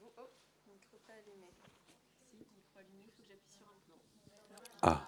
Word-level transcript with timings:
vous. 0.00 0.12
Oh, 0.16 0.30
micro 0.66 0.98
pas 1.06 1.14
allumé. 1.14 1.48
Si, 2.30 2.36
micro 2.36 2.78
allumé, 2.78 3.04
il 3.06 3.12
faut 3.12 3.22
que 3.22 3.28
j'appuie 3.28 3.52
sur 3.52 3.68
un 3.68 3.72
bouton. 3.72 3.98
Ah. 4.82 5.06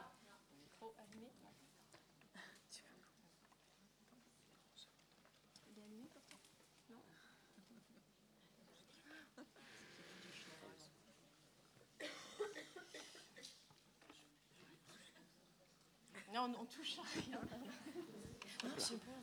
Micro 0.59 0.95
allumé. 0.99 1.31
Il 5.71 5.79
est 5.79 5.83
allumé 5.83 6.09
pourtant 6.13 6.39
Non 6.91 7.03
Non, 16.33 16.55
on 16.61 16.65
touche 16.67 16.99
à 16.99 17.03
rien. 17.03 17.41
Non, 18.65 18.75
j'ai 18.77 18.97
peur. 18.97 19.15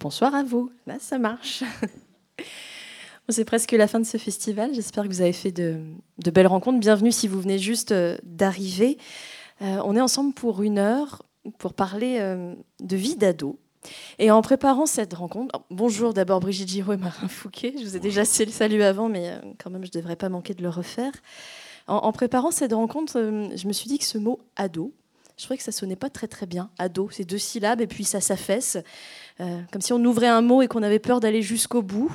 Bonsoir 0.00 0.34
à 0.34 0.42
vous. 0.42 0.70
Là, 0.86 0.96
ça 0.98 1.18
marche. 1.18 1.62
C'est 3.28 3.44
presque 3.44 3.72
la 3.72 3.86
fin 3.86 4.00
de 4.00 4.06
ce 4.06 4.16
festival. 4.16 4.72
J'espère 4.72 5.04
que 5.04 5.08
vous 5.08 5.20
avez 5.20 5.34
fait 5.34 5.52
de, 5.52 5.78
de 6.16 6.30
belles 6.30 6.46
rencontres. 6.46 6.80
Bienvenue 6.80 7.12
si 7.12 7.28
vous 7.28 7.38
venez 7.38 7.58
juste 7.58 7.92
euh, 7.92 8.16
d'arriver. 8.22 8.96
Euh, 9.60 9.78
on 9.84 9.94
est 9.94 10.00
ensemble 10.00 10.32
pour 10.32 10.62
une 10.62 10.78
heure 10.78 11.22
pour 11.58 11.74
parler 11.74 12.16
euh, 12.18 12.54
de 12.80 12.96
vie 12.96 13.14
d'ado. 13.14 13.58
Et 14.18 14.30
en 14.30 14.40
préparant 14.40 14.86
cette 14.86 15.12
rencontre, 15.12 15.54
oh, 15.58 15.66
bonjour 15.70 16.14
d'abord 16.14 16.40
Brigitte 16.40 16.70
Giraud 16.70 16.94
et 16.94 16.96
Marin 16.96 17.28
Fouquet. 17.28 17.74
Je 17.78 17.84
vous 17.84 17.94
ai 17.94 18.00
déjà 18.00 18.24
salué 18.24 18.82
avant, 18.82 19.10
mais 19.10 19.38
quand 19.62 19.68
même, 19.68 19.84
je 19.84 19.90
ne 19.94 20.00
devrais 20.00 20.16
pas 20.16 20.30
manquer 20.30 20.54
de 20.54 20.62
le 20.62 20.70
refaire. 20.70 21.12
En, 21.86 21.96
en 21.96 22.12
préparant 22.12 22.52
cette 22.52 22.72
rencontre, 22.72 23.20
je 23.54 23.68
me 23.68 23.72
suis 23.74 23.88
dit 23.88 23.98
que 23.98 24.06
ce 24.06 24.16
mot 24.16 24.40
ado, 24.56 24.94
je 25.40 25.46
trouvais 25.46 25.56
que 25.56 25.64
ça 25.64 25.72
sonnait 25.72 25.96
pas 25.96 26.10
très 26.10 26.28
très 26.28 26.44
bien. 26.44 26.68
Ado, 26.78 27.08
c'est 27.10 27.24
deux 27.24 27.38
syllabes 27.38 27.80
et 27.80 27.86
puis 27.86 28.04
ça 28.04 28.20
s'affaisse, 28.20 28.76
euh, 29.40 29.62
comme 29.72 29.80
si 29.80 29.94
on 29.94 30.04
ouvrait 30.04 30.28
un 30.28 30.42
mot 30.42 30.60
et 30.60 30.68
qu'on 30.68 30.82
avait 30.82 30.98
peur 30.98 31.18
d'aller 31.18 31.40
jusqu'au 31.40 31.80
bout. 31.80 32.12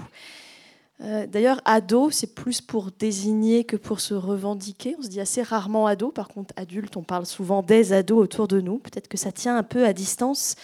Euh, 1.01 1.25
D'ailleurs, 1.25 1.59
ado, 1.65 2.11
c'est 2.11 2.35
plus 2.35 2.61
pour 2.61 2.91
désigner 2.91 3.63
que 3.63 3.77
pour 3.77 3.99
se 3.99 4.13
revendiquer. 4.13 4.95
On 4.99 5.01
se 5.01 5.07
dit 5.07 5.19
assez 5.19 5.41
rarement 5.41 5.87
ado. 5.87 6.11
Par 6.11 6.27
contre, 6.27 6.53
adulte, 6.55 6.97
on 6.97 7.01
parle 7.01 7.25
souvent 7.25 7.63
des 7.63 7.93
ados 7.93 8.23
autour 8.23 8.47
de 8.47 8.61
nous. 8.61 8.77
Peut-être 8.77 9.07
que 9.07 9.17
ça 9.17 9.31
tient 9.31 9.57
un 9.57 9.63
peu 9.63 9.87
à 9.87 9.93
distance. 9.93 10.55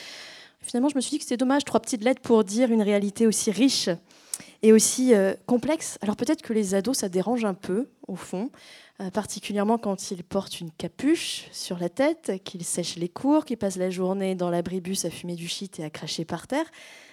Finalement, 0.62 0.90
je 0.90 0.96
me 0.96 1.02
suis 1.02 1.10
dit 1.10 1.18
que 1.18 1.24
c'était 1.24 1.38
dommage, 1.38 1.66
trois 1.66 1.80
petites 1.80 2.04
lettres 2.04 2.22
pour 2.22 2.44
dire 2.44 2.72
une 2.72 2.84
réalité 2.84 3.26
aussi 3.26 3.50
riche 3.50 3.90
et 4.64 4.74
aussi 4.74 5.14
euh, 5.14 5.34
complexe. 5.46 5.98
Alors 6.02 6.16
peut-être 6.16 6.42
que 6.42 6.54
les 6.54 6.76
ados, 6.76 6.98
ça 6.98 7.10
dérange 7.10 7.46
un 7.46 7.54
peu, 7.54 7.90
au 8.08 8.16
fond, 8.16 8.52
euh, 9.00 9.10
particulièrement 9.10 9.78
quand 9.78 10.12
ils 10.12 10.24
portent 10.24 10.60
une 10.60 10.72
capuche 10.72 11.48
sur 11.52 11.80
la 11.80 11.90
tête, 11.90 12.34
qu'ils 12.44 12.64
sèchent 12.64 12.98
les 12.98 13.10
cours, 13.10 13.46
qu'ils 13.46 13.58
passent 13.58 13.78
la 13.78 13.90
journée 13.90 14.36
dans 14.36 14.50
l'abribus 14.50 15.06
à 15.06 15.10
fumer 15.10 15.36
du 15.36 15.48
shit 15.48 15.80
et 15.80 15.84
à 15.84 15.90
cracher 15.90 16.26
par 16.26 16.48
terre. 16.48 16.66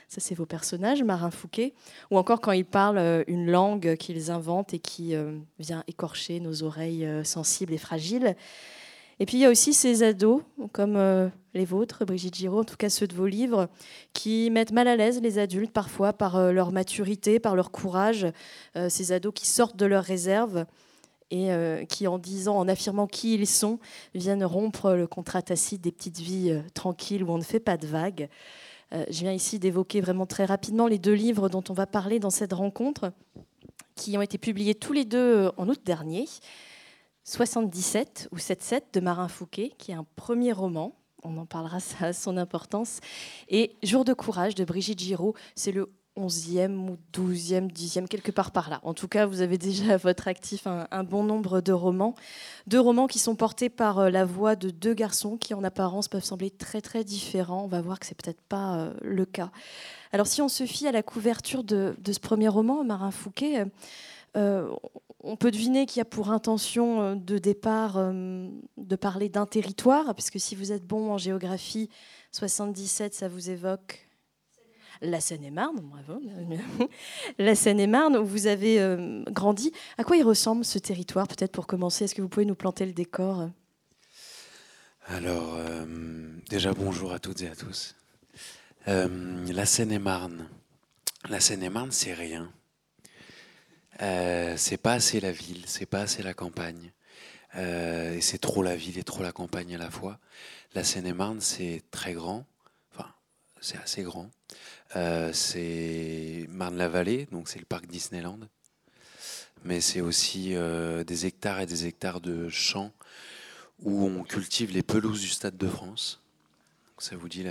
Ça, 0.08 0.22
c'est 0.22 0.34
vos 0.34 0.46
personnages, 0.46 1.02
Marin 1.02 1.30
Fouquet. 1.30 1.74
Ou 2.10 2.16
encore 2.16 2.40
quand 2.40 2.52
ils 2.52 2.64
parlent 2.64 2.96
euh, 2.98 3.24
une 3.26 3.50
langue 3.50 3.96
qu'ils 3.96 4.30
inventent 4.30 4.72
et 4.72 4.78
qui 4.78 5.14
vient 5.58 5.84
écorcher 5.86 6.40
nos 6.40 6.62
oreilles 6.62 7.06
sensibles 7.24 7.72
et 7.74 7.78
fragiles. 7.78 8.36
Et 9.20 9.26
puis 9.26 9.38
il 9.38 9.40
y 9.40 9.44
a 9.44 9.50
aussi 9.50 9.74
ces 9.74 10.02
ados, 10.02 10.42
comme 10.72 10.96
euh, 10.96 11.28
les 11.54 11.64
vôtres, 11.64 12.04
Brigitte 12.04 12.36
Giraud, 12.36 12.60
en 12.60 12.64
tout 12.64 12.76
cas 12.76 12.88
ceux 12.88 13.08
de 13.08 13.14
vos 13.14 13.26
livres, 13.26 13.68
qui 14.12 14.48
mettent 14.50 14.70
mal 14.70 14.86
à 14.86 14.94
l'aise 14.94 15.20
les 15.20 15.38
adultes 15.38 15.72
parfois 15.72 16.12
par 16.12 16.36
euh, 16.36 16.52
leur 16.52 16.70
maturité, 16.70 17.40
par 17.40 17.56
leur 17.56 17.72
courage. 17.72 18.26
Euh, 18.76 18.88
ces 18.88 19.10
ados 19.10 19.32
qui 19.34 19.46
sortent 19.46 19.76
de 19.76 19.86
leur 19.86 20.04
réserve 20.04 20.66
et 21.30 21.50
qui, 21.90 22.06
en 22.06 22.16
disant, 22.16 22.56
en 22.56 22.68
affirmant 22.68 23.06
qui 23.06 23.34
ils 23.34 23.46
sont, 23.46 23.78
viennent 24.14 24.46
rompre 24.46 24.92
le 24.92 25.06
contrat 25.06 25.42
tacite 25.42 25.82
des 25.82 25.92
petites 25.92 26.20
vies 26.20 26.58
tranquilles 26.72 27.22
où 27.22 27.30
on 27.30 27.36
ne 27.36 27.42
fait 27.42 27.60
pas 27.60 27.76
de 27.76 27.86
vagues. 27.86 28.30
Je 28.92 29.20
viens 29.20 29.34
ici 29.34 29.58
d'évoquer 29.58 30.00
vraiment 30.00 30.24
très 30.24 30.46
rapidement 30.46 30.86
les 30.86 30.98
deux 30.98 31.12
livres 31.12 31.50
dont 31.50 31.62
on 31.68 31.74
va 31.74 31.86
parler 31.86 32.18
dans 32.18 32.30
cette 32.30 32.54
rencontre, 32.54 33.12
qui 33.94 34.16
ont 34.16 34.22
été 34.22 34.38
publiés 34.38 34.74
tous 34.74 34.94
les 34.94 35.04
deux 35.04 35.50
en 35.58 35.68
août 35.68 35.82
dernier. 35.84 36.24
77 37.24 38.28
ou 38.32 38.38
77 38.38 38.94
de 38.94 39.00
Marin 39.00 39.28
Fouquet, 39.28 39.72
qui 39.78 39.90
est 39.90 39.94
un 39.94 40.06
premier 40.16 40.52
roman. 40.52 40.94
On 41.24 41.36
en 41.36 41.46
parlera, 41.46 41.80
ça 41.80 42.06
a 42.06 42.12
son 42.12 42.36
importance. 42.36 43.00
Et 43.48 43.76
Jour 43.82 44.04
de 44.04 44.12
courage 44.12 44.54
de 44.54 44.64
Brigitte 44.64 45.00
Giraud, 45.00 45.34
c'est 45.54 45.72
le 45.72 45.90
11e 46.18 46.90
ou 46.90 46.98
12e, 47.12 47.70
10e, 47.72 48.06
quelque 48.06 48.30
part 48.30 48.50
par 48.50 48.68
là. 48.70 48.80
En 48.82 48.92
tout 48.92 49.08
cas, 49.08 49.26
vous 49.26 49.40
avez 49.40 49.56
déjà 49.58 49.94
à 49.94 49.96
votre 49.96 50.28
actif 50.28 50.66
un, 50.66 51.04
bon 51.04 51.22
nombre 51.22 51.60
de 51.60 51.72
romans. 51.72 52.14
Deux 52.66 52.80
romans 52.80 53.06
qui 53.06 53.18
sont 53.18 53.36
portés 53.36 53.68
par 53.68 53.98
euh, 53.98 54.10
la 54.10 54.24
voix 54.24 54.56
de 54.56 54.70
deux 54.70 54.94
garçons 54.94 55.36
qui, 55.36 55.54
en 55.54 55.64
apparence, 55.64 56.08
peuvent 56.08 56.24
sembler 56.24 56.50
très 56.50 56.80
très 56.80 57.04
différents. 57.04 57.64
On 57.64 57.68
va 57.68 57.80
voir 57.80 58.00
que 58.00 58.06
c'est 58.06 58.20
peut-être 58.20 58.42
pas 58.42 58.78
euh, 58.78 58.94
le 59.02 59.24
cas. 59.24 59.50
Alors, 60.12 60.26
si 60.26 60.42
on 60.42 60.48
se 60.48 60.66
fie 60.66 60.86
à 60.86 60.92
la 60.92 61.02
couverture 61.02 61.64
de, 61.64 61.94
ce 62.06 62.20
premier 62.20 62.48
roman, 62.48 62.84
Marin 62.84 63.10
Fouquet, 63.10 63.60
euh, 63.60 63.64
on 65.20 65.36
peut 65.36 65.50
deviner 65.50 65.86
qu'il 65.86 65.98
y 65.98 66.02
a 66.02 66.04
pour 66.04 66.30
intention 66.30 67.02
euh, 67.02 67.14
de 67.14 67.38
départ 67.38 67.96
euh, 67.96 68.48
de 68.76 68.96
parler 68.96 69.28
d'un 69.28 69.46
territoire, 69.46 70.14
puisque 70.14 70.40
si 70.40 70.54
vous 70.54 70.72
êtes 70.72 70.86
bon 70.86 71.12
en 71.12 71.18
géographie, 71.18 71.88
77, 72.32 73.14
ça 73.14 73.28
vous 73.28 73.50
évoque 73.50 74.08
la 75.00 75.20
Seine-et-Marne, 75.20 75.80
bravo. 75.80 76.20
La 77.38 77.54
Seine-et-Marne, 77.54 78.16
où 78.16 78.24
vous 78.24 78.46
avez 78.46 78.80
euh, 78.80 79.22
grandi. 79.30 79.72
À 79.96 80.04
quoi 80.04 80.16
il 80.16 80.24
ressemble 80.24 80.64
ce 80.64 80.78
territoire, 80.78 81.28
peut-être 81.28 81.52
pour 81.52 81.66
commencer? 81.66 82.04
Est-ce 82.04 82.14
que 82.14 82.22
vous 82.22 82.28
pouvez 82.28 82.46
nous 82.46 82.56
planter 82.56 82.84
le 82.84 82.92
décor? 82.92 83.48
Alors, 85.06 85.54
euh, 85.54 85.86
déjà 86.50 86.72
bonjour 86.72 87.12
à 87.12 87.18
toutes 87.18 87.42
et 87.42 87.48
à 87.48 87.54
tous. 87.54 87.94
Euh, 88.88 89.46
la 89.52 89.66
Seine-et-Marne. 89.66 90.48
La 91.28 91.40
Seine-et-Marne, 91.40 91.92
c'est 91.92 92.14
rien. 92.14 92.52
Euh, 94.00 94.54
c'est 94.56 94.76
pas 94.76 94.92
assez 94.94 95.20
la 95.20 95.32
ville, 95.32 95.62
c'est 95.66 95.86
pas 95.86 96.00
assez 96.00 96.22
la 96.22 96.34
campagne. 96.34 96.92
Euh, 97.56 98.14
et 98.14 98.20
c'est 98.20 98.38
trop 98.38 98.62
la 98.62 98.76
ville 98.76 98.98
et 98.98 99.02
trop 99.02 99.22
la 99.22 99.32
campagne 99.32 99.74
à 99.74 99.78
la 99.78 99.90
fois. 99.90 100.18
La 100.74 100.84
Seine-et-Marne, 100.84 101.40
c'est 101.40 101.82
très 101.90 102.12
grand. 102.12 102.46
Enfin, 102.92 103.10
c'est 103.60 103.78
assez 103.78 104.02
grand. 104.02 104.30
Euh, 104.96 105.32
c'est 105.32 106.46
Marne-la-Vallée, 106.50 107.26
donc 107.32 107.48
c'est 107.48 107.58
le 107.58 107.64
parc 107.64 107.86
Disneyland. 107.86 108.40
Mais 109.64 109.80
c'est 109.80 110.00
aussi 110.00 110.54
des 111.06 111.26
hectares 111.26 111.60
et 111.60 111.66
des 111.66 111.86
hectares 111.86 112.20
de 112.20 112.48
champs 112.48 112.92
où 113.80 114.04
on 114.04 114.22
cultive 114.22 114.70
les 114.70 114.84
pelouses 114.84 115.20
du 115.20 115.28
Stade 115.28 115.56
de 115.56 115.68
France. 115.68 116.20
Donc 116.86 117.02
ça 117.02 117.16
vous 117.16 117.28
dit 117.28 117.44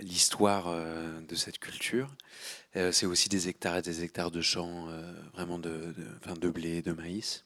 l'histoire 0.00 0.70
de 0.70 1.34
cette 1.34 1.58
culture. 1.58 2.14
Euh, 2.76 2.92
c'est 2.92 3.06
aussi 3.06 3.28
des 3.28 3.48
hectares 3.48 3.78
et 3.78 3.82
des 3.82 4.04
hectares 4.04 4.30
de 4.30 4.40
champs, 4.40 4.88
euh, 4.88 5.12
vraiment 5.34 5.58
de, 5.58 5.92
de, 5.96 6.34
de 6.34 6.48
blé, 6.50 6.82
de 6.82 6.92
maïs, 6.92 7.44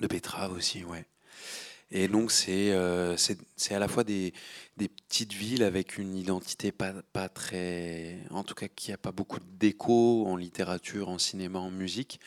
de 0.00 0.06
betterave 0.06 0.52
aussi, 0.52 0.84
ouais. 0.84 1.06
Et 1.90 2.08
donc 2.08 2.32
c'est 2.32 2.72
euh, 2.72 3.16
c'est 3.16 3.74
à 3.74 3.78
la 3.78 3.88
fois 3.88 4.04
des, 4.04 4.34
des 4.76 4.88
petites 4.88 5.32
villes 5.32 5.62
avec 5.62 5.96
une 5.96 6.16
identité 6.16 6.72
pas, 6.72 6.92
pas 7.12 7.28
très... 7.28 8.18
En 8.30 8.42
tout 8.42 8.54
cas 8.54 8.68
qui 8.68 8.92
a 8.92 8.98
pas 8.98 9.12
beaucoup 9.12 9.38
d'écho 9.40 10.26
en 10.26 10.36
littérature, 10.36 11.08
en 11.08 11.18
cinéma, 11.18 11.58
en 11.58 11.70
musique. 11.70 12.20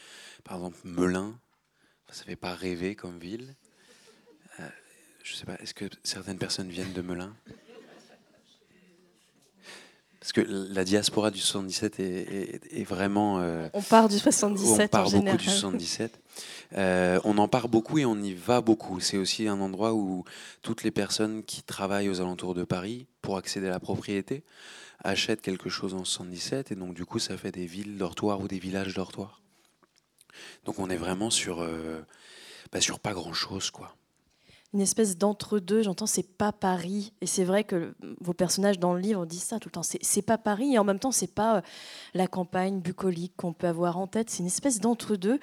Par 0.43 0.57
exemple, 0.57 0.77
Melun, 0.85 1.37
ça 2.09 2.23
fait 2.23 2.35
pas 2.35 2.55
rêver 2.55 2.95
comme 2.95 3.19
ville. 3.19 3.55
Je 5.23 5.35
sais 5.35 5.45
pas, 5.45 5.55
est-ce 5.55 5.73
que 5.73 5.85
certaines 6.03 6.37
personnes 6.37 6.69
viennent 6.69 6.93
de 6.93 7.01
Melun? 7.01 7.35
Parce 10.27 10.45
que 10.45 10.51
la 10.73 10.83
diaspora 10.83 11.31
du 11.31 11.39
77 11.39 12.01
est, 12.01 12.03
est- 12.03 12.81
est 12.81 12.83
vraiment... 12.83 13.39
euh, 13.39 13.69
On 13.73 13.81
part 13.81 14.09
du 14.09 14.19
77 14.19 14.67
on 14.73 14.87
part 14.89 15.01
en 15.01 15.03
beaucoup 15.05 15.17
général. 15.19 15.37
du 15.37 15.45
77. 15.45 16.19
Euh, 16.75 17.17
on 17.23 17.37
en 17.37 17.47
part 17.47 17.69
beaucoup 17.69 17.97
et 17.97 18.03
on 18.05 18.17
y 18.21 18.33
va 18.33 18.59
beaucoup. 18.59 18.99
C'est 18.99 19.15
aussi 19.15 19.47
un 19.47 19.61
endroit 19.61 19.93
où 19.93 20.25
toutes 20.63 20.83
les 20.83 20.91
personnes 20.91 21.43
qui 21.45 21.63
travaillent 21.63 22.09
aux 22.09 22.19
alentours 22.19 22.55
de 22.55 22.65
Paris 22.65 23.07
pour 23.21 23.37
accéder 23.37 23.67
à 23.67 23.71
la 23.71 23.79
propriété 23.79 24.43
achètent 25.01 25.41
quelque 25.41 25.69
chose 25.69 25.93
en 25.93 26.03
77 26.03 26.73
et 26.73 26.75
donc 26.75 26.93
du 26.93 27.05
coup 27.05 27.19
ça 27.19 27.37
fait 27.37 27.53
des 27.53 27.65
villes 27.65 27.97
dortoirs 27.97 28.41
ou 28.41 28.49
des 28.49 28.59
villages 28.59 28.95
dortoirs. 28.95 29.41
Donc 30.65 30.77
on 30.79 30.89
est 30.89 30.97
vraiment 30.97 31.29
sur, 31.29 31.61
euh, 31.61 32.01
bah, 32.73 32.81
sur 32.81 32.99
pas 32.99 33.13
grand 33.13 33.31
chose 33.33 33.71
quoi. 33.71 33.95
Une 34.73 34.81
espèce 34.81 35.17
d'entre-deux. 35.17 35.81
J'entends, 35.81 36.05
c'est 36.05 36.37
pas 36.37 36.51
Paris. 36.51 37.13
Et 37.21 37.25
c'est 37.25 37.43
vrai 37.43 37.63
que 37.63 37.95
vos 38.19 38.33
personnages 38.33 38.79
dans 38.79 38.93
le 38.93 38.99
livre 38.99 39.25
disent 39.25 39.43
ça 39.43 39.59
tout 39.59 39.69
le 39.69 39.73
temps. 39.73 39.83
C'est 39.83 40.21
pas 40.21 40.37
Paris 40.37 40.73
et 40.73 40.79
en 40.79 40.83
même 40.83 40.99
temps, 40.99 41.11
c'est 41.11 41.33
pas 41.33 41.57
euh, 41.57 41.61
la 42.13 42.27
campagne 42.27 42.79
bucolique 42.79 43.33
qu'on 43.37 43.53
peut 43.53 43.67
avoir 43.67 43.97
en 43.97 44.07
tête. 44.07 44.29
C'est 44.29 44.39
une 44.39 44.47
espèce 44.47 44.79
d'entre-deux. 44.79 45.39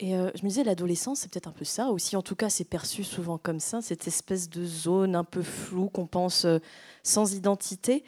Et 0.00 0.16
euh, 0.16 0.30
je 0.34 0.42
me 0.42 0.48
disais, 0.48 0.64
l'adolescence, 0.64 1.20
c'est 1.20 1.30
peut-être 1.30 1.46
un 1.46 1.52
peu 1.52 1.64
ça 1.64 1.88
aussi. 1.88 2.16
En 2.16 2.22
tout 2.22 2.34
cas, 2.34 2.50
c'est 2.50 2.64
perçu 2.64 3.04
souvent 3.04 3.38
comme 3.38 3.60
ça, 3.60 3.80
cette 3.80 4.08
espèce 4.08 4.50
de 4.50 4.64
zone 4.64 5.14
un 5.14 5.24
peu 5.24 5.42
floue 5.42 5.88
qu'on 5.88 6.06
pense 6.06 6.44
euh, 6.44 6.58
sans 7.04 7.34
identité. 7.34 8.02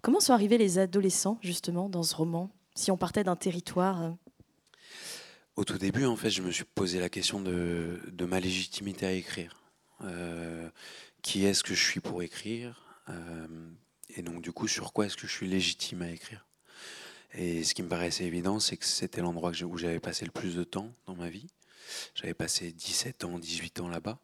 Comment 0.00 0.20
sont 0.20 0.32
arrivés 0.32 0.56
les 0.56 0.78
adolescents, 0.78 1.38
justement, 1.42 1.90
dans 1.90 2.02
ce 2.02 2.14
roman 2.14 2.50
Si 2.74 2.90
on 2.90 2.96
partait 2.96 3.24
d'un 3.24 3.36
territoire. 3.36 4.14
Au 5.56 5.64
tout 5.64 5.78
début, 5.78 6.06
en 6.06 6.16
fait, 6.16 6.30
je 6.30 6.42
me 6.42 6.50
suis 6.50 6.64
posé 6.64 7.00
la 7.00 7.08
question 7.08 7.40
de 7.40 8.24
ma 8.24 8.40
légitimité 8.40 9.04
à 9.04 9.12
écrire. 9.12 9.65
Euh, 10.02 10.68
qui 11.22 11.44
est-ce 11.44 11.62
que 11.62 11.74
je 11.74 11.82
suis 11.82 12.00
pour 12.00 12.22
écrire 12.22 12.82
Euh, 13.08 13.70
Et 14.16 14.22
donc, 14.22 14.42
du 14.42 14.52
coup, 14.52 14.68
sur 14.68 14.92
quoi 14.92 15.06
est-ce 15.06 15.16
que 15.16 15.26
je 15.26 15.32
suis 15.32 15.48
légitime 15.48 16.02
à 16.02 16.10
écrire? 16.10 16.46
Et 17.34 17.64
ce 17.64 17.74
qui 17.74 17.82
me 17.82 17.88
paraissait 17.88 18.24
évident, 18.24 18.60
c'est 18.60 18.76
que 18.76 18.86
c'était 18.86 19.20
l'endroit 19.20 19.52
où 19.64 19.76
j'avais 19.76 20.00
passé 20.00 20.24
le 20.24 20.30
plus 20.30 20.54
de 20.56 20.64
temps 20.64 20.92
dans 21.06 21.16
ma 21.16 21.28
vie. 21.28 21.48
J'avais 22.14 22.34
passé 22.34 22.72
17 22.72 23.24
ans, 23.24 23.38
18 23.38 23.80
ans 23.80 23.88
là-bas. 23.88 24.18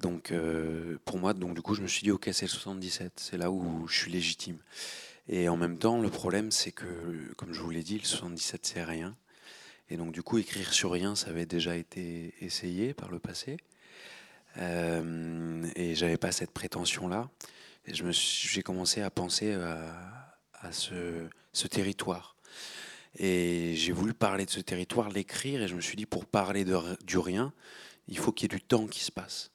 Donc 0.00 0.30
euh, 0.30 0.98
pour 1.04 1.18
moi, 1.18 1.32
donc 1.32 1.54
du 1.54 1.62
coup, 1.62 1.74
je 1.74 1.82
me 1.82 1.86
suis 1.88 2.02
dit 2.02 2.10
ok, 2.10 2.28
c'est 2.32 2.46
le 2.46 2.50
77, 2.50 3.12
c'est 3.16 3.38
là 3.38 3.50
où 3.50 3.86
je 3.88 3.98
suis 3.98 4.10
légitime. 4.12 4.58
Et 5.28 5.48
en 5.48 5.56
même 5.56 5.78
temps, 5.78 6.00
le 6.00 6.10
problème, 6.10 6.50
c'est 6.50 6.72
que, 6.72 7.32
comme 7.36 7.52
je 7.52 7.60
vous 7.60 7.70
l'ai 7.70 7.82
dit, 7.82 7.98
le 7.98 8.04
77, 8.04 8.66
c'est 8.66 8.84
rien. 8.84 9.16
Et 9.88 9.96
donc 9.96 10.12
du 10.12 10.22
coup, 10.22 10.38
écrire 10.38 10.72
sur 10.72 10.92
rien, 10.92 11.14
ça 11.14 11.30
avait 11.30 11.46
déjà 11.46 11.76
été 11.76 12.34
essayé 12.40 12.92
par 12.92 13.10
le 13.10 13.18
passé. 13.18 13.56
Euh, 14.58 15.66
et 15.74 15.94
j'avais 15.94 16.16
pas 16.16 16.32
cette 16.32 16.50
prétention-là. 16.50 17.28
Je 17.86 18.02
me 18.02 18.10
j'ai 18.12 18.62
commencé 18.62 19.02
à 19.02 19.10
penser 19.10 19.52
à, 19.52 20.72
ce, 20.72 21.28
ce, 21.52 21.68
territoire. 21.68 22.36
Et 23.18 23.74
j'ai 23.76 23.92
voulu 23.92 24.12
parler 24.12 24.44
de 24.44 24.50
ce 24.50 24.60
territoire, 24.60 25.08
l'écrire, 25.10 25.62
et 25.62 25.68
je 25.68 25.76
me 25.76 25.80
suis 25.80 25.96
dit, 25.96 26.06
pour 26.06 26.26
parler 26.26 26.64
du 26.64 27.18
rien, 27.18 27.52
il 28.08 28.18
faut 28.18 28.32
qu'il 28.32 28.50
y 28.50 28.54
ait 28.54 28.58
du 28.58 28.64
temps 28.64 28.86
qui 28.86 29.00
se 29.00 29.12
passe. 29.12 29.50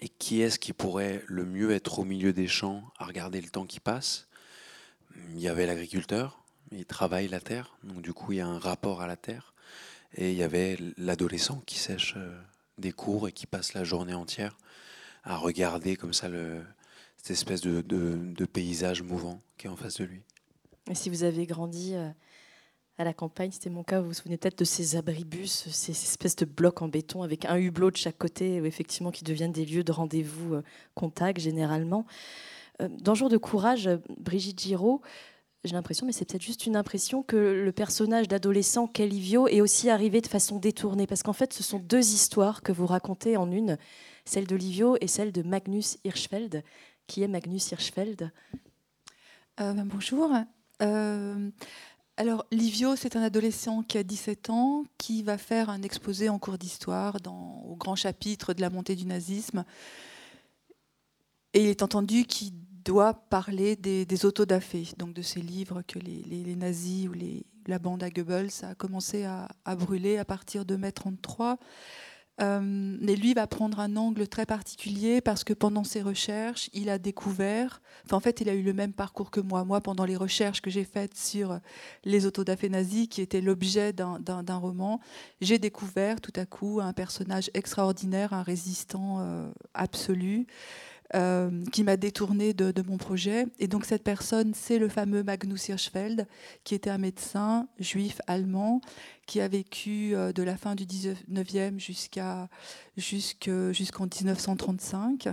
Et 0.00 0.08
qui 0.08 0.40
est-ce 0.40 0.58
qui 0.58 0.72
pourrait 0.72 1.24
le 1.26 1.44
mieux 1.44 1.72
être 1.72 1.98
au 1.98 2.04
milieu 2.04 2.32
des 2.32 2.46
champs 2.46 2.84
à 2.98 3.06
regarder 3.06 3.40
le 3.40 3.48
temps 3.48 3.66
qui 3.66 3.80
passe? 3.80 4.28
Il 5.30 5.40
y 5.40 5.48
avait 5.48 5.66
l'agriculteur, 5.66 6.40
il 6.70 6.86
travaille 6.86 7.26
la 7.26 7.40
terre, 7.40 7.76
donc 7.82 8.00
du 8.00 8.12
coup 8.12 8.32
il 8.32 8.38
y 8.38 8.40
a 8.40 8.46
un 8.46 8.58
rapport 8.58 9.02
à 9.02 9.08
la 9.08 9.16
terre. 9.16 9.52
Et 10.14 10.30
il 10.32 10.36
y 10.36 10.42
avait 10.42 10.78
l'adolescent 10.96 11.62
qui 11.66 11.78
sèche 11.78 12.14
euh, 12.16 12.40
des 12.80 12.92
cours 12.92 13.28
et 13.28 13.32
qui 13.32 13.46
passe 13.46 13.74
la 13.74 13.84
journée 13.84 14.14
entière 14.14 14.58
à 15.24 15.36
regarder 15.36 15.96
comme 15.96 16.12
ça 16.12 16.28
cette 17.16 17.30
espèce 17.30 17.60
de, 17.60 17.82
de, 17.82 18.44
paysage 18.46 19.02
mouvant 19.02 19.40
qui 19.58 19.66
est 19.66 19.70
en 19.70 19.76
face 19.76 19.98
de 19.98 20.04
lui. 20.04 20.22
Et 20.90 20.94
si 20.94 21.10
vous 21.10 21.22
avez 21.22 21.46
grandi 21.46 21.94
euh, 21.94 22.08
à 22.98 23.04
la 23.04 23.12
campagne, 23.12 23.50
c'était 23.52 23.70
mon 23.70 23.84
cas, 23.84 24.00
vous 24.00 24.08
vous 24.08 24.14
souvenez 24.14 24.38
peut-être 24.38 24.58
de 24.58 24.64
ces 24.64 24.96
abribus, 24.96 25.68
ces 25.70 25.92
espèces 25.92 26.36
de 26.36 26.46
blocs 26.46 26.82
en 26.82 26.88
béton 26.88 27.22
avec 27.22 27.44
un 27.44 27.56
hublot 27.56 27.90
de 27.90 27.96
chaque 27.96 28.18
côté, 28.18 28.56
effectivement 28.56 29.10
qui 29.10 29.24
deviennent 29.24 29.52
des 29.52 29.66
lieux 29.66 29.84
de 29.84 29.92
rendez-vous 29.92 30.54
euh, 30.54 30.62
contact 30.94 31.40
généralement. 31.40 32.06
Euh, 32.80 32.88
dans 32.88 33.14
Jour 33.14 33.28
de 33.28 33.36
courage, 33.36 33.90
Brigitte 34.18 34.60
Giraud, 34.60 35.02
j'ai 35.64 35.74
l'impression, 35.74 36.06
mais 36.06 36.12
c'est 36.12 36.24
peut-être 36.24 36.42
juste 36.42 36.66
une 36.66 36.76
impression, 36.76 37.22
que 37.22 37.36
le 37.36 37.72
personnage 37.72 38.28
d'adolescent 38.28 38.86
qu'est 38.86 39.06
Livio 39.06 39.46
est 39.46 39.60
aussi 39.60 39.90
arrivé 39.90 40.22
de 40.22 40.26
façon 40.26 40.58
détournée. 40.58 41.06
Parce 41.06 41.22
qu'en 41.22 41.34
fait, 41.34 41.52
ce 41.52 41.62
sont 41.62 41.78
deux 41.78 42.14
histoires 42.14 42.62
que 42.62 42.72
vous 42.72 42.86
racontez 42.86 43.36
en 43.36 43.50
une, 43.50 43.76
celle 44.24 44.46
de 44.46 44.56
Livio 44.56 44.96
et 45.00 45.06
celle 45.06 45.32
de 45.32 45.42
Magnus 45.42 45.98
Hirschfeld. 46.04 46.62
Qui 47.06 47.22
est 47.22 47.28
Magnus 47.28 47.72
Hirschfeld? 47.72 48.30
Euh, 49.60 49.72
ben, 49.74 49.84
Bonjour. 49.84 50.32
Euh, 50.80 51.50
alors, 52.16 52.46
Livio, 52.50 52.96
c'est 52.96 53.16
un 53.16 53.22
adolescent 53.22 53.82
qui 53.82 53.98
a 53.98 54.02
17 54.02 54.48
ans, 54.48 54.84
qui 54.96 55.22
va 55.22 55.36
faire 55.36 55.68
un 55.68 55.82
exposé 55.82 56.30
en 56.30 56.38
cours 56.38 56.56
d'histoire 56.56 57.16
au 57.26 57.76
grand 57.76 57.96
chapitre 57.96 58.54
de 58.54 58.62
la 58.62 58.70
montée 58.70 58.96
du 58.96 59.04
nazisme. 59.04 59.64
Et 61.52 61.64
il 61.64 61.68
est 61.68 61.82
entendu 61.82 62.24
qu'il 62.24 62.52
doit 62.84 63.14
parler 63.14 63.76
des, 63.76 64.06
des 64.06 64.24
autodafés, 64.24 64.88
donc 64.96 65.12
de 65.12 65.22
ces 65.22 65.40
livres 65.40 65.82
que 65.86 65.98
les, 65.98 66.56
nazis 66.56 67.08
ou 67.08 67.14
la 67.66 67.78
bande 67.78 68.02
à 68.02 68.10
Goebbels 68.10 68.50
a 68.62 68.74
commencé 68.74 69.24
à, 69.24 69.48
brûler 69.76 70.18
à 70.18 70.24
partir 70.24 70.64
de 70.64 70.76
mai 70.76 70.92
33. 70.92 71.58
Euh, 72.40 72.60
mais 72.62 73.16
lui 73.16 73.34
va 73.34 73.46
prendre 73.46 73.80
un 73.80 73.96
angle 73.96 74.26
très 74.26 74.46
particulier 74.46 75.20
parce 75.20 75.44
que 75.44 75.52
pendant 75.52 75.84
ses 75.84 76.00
recherches, 76.00 76.70
il 76.72 76.88
a 76.88 76.96
découvert, 76.96 77.82
en 78.10 78.20
fait, 78.20 78.40
il 78.40 78.48
a 78.48 78.54
eu 78.54 78.62
le 78.62 78.72
même 78.72 78.94
parcours 78.94 79.30
que 79.30 79.40
moi. 79.40 79.64
Moi, 79.64 79.82
pendant 79.82 80.06
les 80.06 80.16
recherches 80.16 80.62
que 80.62 80.70
j'ai 80.70 80.84
faites 80.84 81.14
sur 81.18 81.60
les 82.04 82.24
autodafés 82.24 82.70
nazis, 82.70 83.08
qui 83.08 83.20
étaient 83.20 83.42
l'objet 83.42 83.92
d'un 83.92 84.56
roman, 84.56 85.00
j'ai 85.42 85.58
découvert 85.58 86.22
tout 86.22 86.32
à 86.34 86.46
coup 86.46 86.80
un 86.80 86.94
personnage 86.94 87.50
extraordinaire, 87.52 88.32
un 88.32 88.42
résistant 88.42 89.18
euh, 89.20 89.50
absolu. 89.74 90.46
Euh, 91.16 91.64
qui 91.72 91.82
m'a 91.82 91.96
détourné 91.96 92.54
de, 92.54 92.82
mon 92.82 92.96
projet. 92.96 93.46
Et 93.58 93.66
donc 93.66 93.84
cette 93.84 94.04
personne, 94.04 94.54
c'est 94.54 94.78
le 94.78 94.88
fameux 94.88 95.24
Magnus 95.24 95.68
Hirschfeld, 95.68 96.28
qui 96.62 96.76
était 96.76 96.90
un 96.90 96.98
médecin 96.98 97.66
juif 97.80 98.20
allemand, 98.28 98.80
qui 99.26 99.40
a 99.40 99.48
vécu 99.48 100.14
euh, 100.14 100.32
de 100.32 100.44
la 100.44 100.56
fin 100.56 100.76
du 100.76 100.84
19e 100.84 101.80
jusqu'à 101.80 102.48
jusqu'en 102.96 104.04
1935. 104.04 105.28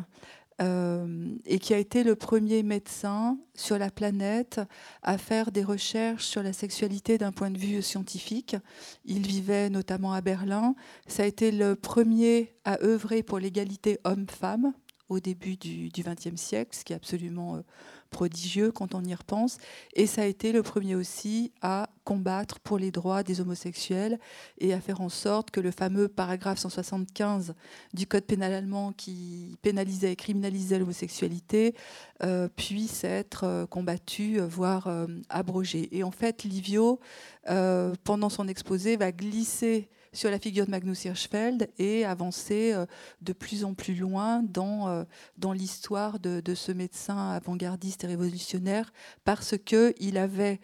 Euh, 0.60 1.28
et 1.46 1.60
qui 1.60 1.76
a 1.76 1.78
été 1.78 2.04
le 2.04 2.16
premier 2.16 2.64
médecin 2.64 3.38
sur 3.54 3.78
la 3.78 3.92
planète 3.92 4.60
à 5.04 5.20
faire 5.20 5.52
des 5.52 5.64
recherches 5.64 6.26
sur 6.26 6.42
la 6.42 6.54
sexualité 6.54 7.20
d'un 7.20 7.32
point 7.32 7.52
de 7.52 7.60
vue 7.60 7.84
scientifique. 7.84 8.56
Il 9.06 9.28
vivait 9.28 9.70
notamment 9.70 10.14
à 10.14 10.22
Berlin. 10.22 10.74
Ça 11.06 11.22
a 11.22 11.26
été 11.28 11.52
le 11.52 11.76
premier 11.76 12.56
à 12.66 12.82
œuvrer 12.82 13.22
pour 13.22 13.38
l'égalité 13.38 14.00
homme-femme 14.04 14.74
au 15.09 15.19
début 15.19 15.56
du 15.56 15.89
XXe 15.89 16.36
siècle, 16.36 16.75
ce 16.75 16.83
qui 16.83 16.94
est 16.94 16.95
absolument 16.95 17.56
euh, 17.56 17.62
prodigieux 18.09 18.71
quand 18.71 18.94
on 18.94 19.04
y 19.04 19.13
repense. 19.13 19.57
Et 19.94 20.06
ça 20.06 20.24
a 20.24 20.25
été 20.25 20.51
le 20.51 20.63
premier 20.63 20.95
aussi 20.95 21.51
à 21.62 21.89
combattre 22.04 22.59
pour 22.59 22.77
les 22.77 22.92
droits 22.92 23.24
des 23.24 23.42
homosexuels 23.42 24.19
et 24.59 24.74
à 24.74 24.80
faire 24.80 25.01
en 25.01 25.09
sorte 25.09 25.51
que 25.51 25.59
le 25.59 25.71
fameux 25.71 26.07
paragraphe 26.07 26.59
175 26.59 27.54
du 27.94 28.07
Code 28.07 28.24
pénal 28.24 28.54
allemand 28.54 28.94
qui 28.94 29.57
pénalisait 29.62 30.12
et 30.12 30.15
criminalisait 30.15 30.80
l'homosexualité 30.80 31.74
euh, 32.24 32.48
puisse 32.56 33.04
être 33.04 33.44
euh, 33.44 33.65
combattu, 33.65 34.39
voire 34.39 34.89
abrogé. 35.30 35.95
Et 35.95 36.04
en 36.04 36.12
fait, 36.12 36.44
Livio, 36.44 37.00
pendant 38.04 38.30
son 38.30 38.48
exposé, 38.48 38.98
va 38.98 39.12
glisser 39.12 39.89
sur 40.13 40.31
la 40.31 40.39
figure 40.39 40.65
de 40.65 40.71
Magnus 40.71 41.06
Hirschfeld 41.06 41.69
et 41.77 42.06
avancer 42.06 42.74
euh, 42.74 42.86
de 43.21 43.33
plus 43.33 43.63
en 43.63 43.74
plus 43.74 43.95
loin 43.95 44.42
dans, 44.44 44.88
euh, 44.88 45.04
dans 45.38 45.54
l'histoire 45.54 46.19
de, 46.19 46.42
ce 46.56 46.71
médecin 46.71 47.31
avant-gardiste 47.31 48.04
et 48.04 48.07
révolutionnaire 48.07 48.92
parce 49.24 49.56
qu'il 49.57 50.18
avait 50.18 50.59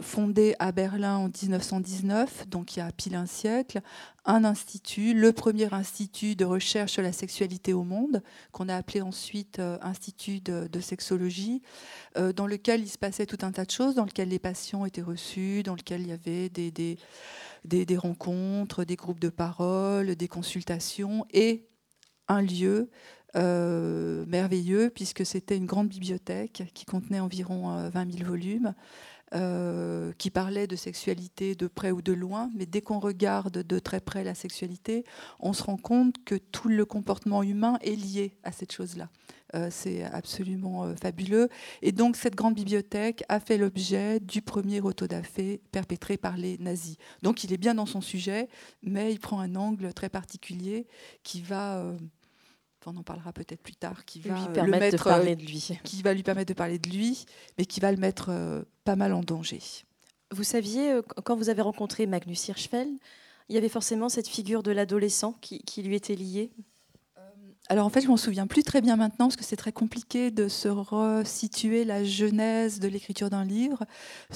fondé 0.00 0.54
à 0.60 0.70
Berlin 0.70 1.16
en 1.16 1.28
1919, 1.28 2.48
donc 2.48 2.76
il 2.76 2.78
y 2.78 2.82
a 2.82 2.92
pile 2.92 3.16
un 3.16 3.26
siècle, 3.26 3.80
un 4.24 4.44
institut, 4.44 5.14
le 5.14 5.32
premier 5.32 5.72
institut 5.74 6.36
de 6.36 6.44
recherche 6.44 6.92
sur 6.92 7.02
la 7.02 7.12
sexualité 7.12 7.72
au 7.72 7.82
monde, 7.82 8.22
qu'on 8.52 8.68
a 8.68 8.76
appelé 8.76 9.00
ensuite 9.00 9.60
Institut 9.82 10.40
de, 10.40 10.80
sexologie, 10.80 11.62
dans 12.36 12.46
lequel 12.46 12.82
il 12.82 12.88
se 12.88 12.98
passait 12.98 13.26
tout 13.26 13.38
un 13.42 13.50
tas 13.50 13.64
de 13.64 13.70
choses, 13.72 13.96
dans 13.96 14.04
lequel 14.04 14.28
les 14.28 14.38
patients 14.38 14.84
étaient 14.84 15.02
reçus, 15.02 15.64
dans 15.64 15.74
lequel 15.74 16.02
il 16.02 16.08
y 16.08 16.12
avait 16.12 16.48
des, 16.48 16.70
des 16.70 16.98
des, 17.64 17.96
rencontres, 17.96 18.84
des 18.84 18.96
groupes 18.96 19.20
de 19.20 19.28
parole, 19.28 20.14
des 20.16 20.28
consultations 20.28 21.26
et 21.32 21.68
un 22.28 22.42
lieu 22.42 22.90
euh, 23.36 24.24
merveilleux 24.26 24.90
puisque 24.90 25.26
c'était 25.26 25.56
une 25.56 25.66
grande 25.66 25.88
bibliothèque 25.88 26.62
qui 26.72 26.86
contenait 26.86 27.20
environ 27.20 27.88
20 27.90 28.08
euh, 28.08 28.12
000 28.12 28.28
volumes. 28.28 28.74
Euh, 29.34 30.10
qui 30.16 30.30
parlait 30.30 30.66
de 30.66 30.74
sexualité 30.74 31.54
de 31.54 31.66
près 31.66 31.90
ou 31.90 32.00
de 32.00 32.14
loin, 32.14 32.48
mais 32.56 32.64
dès 32.64 32.80
qu'on 32.80 32.98
regarde 32.98 33.58
de 33.62 33.78
très 33.78 34.00
près 34.00 34.24
la 34.24 34.34
sexualité, 34.34 35.04
on 35.38 35.52
se 35.52 35.62
rend 35.64 35.76
compte 35.76 36.14
que 36.24 36.34
tout 36.34 36.70
le 36.70 36.86
comportement 36.86 37.42
humain 37.42 37.76
est 37.82 37.94
lié 37.94 38.38
à 38.42 38.52
cette 38.52 38.72
chose-là. 38.72 39.10
C'est 39.68 40.02
absolument 40.02 40.94
fabuleux. 40.96 41.50
Et 41.82 41.92
donc 41.92 42.16
cette 42.16 42.36
grande 42.36 42.54
bibliothèque 42.54 43.22
a 43.28 43.38
fait 43.38 43.58
l'objet 43.58 44.18
du 44.18 44.40
premier 44.40 44.80
autodafé 44.80 45.60
perpétré 45.72 46.16
par 46.16 46.38
les 46.38 46.56
nazis. 46.56 46.96
Donc 47.22 47.44
il 47.44 47.52
est 47.52 47.58
bien 47.58 47.74
dans 47.74 47.84
son 47.84 48.00
sujet, 48.00 48.48
mais 48.82 49.12
il 49.12 49.20
prend 49.20 49.40
un 49.40 49.56
angle 49.56 49.92
très 49.92 50.08
particulier 50.08 50.86
qui 51.22 51.42
va 51.42 51.84
on 52.86 52.96
en 52.96 53.02
parlera 53.02 53.32
peut-être 53.32 53.62
plus 53.62 53.74
tard, 53.74 54.04
qui 54.04 54.20
va 54.20 54.38
lui 54.38 54.52
permettre 54.52 54.96
de 54.96 55.02
parler 55.02 55.36
de 55.36 55.42
lui, 55.42 55.78
qui 55.84 56.02
va 56.02 56.14
lui 56.14 56.22
permettre 56.22 56.48
de 56.48 56.54
parler 56.54 56.78
de 56.78 56.88
lui, 56.88 57.26
mais 57.58 57.66
qui 57.66 57.80
va 57.80 57.90
le 57.90 57.98
mettre 57.98 58.64
pas 58.84 58.96
mal 58.96 59.12
en 59.12 59.20
danger. 59.20 59.60
Vous 60.30 60.44
saviez 60.44 61.00
quand 61.24 61.36
vous 61.36 61.48
avez 61.48 61.62
rencontré 61.62 62.06
Magnus 62.06 62.48
Hirschfeld, 62.48 62.98
il 63.48 63.54
y 63.54 63.58
avait 63.58 63.68
forcément 63.68 64.08
cette 64.08 64.28
figure 64.28 64.62
de 64.62 64.70
l'adolescent 64.70 65.34
qui, 65.40 65.60
qui, 65.60 65.82
lui 65.82 65.94
était 65.94 66.14
liée? 66.14 66.50
Alors 67.70 67.84
en 67.84 67.90
fait, 67.90 68.00
je 68.00 68.08
m'en 68.08 68.16
souviens 68.16 68.46
plus 68.46 68.62
très 68.62 68.80
bien 68.80 68.96
maintenant 68.96 69.26
parce 69.26 69.36
que 69.36 69.44
c'est 69.44 69.56
très 69.56 69.72
compliqué 69.72 70.30
de 70.30 70.48
se 70.48 70.68
resituer 70.68 71.84
la 71.84 72.02
genèse 72.02 72.80
de 72.80 72.88
l'écriture 72.88 73.28
d'un 73.28 73.44
livre. 73.44 73.84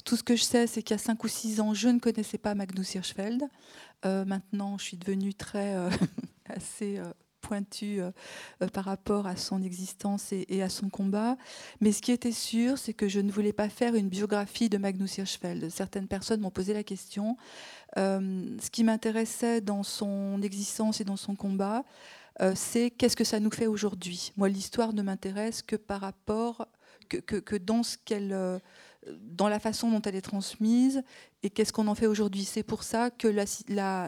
Tout 0.05 0.17
ce 0.17 0.23
que 0.23 0.37
je 0.37 0.43
sais, 0.43 0.67
c'est 0.67 0.83
qu'il 0.83 0.95
y 0.95 1.01
a 1.01 1.03
5 1.03 1.23
ou 1.25 1.29
6 1.29 1.61
ans, 1.61 1.73
je 1.73 1.89
ne 1.89 1.99
connaissais 1.99 2.37
pas 2.37 2.55
Magnus 2.55 2.95
Hirschfeld. 2.95 3.45
Euh, 4.05 4.27
maintenant, 4.27 4.77
je 4.77 4.85
suis 4.85 4.97
devenue 4.99 5.33
très 5.33 5.75
euh, 5.77 5.89
assez 6.47 6.99
euh, 6.99 7.11
pointue 7.53 8.01
par 8.73 8.85
rapport 8.85 9.27
à 9.27 9.37
son 9.37 9.63
existence 9.63 10.33
et, 10.33 10.63
à 10.63 10.71
son 10.71 10.89
combat. 10.89 11.37
Mais 11.83 11.93
ce 11.93 12.01
qui 12.01 12.11
était 12.11 12.33
sûr, 12.33 12.79
c'est 12.79 12.95
que 12.95 13.09
je 13.09 13.21
ne 13.21 13.31
voulais 13.31 13.53
pas 13.53 13.69
faire 13.69 13.95
une 13.95 14.09
biographie 14.09 14.71
de 14.71 14.79
Magnus 14.79 15.19
Hirschfeld. 15.19 15.69
Certaines 15.69 16.09
personnes 16.09 16.41
m'ont 16.41 16.51
posé 16.51 16.73
la 16.73 16.83
question. 16.83 17.37
ce 17.97 18.71
qui 18.71 18.85
m'intéressait 18.85 19.61
dans 19.61 19.83
son 19.83 20.41
existence 20.41 21.03
et 21.03 21.05
dans 21.05 21.19
son 21.19 21.35
combat, 21.35 21.85
euh, 22.41 22.53
c'est 22.55 22.91
qu'est-ce 22.91 23.17
que 23.17 23.25
ça 23.25 23.41
nous 23.41 23.51
fait 23.51 23.67
aujourd'hui. 23.67 24.33
Moi, 24.37 24.49
l'histoire 24.49 24.93
ne 24.93 25.03
m'intéresse 25.03 25.63
que 25.63 25.77
par 25.77 26.01
rapport, 26.01 26.67
que, 27.09 27.57
dans 27.57 27.83
ce 27.83 27.99
qu'elle, 28.05 28.33
euh, 28.33 28.59
dans 29.21 29.49
la 29.49 29.59
façon 29.59 29.91
dont 29.91 30.03
elle 30.03 30.17
est 30.17 30.23
transmise 30.23 31.03
et 31.43 31.51
qu'est-ce 31.51 31.73
qu'on 31.73 31.89
en 31.89 31.95
fait 31.95 32.07
aujourd'hui. 32.07 32.45
C'est 32.45 32.63
pour 32.63 32.83
ça 32.83 33.11
que 33.11 33.29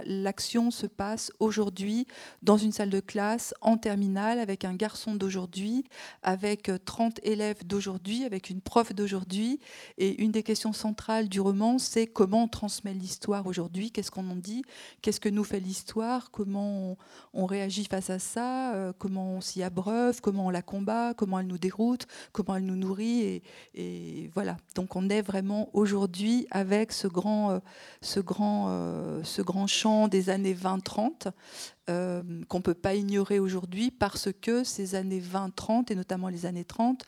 l'action 0.06 0.70
se 0.70 0.86
passe 0.86 1.32
aujourd'hui 1.40 2.06
dans 2.42 2.56
une 2.56 2.72
salle 2.72 2.90
de 2.90 3.00
classe 3.00 3.54
en 3.60 3.76
terminale 3.76 4.38
avec 4.38 4.64
un 4.64 4.74
garçon 4.74 5.14
d'aujourd'hui, 5.16 5.84
avec 6.22 6.70
30 6.84 7.18
élèves 7.24 7.66
d'aujourd'hui, 7.66 8.24
avec 8.24 8.50
une 8.50 8.60
prof 8.60 8.94
d'aujourd'hui. 8.94 9.58
Et 9.98 10.22
une 10.22 10.30
des 10.30 10.42
questions 10.42 10.72
centrales 10.72 11.28
du 11.28 11.40
roman, 11.40 11.78
c'est 11.78 12.06
comment 12.06 12.44
on 12.44 12.48
transmet 12.48 12.94
l'histoire 12.94 13.46
aujourd'hui, 13.46 13.90
qu'est-ce 13.90 14.10
qu'on 14.10 14.30
en 14.30 14.36
dit, 14.36 14.62
qu'est-ce 15.02 15.20
que 15.20 15.28
nous 15.28 15.44
fait 15.44 15.60
l'histoire, 15.60 16.30
comment 16.30 16.96
on, 17.32 17.46
réagit 17.46 17.84
face 17.84 18.10
à 18.10 18.18
ça, 18.18 18.74
euh, 18.74 18.92
comment 18.96 19.34
on 19.34 19.40
s'y 19.40 19.62
abreuve, 19.62 20.20
comment 20.20 20.46
on 20.46 20.50
la 20.50 20.62
combat, 20.62 21.14
comment 21.14 21.38
elle 21.38 21.46
nous 21.46 21.58
déroute, 21.58 22.06
comment 22.32 22.56
elle 22.56 22.64
nous 22.64 22.76
nourrit? 22.76 23.42
Et, 23.74 24.30
voilà, 24.34 24.56
on 24.94 25.08
est 25.08 25.22
vraiment 25.22 25.68
aujourd'hui 25.72 26.46
avec 26.50 26.92
ce 26.92 27.06
grand 27.06 27.52
euh, 27.52 27.58
ce, 28.00 28.20
grand, 28.20 28.66
euh, 28.68 29.22
ce 29.24 29.42
grand 29.42 29.66
champ 29.66 30.08
des 30.08 30.30
années 30.30 30.54
20-30 30.54 31.30
euh, 31.90 32.22
qu'on 32.48 32.58
ne 32.58 32.62
peut 32.62 32.74
pas 32.74 32.94
ignorer 32.94 33.38
aujourd'hui 33.38 33.90
parce 33.90 34.28
que 34.40 34.64
ces 34.64 34.94
années 34.94 35.20
20-30 35.20 35.92
et 35.92 35.94
notamment 35.94 36.28
les 36.28 36.46
années 36.46 36.64
30 36.64 37.04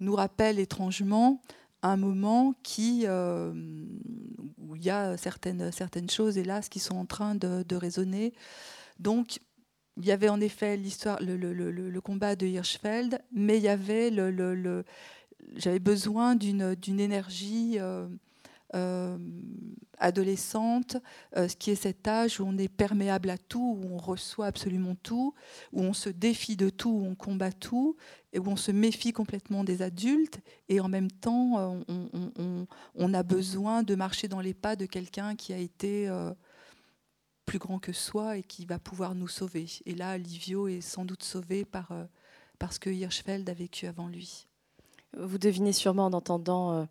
nous 0.00 0.14
rappellent 0.14 0.58
étrangement 0.58 1.40
un 1.82 1.96
moment 1.96 2.54
qui, 2.62 3.06
où 3.06 4.76
il 4.76 4.84
y 4.84 4.90
a 4.90 5.16
certaines, 5.16 5.70
certaines 5.70 6.10
choses, 6.10 6.36
hélas, 6.36 6.68
qui 6.68 6.80
sont 6.80 6.96
en 6.96 7.06
train 7.06 7.36
de, 7.36 7.76
résonner. 7.76 8.32
Donc, 8.98 9.38
il 9.96 10.04
y 10.04 10.10
avait 10.10 10.28
en 10.28 10.40
effet 10.40 10.76
l'histoire, 10.76 11.18
le, 11.22 11.36
le, 11.36 11.52
le, 11.52 12.00
combat 12.00 12.34
de 12.34 12.46
Hirschfeld, 12.46 13.20
mais 13.32 13.58
il 13.58 13.62
y 13.62 13.68
avait 13.68 14.10
le, 14.10 14.84
j'avais 15.54 15.78
besoin 15.78 16.34
d'une 16.34 17.00
énergie 17.00 17.78
euh, 18.74 19.16
adolescente, 19.98 20.98
euh, 21.36 21.48
ce 21.48 21.56
qui 21.56 21.70
est 21.70 21.76
cet 21.76 22.06
âge 22.06 22.38
où 22.38 22.44
on 22.44 22.58
est 22.58 22.68
perméable 22.68 23.30
à 23.30 23.38
tout, 23.38 23.78
où 23.80 23.86
on 23.94 23.96
reçoit 23.96 24.44
absolument 24.44 24.94
tout, 24.94 25.32
où 25.72 25.80
on 25.80 25.94
se 25.94 26.10
défie 26.10 26.56
de 26.56 26.68
tout, 26.68 26.90
où 26.90 27.06
on 27.06 27.14
combat 27.14 27.50
tout, 27.50 27.96
et 28.34 28.38
où 28.38 28.46
on 28.48 28.56
se 28.56 28.72
méfie 28.72 29.12
complètement 29.12 29.64
des 29.64 29.80
adultes, 29.80 30.40
et 30.68 30.80
en 30.80 30.88
même 30.88 31.10
temps, 31.10 31.80
euh, 31.88 32.64
on, 32.94 33.14
a 33.14 33.22
besoin 33.22 33.82
de 33.82 33.94
marcher 33.94 34.28
dans 34.28 34.40
les 34.40 34.52
pas 34.52 34.76
de 34.76 34.84
quelqu'un 34.84 35.34
qui 35.34 35.54
a 35.54 35.58
été 35.58 36.10
plus 37.46 37.58
grand 37.58 37.78
que 37.78 37.92
soi 37.92 38.36
et 38.36 38.42
qui 38.42 38.66
va 38.66 38.78
pouvoir 38.78 39.14
nous 39.14 39.28
sauver. 39.28 39.66
Et 39.86 39.94
là, 39.94 40.18
Livio 40.18 40.68
est 40.68 40.82
sans 40.82 41.06
doute 41.06 41.22
sauvé 41.22 41.64
par, 41.64 41.92
parce 42.58 42.78
que 42.78 42.90
Hirschfeld 42.90 43.48
a 43.48 43.54
vécu 43.54 43.86
avant 43.86 44.08
lui. 44.08 44.46
Vous 45.16 45.38
devinez 45.38 45.72
sûrement 45.72 46.06
en 46.06 46.12
entendant 46.12 46.86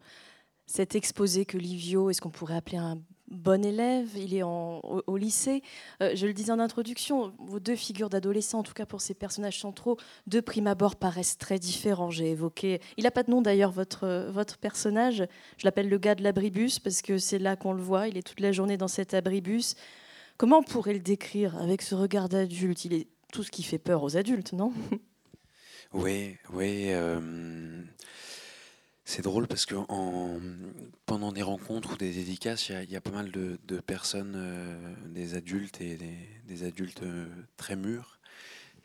cet 0.66 0.96
exposé 0.96 1.46
que 1.46 1.58
Livio, 1.58 2.10
est-ce 2.10 2.22
qu'on 2.22 2.32
pourrait 2.32 2.56
appeler 2.56 2.78
un 2.78 3.00
bon 3.28 3.66
élève, 3.66 4.10
il 4.16 4.36
est 4.36 4.44
au, 4.44 5.18
lycée. 5.18 5.64
Euh, 6.02 6.12
je 6.16 6.28
le 6.28 6.34
disais 6.34 6.52
en 6.52 6.60
introduction, 6.60 7.34
vos 7.40 7.60
deux 7.60 7.76
figures 7.76 8.10
d'adolescents, 8.10 8.60
en 8.60 8.64
tout 8.64 8.74
cas 8.74 8.86
pour 8.86 9.02
ces 9.02 9.14
personnages 9.14 9.60
centraux, 9.60 9.98
de 10.28 10.40
prime 10.40 10.68
abord 10.68 10.96
paraissent 10.96 11.38
très 11.38 11.60
différents. 11.60 12.12
J'ai 12.12 12.32
évoqué, 12.32 12.82
il 12.98 13.04
n'a 13.04 13.12
pas 13.12 13.24
de 13.24 13.32
nom 13.32 13.42
d'ailleurs, 13.42 13.72
votre, 13.72 14.30
votre 14.32 14.58
personnage. 14.58 15.26
Je 15.58 15.66
l'appelle 15.66 15.90
le 15.90 15.98
gars 15.98 16.16
de 16.16 16.24
l'abribus 16.24 16.80
parce 16.80 17.02
que 17.02 17.18
c'est 17.18 17.40
là 17.40 17.56
qu'on 17.56 17.74
le 17.74 17.82
voit. 17.82 18.08
Il 18.08 18.18
est 18.18 18.24
toute 18.24 18.40
la 18.40 18.52
journée 18.52 18.78
dans 18.78 18.88
cet 18.88 19.14
abribus. 19.14 19.76
Comment 20.38 20.60
on 20.60 20.64
pourrait 20.64 20.94
le 20.94 21.00
décrire 21.00 21.58
avec 21.58 21.82
ce 21.82 21.96
regard 21.96 22.30
d'adulte? 22.30 22.86
Il 22.86 22.94
est 22.94 23.08
tout 23.32 23.44
ce 23.44 23.52
qui 23.52 23.64
fait 23.64 23.80
peur 23.80 24.04
aux 24.04 24.18
adultes, 24.18 24.54
non? 24.54 24.72
Oui, 25.96 26.36
oui. 26.52 26.88
Euh, 26.90 27.82
c'est 29.06 29.22
drôle 29.22 29.48
parce 29.48 29.66
que 29.66 29.76
en, 29.76 30.42
pendant 31.06 31.32
des 31.32 31.42
rencontres 31.42 31.94
ou 31.94 31.96
des 31.96 32.12
dédicaces, 32.12 32.68
il 32.68 32.92
y, 32.92 32.98
a 32.98 33.02
pas 33.02 33.12
mal 33.12 33.32
de, 33.32 33.80
personnes, 33.80 34.34
euh, 34.36 34.94
des 35.06 35.36
adultes 35.36 35.80
et 35.80 35.98
des, 36.48 36.64
adultes 36.66 37.04
euh, 37.04 37.26
très 37.56 37.78
mûrs, 37.78 38.20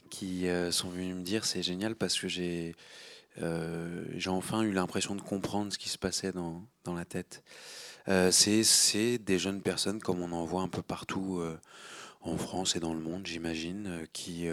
qui 0.09 0.47
sont 0.71 0.89
venus 0.89 1.17
me 1.17 1.23
dire 1.23 1.45
c'est 1.45 1.63
génial 1.63 1.97
parce 1.97 2.19
que 2.19 2.29
j'ai 2.29 2.75
j'ai 3.37 4.31
enfin 4.31 4.63
eu 4.63 4.73
l'impression 4.73 5.15
de 5.15 5.23
comprendre 5.23 5.73
ce 5.73 5.79
qui 5.79 5.89
se 5.89 5.99
passait 5.99 6.33
dans, 6.33 6.63
dans 6.85 6.95
la 6.95 7.05
tête. 7.05 7.43
c'est 8.31 9.19
des 9.19 9.39
jeunes 9.39 9.63
personnes 9.63 10.01
comme 10.01 10.21
on 10.21 10.33
en 10.33 10.45
voit 10.45 10.63
un 10.63 10.69
peu 10.69 10.83
partout 10.83 11.43
en 12.21 12.37
France 12.37 12.77
et 12.77 12.81
dans 12.81 12.95
le 12.95 13.01
monde, 13.01 13.27
j'imagine, 13.27 14.07
qui, 14.13 14.49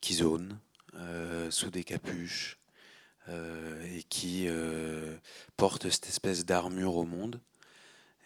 qui 0.00 0.14
zonent 0.14 0.58
sous 1.50 1.70
des 1.70 1.84
capuches. 1.84 2.60
Euh, 3.28 3.84
et 3.84 4.02
qui 4.04 4.46
euh, 4.48 5.16
porte 5.56 5.88
cette 5.90 6.08
espèce 6.08 6.46
d'armure 6.46 6.96
au 6.96 7.04
monde 7.04 7.38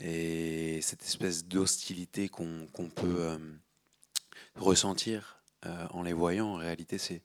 et 0.00 0.80
cette 0.82 1.02
espèce 1.02 1.44
d'hostilité 1.44 2.28
qu'on 2.28 2.68
peut 2.94 3.16
euh, 3.18 3.38
ressentir 4.54 5.42
en 5.90 6.02
les 6.02 6.12
voyant. 6.12 6.48
En 6.48 6.56
réalité, 6.56 6.98
c'est 6.98 7.22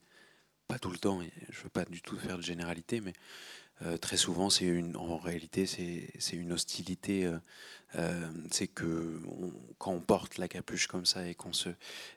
pas 0.67 0.79
tout 0.79 0.91
le 0.91 0.97
temps. 0.97 1.21
Je 1.49 1.61
veux 1.61 1.69
pas 1.69 1.85
du 1.85 2.01
tout 2.01 2.17
faire 2.17 2.37
de 2.37 2.43
généralité, 2.43 3.01
mais 3.01 3.13
très 4.01 4.17
souvent, 4.17 4.49
c'est 4.49 4.65
une, 4.65 4.95
en 4.97 5.17
réalité, 5.17 5.65
c'est 5.65 6.35
une 6.35 6.51
hostilité. 6.51 7.31
c'est 8.51 8.67
que 8.67 9.21
quand 9.77 9.91
on 9.91 10.01
porte 10.01 10.37
la 10.37 10.47
capuche 10.47 10.87
comme 10.87 11.05
ça 11.05 11.27
et 11.27 11.35
qu'on 11.35 11.53
se 11.53 11.69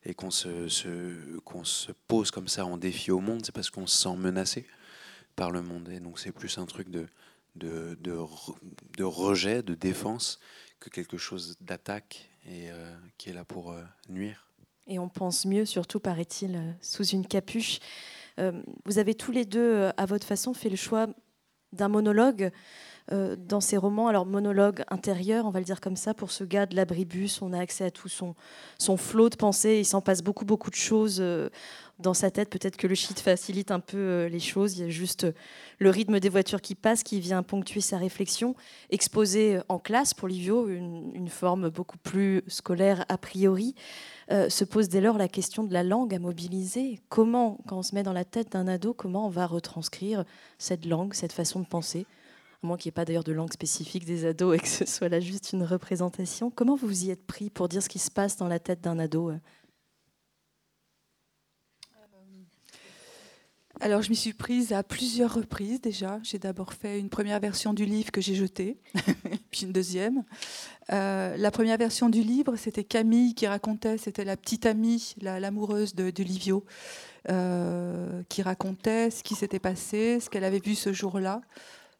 et 0.05 0.15
qu'on 0.15 0.31
se, 0.31 1.39
qu'on 1.41 1.65
se 1.65 1.93
pose 2.09 2.31
comme 2.31 2.49
ça 2.49 2.67
en 2.67 2.77
défi 2.77 3.11
au 3.11 3.21
monde, 3.21 3.43
c'est 3.45 3.55
parce 3.55 3.71
qu'on 3.71 3.87
se 3.87 3.97
sent 3.97 4.17
menacé 4.17 4.67
par 5.37 5.51
le 5.51 5.63
monde. 5.63 5.89
Et 5.89 6.01
donc 6.01 6.19
c'est 6.19 6.33
plus 6.33 6.59
un 6.59 6.67
truc 6.67 6.91
de, 6.91 7.07
de, 7.57 7.99
de, 8.01 9.05
rejet, 9.05 9.63
de 9.63 9.75
défense, 9.75 10.39
que 10.81 10.91
quelque 10.91 11.17
chose 11.17 11.57
d'attaque 11.61 12.31
et 12.47 12.71
euh, 12.71 12.95
qui 13.19 13.31
est 13.31 13.33
là 13.33 13.45
pour 13.45 13.73
euh, 13.73 13.83
nuire. 14.09 14.49
Et 14.87 14.99
on 14.99 15.09
pense 15.09 15.45
mieux, 15.47 15.65
surtout 15.65 16.01
paraît-il, 16.01 16.57
euh, 16.57 16.73
sous 16.81 17.05
une 17.05 17.27
capuche. 17.27 17.79
vous 18.87 18.99
avez 18.99 19.15
tous 19.15 19.31
les 19.31 19.45
deux, 19.45 19.91
à 19.97 20.07
votre 20.07 20.27
façon, 20.27 20.55
fait 20.55 20.71
le 20.71 20.77
choix 20.77 21.07
d'un 21.73 21.89
monologue 21.89 22.51
euh, 23.11 23.35
dans 23.37 23.61
ses 23.61 23.77
romans. 23.77 24.07
Alors, 24.07 24.27
monologue 24.27 24.85
intérieur, 24.89 25.45
on 25.47 25.51
va 25.51 25.59
le 25.59 25.65
dire 25.65 25.81
comme 25.81 25.97
ça, 25.97 26.15
pour 26.15 26.31
ce 26.31 26.45
gars 26.45 26.67
de 26.67 26.77
l'abribus, 26.77 27.43
on 27.43 27.53
a 27.53 27.59
accès 27.59 27.85
à 27.85 27.91
tout 27.91 28.09
son, 28.09 28.37
son 28.79 28.97
flot 28.97 29.29
de 29.29 29.35
pensée. 29.35 29.79
Il 29.81 29.85
s'en 29.85 30.01
passe 30.01 30.23
beaucoup, 30.23 30.45
beaucoup 30.45 30.71
de 30.71 30.77
choses 30.77 31.19
euh, 31.21 31.49
dans 31.99 32.15
sa 32.15 32.31
tête. 32.31 32.49
Peut-être 32.49 32.77
que 32.77 32.87
le 32.87 32.95
shit 32.95 33.19
facilite 33.19 33.73
un 33.73 33.81
peu 33.81 33.99
euh, 33.99 34.29
les 34.29 34.39
choses. 34.39 34.79
Il 34.79 34.83
y 34.83 34.85
a 34.85 34.89
juste 34.89 35.27
le 35.81 35.91
rythme 35.91 36.21
des 36.21 36.29
voitures 36.29 36.61
qui 36.61 36.77
passent 36.77 37.03
qui 37.03 37.19
vient 37.19 37.43
ponctuer 37.43 37.81
sa 37.81 37.99
réflexion. 37.99 38.55
Exposé 38.91 39.59
en 39.69 39.81
classe 39.81 40.15
pour 40.15 40.29
Livio, 40.29 40.69
une, 40.69 41.29
forme 41.29 41.71
beaucoup 41.71 41.99
plus 41.99 42.43
scolaire 42.47 43.05
a 43.09 43.19
priori. 43.19 43.75
Se 44.31 44.65
pose 44.65 44.89
dès 44.89 45.01
lors 45.01 45.19
la 45.19 45.29
question 45.29 45.65
de 45.65 45.73
la 45.73 45.83
langue 45.83 46.15
à 46.15 46.19
mobiliser. 46.19 47.01
Comment, 47.09 47.59
quand 47.67 47.79
on 47.79 47.83
se 47.83 47.95
met 47.95 48.03
dans 48.03 48.13
la 48.13 48.25
tête 48.25 48.53
d'un 48.53 48.67
ado, 48.69 48.95
comment 48.95 49.27
on 49.27 49.31
va 49.31 49.47
retranscrire 49.47 50.25
cette 50.59 50.87
langue, 50.87 51.15
cette 51.15 51.33
façon 51.33 51.61
de 51.61 51.67
penser? 51.67 52.07
À 52.63 52.67
moins 52.67 52.77
qu'il 52.77 52.89
n'y 52.89 52.93
ait 52.93 53.01
pas 53.01 53.05
d'ailleurs 53.05 53.25
de 53.25 53.33
langue 53.33 53.53
spécifique 53.53 54.05
des 54.05 54.25
ados 54.25 54.57
et 54.57 54.61
que 54.61 54.69
ce 54.69 54.87
soit 54.87 55.09
là 55.09 55.21
juste 55.21 55.53
une 55.53 55.65
représentation. 55.65 56.51
Comment 56.51 56.77
vous 56.77 56.87
vous 56.87 57.05
y 57.07 57.11
êtes 57.11 57.27
pris 57.27 57.51
pour 57.51 57.69
dire 57.69 57.83
ce 57.83 57.89
qui 57.89 57.99
se 57.99 58.11
passe 58.11 58.37
dans 58.37 58.49
la 58.49 58.59
tête 58.59 58.81
d'un 58.81 58.99
ado? 58.99 59.31
Euh 59.31 59.39
Alors, 63.81 64.01
je 64.01 64.11
m'y 64.11 64.17
suis 64.17 64.33
prise 64.33 64.73
à 64.73 64.85
plusieurs 64.85 65.35
reprises 65.35 65.81
déjà. 65.81 66.21
J'ai 66.23 66.39
d'abord 66.39 66.73
fait 66.73 67.01
une 67.01 67.09
première 67.09 67.41
version 67.41 67.75
du 67.75 67.85
livre 67.85 68.13
que 68.13 68.21
j'ai 68.21 68.37
jeté, 68.37 68.79
puis 69.53 69.63
une 69.67 69.73
deuxième. 69.73 70.25
Euh, 70.93 71.37
la 71.37 71.51
première 71.53 71.77
version 71.77 72.09
du 72.09 72.23
livre, 72.23 72.57
c'était 72.57 72.83
Camille 72.83 73.35
qui 73.35 73.47
racontait, 73.47 73.99
c'était 73.99 74.25
la 74.25 74.37
petite 74.37 74.67
amie, 74.67 75.15
l'amoureuse 75.21 75.95
de, 75.95 76.11
Livio, 76.23 76.65
euh, 77.31 78.23
qui 78.29 78.43
racontait 78.43 79.11
ce 79.11 79.23
qui 79.23 79.37
s'était 79.37 79.61
passé, 79.61 80.19
ce 80.19 80.29
qu'elle 80.29 80.43
avait 80.43 80.59
vu 80.59 80.75
ce 80.75 80.93
jour-là 80.93 81.43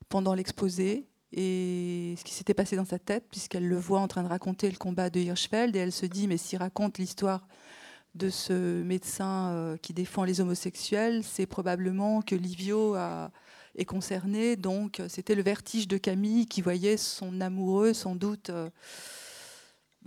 pendant 0.09 0.35
l'exposé 0.35 1.07
et 1.33 2.15
ce 2.19 2.25
qui 2.25 2.35
s'était 2.35 2.55
passé 2.55 2.75
dans 2.75 2.85
sa 2.85 2.99
tête, 2.99 3.25
puisqu'elle 3.31 3.69
le 3.69 3.77
voit 3.77 4.01
en 4.01 4.09
train 4.09 4.23
de 4.23 4.29
raconter 4.29 4.71
le 4.71 4.77
combat 4.77 5.09
de 5.09 5.21
Hirschfeld, 5.21 5.77
et 5.77 5.79
elle 5.79 5.93
se 5.93 6.07
dit, 6.07 6.27
mais 6.27 6.37
s'il 6.37 6.59
raconte 6.59 6.99
l'histoire 6.99 7.47
de 8.15 8.29
ce 8.29 8.83
médecin 8.83 9.51
euh, 9.53 9.77
qui 9.79 9.95
défend 9.95 10.25
les 10.25 10.41
homosexuels, 10.41 11.23
c'est 11.23 11.47
probablement 11.47 12.21
que 12.21 12.35
Livio 12.35 12.95
est 13.77 13.85
concerné. 13.85 14.57
Donc 14.57 15.01
c'était 15.09 15.35
le 15.35 15.43
vertige 15.43 15.89
de 15.89 15.97
Camille 15.97 16.47
qui 16.47 16.63
voyait 16.63 16.97
son 16.97 17.41
amoureux 17.41 17.93
sans 17.93 18.15
doute, 18.15 18.51
euh, 18.51 18.71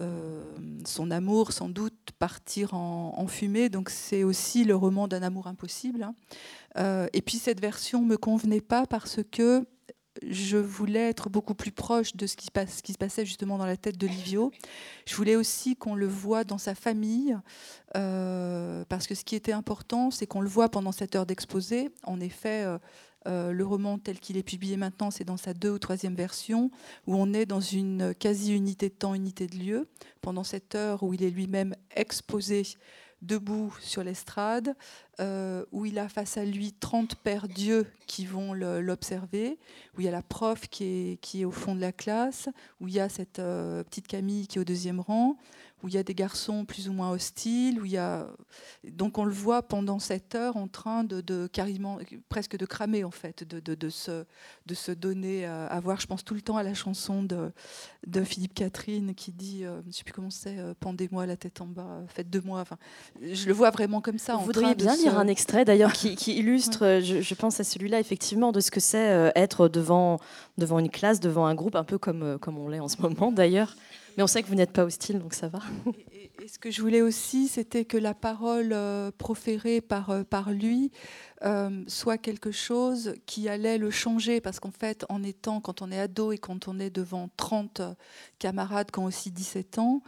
euh, 0.02 0.44
son 0.86 1.12
amour 1.12 1.52
sans 1.52 1.70
doute 1.70 2.12
partir 2.20 2.74
en, 2.74 3.28
fumée. 3.28 3.70
Donc 3.70 3.90
c'est 3.90 4.24
aussi 4.24 4.64
le 4.64 4.76
roman 4.76 5.08
d'un 5.08 5.24
amour 5.24 5.48
impossible. 5.48 6.04
Hein. 6.04 7.08
et 7.14 7.22
puis 7.22 7.38
cette 7.38 7.62
version 7.62 8.02
me 8.02 8.18
convenait 8.18 8.62
pas 8.62 8.86
parce 8.86 9.20
que 9.32 9.66
je 10.24 10.58
voulais 10.58 11.10
être 11.10 11.30
beaucoup 11.30 11.56
plus 11.56 11.72
proche 11.72 12.16
de 12.16 12.28
ce 12.28 12.36
qui, 12.36 12.46
se 12.46 12.98
passait 12.98 13.26
justement 13.26 13.58
dans 13.58 13.66
la 13.66 13.78
tête 13.78 13.98
de 13.98 14.08
Livio. 14.08 14.52
Je 15.06 15.16
voulais 15.16 15.36
aussi 15.36 15.76
qu'on 15.76 15.96
le 15.96 16.08
voit 16.08 16.44
dans 16.44 16.58
sa 16.58 16.76
famille, 16.76 17.38
euh, 17.96 18.86
parce 18.88 19.08
que 19.08 19.16
ce 19.16 19.24
qui 19.24 19.36
était 19.36 19.52
important, 19.52 20.12
c'est 20.12 20.28
qu'on 20.28 20.42
le 20.42 20.50
voit 20.50 20.70
pendant 20.70 20.92
cette 20.92 21.16
heure 21.16 21.26
d'exposé. 21.26 21.90
En 22.04 22.20
effet, 22.20 22.64
euh, 22.64 22.78
Euh, 23.28 23.52
le 23.52 23.66
roman 23.66 23.98
tel 23.98 24.20
qu'il 24.20 24.38
est 24.38 24.44
publié 24.44 24.78
maintenant, 24.78 25.12
c'est 25.12 25.24
dans 25.24 25.38
sa 25.38 25.54
deux 25.54 25.72
ou 25.72 25.80
troisième 25.80 26.16
version, 26.16 26.72
où 27.08 27.16
on 27.16 27.34
est 27.34 27.46
dans 27.46 27.60
une 27.60 28.14
quasi-unité 28.14 28.90
de 28.90 28.94
temps, 28.94 29.16
unité 29.16 29.48
de 29.48 29.56
lieu, 29.56 29.88
pendant 30.22 30.44
cette 30.44 30.76
heure 30.76 31.04
où 31.04 31.14
il 31.14 31.24
est 31.24 31.30
lui-même 31.30 31.76
exposé 31.96 32.64
debout 33.22 33.74
sur 33.80 34.04
l'estrade, 34.04 34.76
euh, 35.20 35.66
où 35.72 35.86
il 35.86 35.98
a 35.98 36.08
face 36.10 36.38
à 36.38 36.46
lui 36.46 36.74
30 36.74 37.16
pères 37.16 37.48
dieux 37.48 37.88
qui 38.06 38.26
vont 38.26 38.54
l'observer, 38.54 39.58
où 39.96 40.02
il 40.02 40.06
y 40.06 40.08
a 40.08 40.12
la 40.12 40.22
prof 40.22 40.68
qui 40.70 40.84
est, 40.84 41.22
qui 41.22 41.42
est, 41.42 41.46
au 41.46 41.52
fond 41.52 41.76
de 41.76 41.82
la 41.82 41.92
classe, 41.92 42.50
où 42.80 42.88
il 42.88 42.94
y 42.94 43.00
a 43.00 43.10
cette 43.10 43.40
euh, 43.40 43.84
petite 43.84 44.08
Camille 44.08 44.48
qui 44.48 44.58
est 44.58 44.62
au 44.62 44.66
deuxième 44.66 45.00
rang, 45.00 45.38
où 45.86 45.88
il 45.88 45.94
y 45.94 45.98
a 45.98 46.04
des 46.04 46.16
garçons 46.16 46.66
plus 46.66 46.90
ou 46.90 46.94
moins 46.94 47.12
hostiles, 47.12 47.80
où 47.80 47.86
il 47.86 47.92
y 47.92 47.98
a 47.98 48.28
donc 48.84 49.20
on 49.20 49.24
le 49.24 49.32
voit 49.32 49.62
pendant 49.62 50.00
cette 50.00 50.34
heure 50.34 50.58
en 50.58 50.68
train 50.68 51.04
de, 51.04 51.22
de 51.22 51.48
carrément 51.48 52.00
presque 52.28 52.58
de 52.58 52.66
cramer 52.66 53.04
en 53.04 53.12
fait, 53.12 53.48
de, 53.48 53.60
de, 53.60 53.76
de 53.76 53.90
se, 53.90 54.26
de 54.66 54.74
se 54.74 54.92
donner 54.92 55.46
à 55.46 55.80
voir. 55.80 56.00
Je 56.00 56.08
pense 56.08 56.26
tout 56.26 56.34
le 56.34 56.42
temps 56.42 56.58
à 56.58 56.64
la 56.64 56.74
chanson 56.74 57.24
de, 57.24 57.52
de 58.08 58.24
Philippe 58.24 58.54
Catherine 58.54 59.14
qui 59.16 59.32
dit, 59.32 59.64
euh, 59.64 59.82
je 59.84 59.88
ne 59.88 59.92
sais 59.92 60.04
plus 60.04 60.14
comment 60.14 60.30
c'est, 60.30 60.58
euh, 60.58 60.74
pendez-moi 60.80 61.26
la 61.26 61.38
tête 61.38 61.62
en 61.62 61.68
bas, 61.68 62.02
faites 62.08 62.30
de 62.30 62.40
moi. 62.40 62.62
Enfin, 62.62 62.78
je 63.22 63.46
le 63.48 63.54
vois 63.54 63.70
vraiment 63.70 64.02
comme 64.02 64.18
ça. 64.18 64.36
Vous 64.36 64.46
voudriez 64.46 64.76
bien 64.76 64.96
lire 64.96 65.18
un 65.20 65.28
extrait 65.28 65.66
d'ailleurs 65.66 65.94
qui, 65.94 66.16
qui, 66.16 66.36
illustre, 66.38 67.00
je, 67.04 67.22
je, 67.22 67.36
pense 67.36 67.60
à 67.60 67.64
celui-là 67.64 68.00
effectivement, 68.00 68.52
de 68.52 68.60
ce 68.60 68.72
que 68.72 68.80
c'est 68.80 69.12
euh, 69.12 69.32
être 69.36 69.68
devant 69.68 70.20
devant 70.58 70.80
une 70.80 70.90
classe, 70.90 71.20
devant 71.20 71.46
un 71.46 71.56
groupe, 71.56 71.76
un 71.76 71.84
peu 71.84 71.98
comme 71.98 72.38
comme 72.40 72.58
on 72.58 72.70
l'est 72.70 72.80
en 72.80 72.88
ce 72.88 73.02
moment 73.02 73.32
d'ailleurs. 73.32 73.76
Mais 74.18 74.24
on 74.24 74.28
sait 74.28 74.42
que 74.44 74.48
vous 74.48 74.56
n'êtes 74.56 74.72
pas 74.72 74.84
hostile, 74.84 75.20
donc 75.20 75.34
ça 75.34 75.48
va. 75.48 75.60
Et, 76.14 76.48
ce 76.48 76.60
que 76.60 76.70
je 76.72 76.82
voulais 76.82 77.02
aussi, 77.02 77.48
c'était 77.48 77.86
que 77.86 77.98
la 77.98 78.14
parole 78.14 78.72
euh, 78.72 79.12
proférée 79.18 79.82
par, 79.82 80.10
euh, 80.12 80.24
par 80.24 80.52
lui 80.52 80.92
euh, 81.44 81.84
soit 81.88 82.18
quelque 82.18 82.52
chose 82.52 83.16
qui 83.26 83.50
allait 83.50 83.78
le 83.78 83.90
changer. 83.90 84.42
Parce 84.42 84.60
qu'en 84.60 84.72
fait, 84.72 85.06
en 85.10 85.24
étant, 85.24 85.60
quand 85.60 85.82
on 85.82 85.92
est 85.92 86.00
ado 86.00 86.32
et 86.32 86.38
quand 86.38 86.68
on 86.68 86.80
est 86.80 86.90
devant 86.90 87.30
30 87.38 87.82
camarades 88.40 88.92
qui 88.92 89.00
ont 89.00 89.06
aussi 89.06 89.32
17 89.32 89.80
ans, 89.80 90.02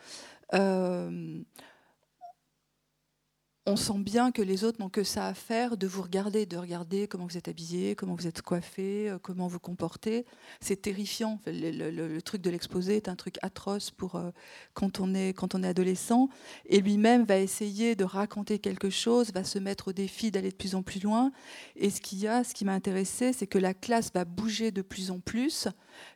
on 3.67 3.75
sent 3.75 3.99
bien 3.99 4.31
que 4.31 4.41
les 4.41 4.63
autres 4.63 4.79
n'ont 4.79 4.89
que 4.89 5.03
ça 5.03 5.27
à 5.27 5.33
faire 5.33 5.75
de 5.75 5.87
vous 5.87 6.01
regarder, 6.01 6.45
de 6.45 6.55
regarder 6.55 7.05
comment 7.09 7.25
vous 7.25 7.37
êtes 7.37 7.49
habillé, 7.49 7.95
comment 7.95 8.15
vous 8.15 8.25
êtes 8.25 8.41
coiffé, 8.41 9.09
euh, 9.09 9.19
comment 9.21 9.47
vous 9.47 9.59
comportez. 9.59 10.25
C'est 10.61 10.81
terrifiant. 10.81 11.41
Le, 11.45 12.19
truc 12.21 12.41
de 12.41 12.49
l'exposé 12.49 12.95
est 12.95 13.09
un 13.09 13.15
truc 13.17 13.35
atroce 13.41 13.91
pour 13.91 14.15
euh, 14.15 14.31
quand 14.73 15.01
on 15.01 15.13
est 15.13 15.67
adolescent. 15.67 16.29
Et 16.67 16.79
lui-même 16.79 17.25
va 17.25 17.39
essayer 17.39 17.95
de 17.95 18.05
raconter 18.05 18.59
quelque 18.59 18.89
chose, 18.89 19.33
va 19.33 19.43
se 19.43 19.59
mettre 19.59 19.89
au 19.89 19.93
défi 19.93 20.31
d'aller 20.31 20.51
de 20.51 20.55
plus 20.55 20.73
en 20.73 20.81
plus 20.81 21.03
loin. 21.03 21.33
Et 21.75 21.89
ce 21.89 21.99
qu'il 21.99 22.19
y 22.19 22.27
a, 22.27 22.45
ce 22.45 22.53
qui 22.53 22.63
m'a 22.63 22.73
intéressé, 22.73 23.33
c'est 23.33 23.47
que 23.47 23.57
la 23.57 23.73
classe 23.73 24.11
va 24.13 24.23
bouger 24.23 24.71
de 24.71 24.81
plus 24.81 25.11
en 25.11 25.19
plus 25.19 25.67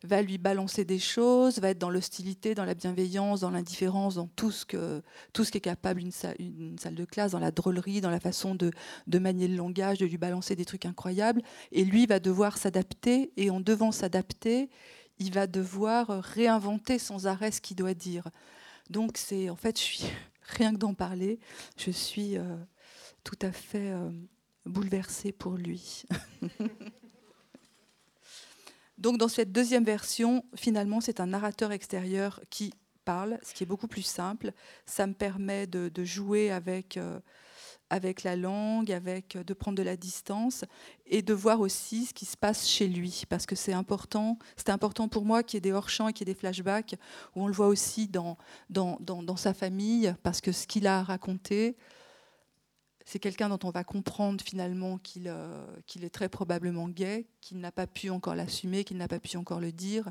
va 0.03 0.21
lui 0.21 0.37
balancer 0.37 0.85
des 0.85 0.99
choses, 0.99 1.59
va 1.59 1.69
être 1.69 1.79
dans 1.79 1.89
l'hostilité, 1.89 2.55
dans 2.55 2.65
la 2.65 2.73
bienveillance, 2.73 3.41
dans 3.41 3.49
l'indifférence, 3.49 4.15
dans 4.15 4.27
tout 4.27 4.51
ce, 4.51 4.65
que, 4.65 5.01
tout 5.33 5.43
ce 5.43 5.51
qui 5.51 5.57
est 5.57 5.61
capable 5.61 6.01
une 6.01 6.11
salle, 6.11 6.35
une 6.39 6.77
salle 6.77 6.95
de 6.95 7.05
classe, 7.05 7.31
dans 7.31 7.39
la 7.41 7.51
drôlerie, 7.51 7.99
dans 7.99 8.09
la 8.09 8.19
façon 8.19 8.55
de, 8.55 8.71
de 9.07 9.19
manier 9.19 9.47
le 9.47 9.55
langage, 9.55 9.97
de 9.97 10.05
lui 10.05 10.17
balancer 10.17 10.55
des 10.55 10.65
trucs 10.65 10.85
incroyables. 10.85 11.41
Et 11.71 11.83
lui 11.83 12.05
va 12.05 12.19
devoir 12.19 12.57
s'adapter, 12.57 13.33
et 13.35 13.49
en 13.49 13.59
devant 13.59 13.91
s'adapter, 13.91 14.69
il 15.19 15.31
va 15.31 15.47
devoir 15.47 16.07
réinventer 16.07 16.97
sans 16.97 17.27
arrêt 17.27 17.51
ce 17.51 17.61
qu'il 17.61 17.75
doit 17.75 17.93
dire. 17.93 18.29
Donc 18.89 19.17
c'est 19.17 19.49
en 19.49 19.55
fait, 19.55 19.77
je 19.77 19.83
suis 19.83 20.03
rien 20.41 20.73
que 20.73 20.77
d'en 20.77 20.93
parler, 20.93 21.39
je 21.77 21.91
suis 21.91 22.37
euh, 22.37 22.57
tout 23.23 23.37
à 23.41 23.51
fait 23.51 23.91
euh, 23.91 24.09
bouleversée 24.65 25.31
pour 25.31 25.53
lui. 25.53 26.03
Donc 28.97 29.17
dans 29.17 29.27
cette 29.27 29.51
deuxième 29.51 29.83
version, 29.83 30.45
finalement, 30.55 31.01
c'est 31.01 31.19
un 31.19 31.27
narrateur 31.27 31.71
extérieur 31.71 32.39
qui 32.51 32.71
parle, 33.03 33.39
ce 33.41 33.53
qui 33.53 33.63
est 33.63 33.67
beaucoup 33.67 33.87
plus 33.87 34.03
simple. 34.03 34.51
Ça 34.85 35.07
me 35.07 35.13
permet 35.13 35.65
de, 35.65 36.03
jouer 36.03 36.51
avec, 36.51 36.97
euh, 36.97 37.19
avec 37.91 38.23
la 38.23 38.37
langue, 38.37 38.89
avec, 38.89 39.37
de 39.37 39.53
prendre 39.53 39.77
de 39.77 39.83
la 39.83 39.97
distance 39.97 40.63
et 41.05 41.21
de 41.21 41.33
voir 41.33 41.59
aussi 41.59 42.05
ce 42.05 42.13
qui 42.13 42.25
se 42.25 42.37
passe 42.37 42.65
chez 42.65 42.87
lui. 42.87 43.23
Parce 43.27 43.45
que 43.45 43.53
c'est 43.53 43.73
important, 43.73 44.39
c'est 44.55 44.69
important 44.69 45.09
pour 45.09 45.25
moi 45.25 45.43
qu'il 45.43 45.57
y 45.57 45.59
ait 45.59 45.61
des 45.61 45.73
hors-champs 45.73 46.07
et 46.07 46.13
qu'il 46.13 46.25
y 46.25 46.31
ait 46.31 46.33
des 46.33 46.39
flashbacks, 46.39 46.95
où 47.35 47.43
on 47.43 47.47
le 47.47 47.53
voit 47.53 47.67
aussi 47.67 48.07
dans, 48.07 48.37
dans, 48.69 48.97
dans, 49.01 49.35
sa 49.35 49.53
famille, 49.53 50.15
parce 50.23 50.39
que 50.39 50.53
ce 50.53 50.67
qu'il 50.67 50.87
a 50.87 51.03
raconté, 51.03 51.75
c'est 53.05 53.19
quelqu'un 53.19 53.49
dont 53.49 53.59
on 53.65 53.71
va 53.71 53.83
comprendre 53.83 54.41
finalement 54.41 54.97
euh, 55.25 55.65
qu'il 55.85 56.05
est 56.05 56.09
très 56.09 56.29
probablement 56.29 56.87
gay, 56.87 57.27
qu'il 57.41 57.59
n'a 57.59 57.73
pas 57.73 57.87
pu 57.87 58.09
encore 58.09 58.35
l'assumer, 58.35 58.85
qu'il 58.85 58.95
n'a 58.95 59.09
pas 59.09 59.19
pu 59.19 59.35
encore 59.35 59.59
le 59.59 59.73
dire, 59.73 60.09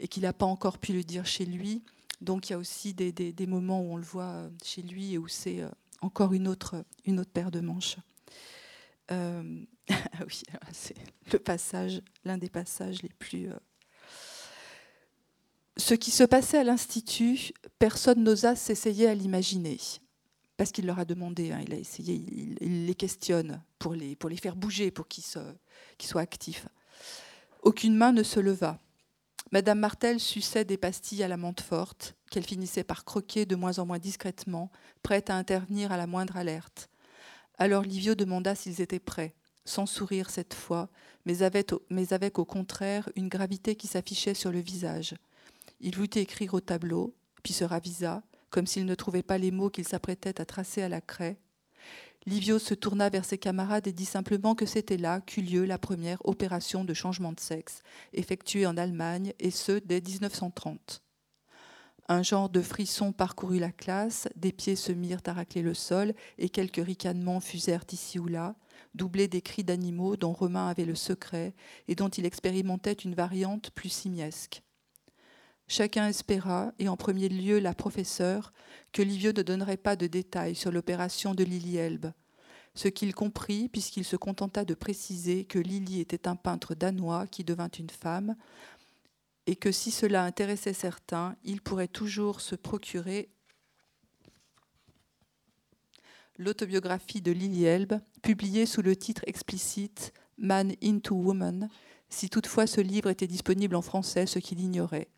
et 0.00 0.08
qu'il 0.08 0.24
n'a 0.24 0.32
pas 0.32 0.46
encore 0.46 0.78
pu 0.78 0.92
le 0.92 1.04
dire 1.04 1.24
chez 1.24 1.46
lui. 1.46 1.84
Donc 2.20 2.48
il 2.48 2.52
y 2.52 2.56
a 2.56 2.58
aussi 2.58 2.94
des, 2.94 3.46
moments 3.46 3.80
où 3.80 3.92
on 3.92 3.96
le 3.96 4.02
voit 4.02 4.24
euh, 4.24 4.50
chez 4.64 4.82
lui 4.82 5.14
et 5.14 5.18
où 5.18 5.28
c'est 5.28 5.60
euh, 5.60 5.68
encore 6.02 6.32
une 6.32 6.48
autre, 6.48 6.84
paire 7.32 7.50
de 7.50 7.60
manches. 7.60 7.96
ah 9.08 9.42
oui, 10.26 10.42
c'est 10.72 10.96
le 11.32 11.38
passage, 11.38 12.00
l'un 12.24 12.38
des 12.38 12.48
passages 12.48 13.02
les 13.02 13.10
plus. 13.10 13.48
Ce 15.76 15.94
qui 15.94 16.10
se 16.10 16.24
passait 16.24 16.58
à 16.58 16.64
l'Institut, 16.64 17.52
personne 17.78 18.22
n'osa 18.22 18.54
s'essayer 18.54 19.08
à 19.08 19.14
l'imaginer 19.14 19.78
parce 20.62 20.70
qu'il 20.70 20.86
leur 20.86 21.00
a 21.00 21.04
demandé, 21.04 21.50
hein, 21.50 21.60
il 21.66 21.74
a 21.74 21.76
essayé, 21.76 22.24
il, 22.60 22.86
les 22.86 22.94
questionne 22.94 23.60
pour 23.80 23.94
les, 23.94 24.14
pour 24.14 24.30
les 24.30 24.36
faire 24.36 24.54
bouger, 24.54 24.92
pour 24.92 25.08
qu'ils 25.08 25.24
soient 25.24 26.20
actifs. 26.20 26.68
Aucune 27.62 27.96
main 27.96 28.12
ne 28.12 28.22
se 28.22 28.38
leva. 28.38 28.78
Madame 29.52 29.80
Martel 29.80 30.18
suçait 30.18 30.64
des 30.64 30.78
pastilles 30.78 31.22
à 31.22 31.28
la 31.28 31.36
menthe 31.36 31.60
forte, 31.60 32.16
qu'elle 32.30 32.46
finissait 32.46 32.84
par 32.84 33.04
croquer 33.04 33.44
de 33.44 33.54
moins 33.54 33.78
en 33.78 33.84
moins 33.84 33.98
discrètement, 33.98 34.70
prête 35.02 35.28
à 35.28 35.36
intervenir 35.36 35.92
à 35.92 35.98
la 35.98 36.06
moindre 36.06 36.38
alerte. 36.38 36.88
Alors 37.58 37.82
Livio 37.82 38.14
demanda 38.14 38.54
s'ils 38.54 38.80
étaient 38.80 38.98
prêts, 38.98 39.34
sans 39.66 39.84
sourire 39.84 40.30
cette 40.30 40.54
fois, 40.54 40.88
mais 41.26 41.42
avec, 41.42 41.70
mais 41.90 42.14
avec 42.14 42.38
au 42.38 42.46
contraire 42.46 43.10
une 43.14 43.28
gravité 43.28 43.76
qui 43.76 43.88
s'affichait 43.88 44.32
sur 44.32 44.50
le 44.50 44.60
visage. 44.60 45.14
Il 45.80 45.96
voulut 45.96 46.08
écrire 46.14 46.54
au 46.54 46.60
tableau, 46.60 47.14
puis 47.42 47.52
se 47.52 47.64
ravisa, 47.64 48.22
comme 48.48 48.66
s'il 48.66 48.86
ne 48.86 48.94
trouvait 48.94 49.22
pas 49.22 49.36
les 49.36 49.50
mots 49.50 49.68
qu'il 49.68 49.86
s'apprêtait 49.86 50.40
à 50.40 50.46
tracer 50.46 50.80
à 50.80 50.88
la 50.88 51.02
craie. 51.02 51.36
Livio 52.24 52.60
se 52.60 52.74
tourna 52.74 53.08
vers 53.08 53.24
ses 53.24 53.38
camarades 53.38 53.88
et 53.88 53.92
dit 53.92 54.04
simplement 54.04 54.54
que 54.54 54.66
c'était 54.66 54.96
là 54.96 55.20
qu'eut 55.20 55.42
lieu 55.42 55.64
la 55.64 55.78
première 55.78 56.24
opération 56.24 56.84
de 56.84 56.94
changement 56.94 57.32
de 57.32 57.40
sexe, 57.40 57.82
effectuée 58.12 58.64
en 58.64 58.76
Allemagne, 58.76 59.32
et 59.40 59.50
ce 59.50 59.72
dès 59.72 60.00
1930. 60.00 61.02
Un 62.08 62.22
genre 62.22 62.48
de 62.48 62.62
frisson 62.62 63.12
parcourut 63.12 63.58
la 63.58 63.72
classe, 63.72 64.28
des 64.36 64.52
pieds 64.52 64.76
se 64.76 64.92
mirent 64.92 65.22
à 65.26 65.32
racler 65.32 65.62
le 65.62 65.74
sol, 65.74 66.14
et 66.38 66.48
quelques 66.48 66.84
ricanements 66.84 67.40
fusèrent 67.40 67.86
ici 67.90 68.20
ou 68.20 68.28
là, 68.28 68.54
doublés 68.94 69.28
des 69.28 69.42
cris 69.42 69.64
d'animaux 69.64 70.16
dont 70.16 70.32
Romain 70.32 70.68
avait 70.68 70.84
le 70.84 70.94
secret 70.94 71.54
et 71.88 71.96
dont 71.96 72.08
il 72.08 72.26
expérimentait 72.26 72.92
une 72.92 73.14
variante 73.14 73.70
plus 73.70 73.88
simiesque. 73.88 74.62
Chacun 75.68 76.08
espéra, 76.08 76.72
et 76.78 76.88
en 76.88 76.96
premier 76.96 77.28
lieu 77.28 77.58
la 77.58 77.74
professeure, 77.74 78.52
que 78.92 79.02
Livio 79.02 79.32
ne 79.32 79.42
donnerait 79.42 79.76
pas 79.76 79.96
de 79.96 80.06
détails 80.06 80.54
sur 80.54 80.70
l'opération 80.70 81.34
de 81.34 81.44
Lily 81.44 81.76
Elbe. 81.76 82.12
Ce 82.74 82.88
qu'il 82.88 83.14
comprit, 83.14 83.68
puisqu'il 83.68 84.04
se 84.04 84.16
contenta 84.16 84.64
de 84.64 84.74
préciser 84.74 85.44
que 85.44 85.58
Lily 85.58 86.00
était 86.00 86.28
un 86.28 86.36
peintre 86.36 86.74
danois 86.74 87.26
qui 87.26 87.44
devint 87.44 87.70
une 87.78 87.90
femme, 87.90 88.36
et 89.46 89.56
que 89.56 89.72
si 89.72 89.90
cela 89.90 90.24
intéressait 90.24 90.72
certains, 90.72 91.36
il 91.44 91.60
pourrait 91.60 91.88
toujours 91.88 92.40
se 92.40 92.54
procurer 92.54 93.30
l'autobiographie 96.38 97.20
de 97.20 97.32
Lily 97.32 97.64
Elbe, 97.64 98.00
publiée 98.22 98.66
sous 98.66 98.82
le 98.82 98.96
titre 98.96 99.22
explicite 99.26 100.12
Man 100.38 100.72
into 100.82 101.14
Woman, 101.14 101.68
si 102.08 102.28
toutefois 102.28 102.66
ce 102.66 102.80
livre 102.80 103.10
était 103.10 103.26
disponible 103.26 103.76
en 103.76 103.82
français, 103.82 104.26
ce 104.26 104.38
qu'il 104.38 104.60
ignorait. 104.60 105.08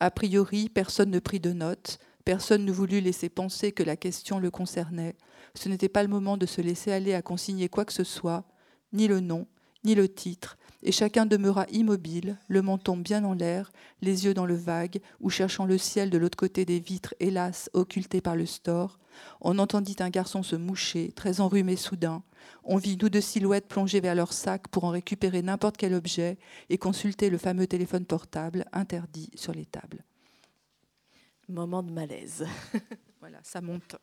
A 0.00 0.10
priori, 0.10 0.68
personne 0.68 1.10
ne 1.10 1.18
prit 1.18 1.40
de 1.40 1.52
notes, 1.52 1.98
personne 2.24 2.64
ne 2.64 2.72
voulut 2.72 3.00
laisser 3.00 3.28
penser 3.28 3.72
que 3.72 3.82
la 3.82 3.96
question 3.96 4.38
le 4.38 4.50
concernait. 4.50 5.16
Ce 5.54 5.68
n'était 5.68 5.88
pas 5.88 6.02
le 6.02 6.08
moment 6.08 6.36
de 6.36 6.46
se 6.46 6.60
laisser 6.60 6.92
aller 6.92 7.14
à 7.14 7.22
consigner 7.22 7.68
quoi 7.68 7.84
que 7.84 7.92
ce 7.92 8.04
soit, 8.04 8.44
ni 8.92 9.06
le 9.06 9.20
nom, 9.20 9.46
ni 9.84 9.94
le 9.94 10.08
titre, 10.08 10.56
et 10.84 10.92
chacun 10.92 11.24
demeura 11.24 11.66
immobile, 11.70 12.38
le 12.48 12.60
menton 12.60 12.96
bien 12.96 13.24
en 13.24 13.32
l'air, 13.32 13.72
les 14.02 14.26
yeux 14.26 14.34
dans 14.34 14.44
le 14.44 14.54
vague, 14.54 15.00
ou 15.18 15.30
cherchant 15.30 15.64
le 15.64 15.78
ciel 15.78 16.10
de 16.10 16.18
l'autre 16.18 16.36
côté 16.36 16.66
des 16.66 16.78
vitres, 16.78 17.14
hélas, 17.20 17.70
occultées 17.72 18.20
par 18.20 18.36
le 18.36 18.44
store. 18.44 18.98
On 19.40 19.58
entendit 19.58 19.96
un 20.00 20.10
garçon 20.10 20.42
se 20.42 20.56
moucher, 20.56 21.10
très 21.12 21.40
enrhumé 21.40 21.76
soudain. 21.76 22.22
On 22.64 22.76
vit 22.76 22.98
nous 23.00 23.08
deux 23.08 23.22
silhouettes 23.22 23.66
plonger 23.66 24.00
vers 24.00 24.14
leur 24.14 24.34
sac 24.34 24.68
pour 24.68 24.84
en 24.84 24.90
récupérer 24.90 25.40
n'importe 25.40 25.78
quel 25.78 25.94
objet 25.94 26.36
et 26.68 26.76
consulter 26.76 27.30
le 27.30 27.38
fameux 27.38 27.66
téléphone 27.66 28.04
portable 28.04 28.66
interdit 28.72 29.30
sur 29.34 29.52
les 29.52 29.64
tables. 29.64 30.04
Moment 31.48 31.82
de 31.82 31.92
malaise. 31.92 32.46
voilà, 33.20 33.38
ça 33.42 33.62
monte. 33.62 33.96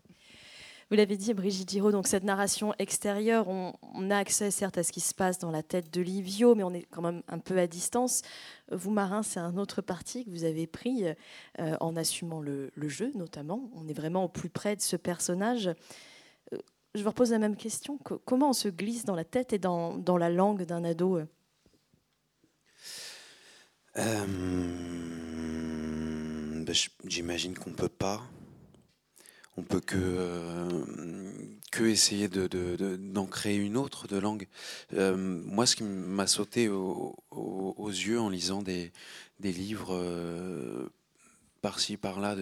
Vous 0.92 0.98
l'avez 0.98 1.16
dit, 1.16 1.34
Brigitte 1.34 1.70
Giraud, 1.70 1.94
donc 1.94 2.06
cette 2.06 2.26
narration 2.26 2.74
extérieure, 2.78 3.48
on, 3.48 4.12
a 4.12 4.18
accès 4.18 4.52
certes 4.52 4.78
à 4.78 4.84
ce 4.84 4.92
qui 4.92 5.00
se 5.00 5.14
passe 5.14 5.40
dans 5.40 5.50
la 5.50 5.64
tête 5.64 5.90
de 5.94 6.02
Livio, 6.02 6.54
mais 6.54 6.64
on 6.64 6.74
est 6.74 6.86
quand 6.92 7.02
même 7.02 7.24
un 7.30 7.40
peu 7.40 7.58
à 7.58 7.66
distance. 7.66 8.24
Vous, 8.74 8.92
Marin, 8.92 9.24
c'est 9.24 9.40
un 9.40 9.56
autre 9.56 9.82
parti 9.82 10.26
que 10.26 10.30
vous 10.30 10.44
avez 10.44 10.68
pris 10.68 11.06
euh, 11.06 11.78
en 11.80 11.96
assumant 11.96 12.42
le, 12.42 12.72
jeu, 12.90 13.10
notamment. 13.16 13.72
On 13.74 13.88
est 13.88 13.94
vraiment 13.94 14.26
au 14.26 14.28
plus 14.28 14.50
près 14.50 14.76
de 14.76 14.82
ce 14.82 14.98
personnage. 14.98 15.68
Euh, 16.54 16.58
je 16.94 17.04
vous 17.04 17.10
repose 17.10 17.32
la 17.32 17.40
même 17.40 17.56
question. 17.56 17.98
comment 17.98 18.50
on 18.50 18.54
se 18.54 18.68
glisse 18.68 19.06
dans 19.06 19.16
la 19.16 19.24
tête 19.24 19.54
et 19.54 19.60
dans, 19.60 20.18
la 20.18 20.30
langue 20.30 20.64
d'un 20.64 20.84
ado 20.84 21.20
euh, 23.96 24.26
ben, 26.66 26.76
J'imagine 27.06 27.58
qu'on 27.58 27.70
ne 27.70 27.76
peut 27.76 27.88
pas 27.88 28.22
on 29.62 29.64
peut 29.64 29.80
que, 29.80 29.96
euh, 29.96 30.84
que 31.72 31.84
essayer 31.84 32.28
d'en 32.28 32.48
de, 32.48 33.30
créer 33.30 33.58
une 33.58 33.78
autre 33.78 34.08
de 34.08 34.18
langue. 34.18 34.48
Euh, 34.94 35.16
moi, 35.16 35.68
ce 35.68 35.76
qui 35.76 35.84
m'a 35.84 36.26
sauté 36.26 36.68
aux 36.68 37.16
yeux 37.88 38.20
en 38.20 38.30
lisant 38.30 38.64
des, 38.64 38.92
des 39.40 39.52
livres 39.52 39.94
euh, 39.94 40.90
par-ci, 41.62 41.96
par-là, 41.96 42.36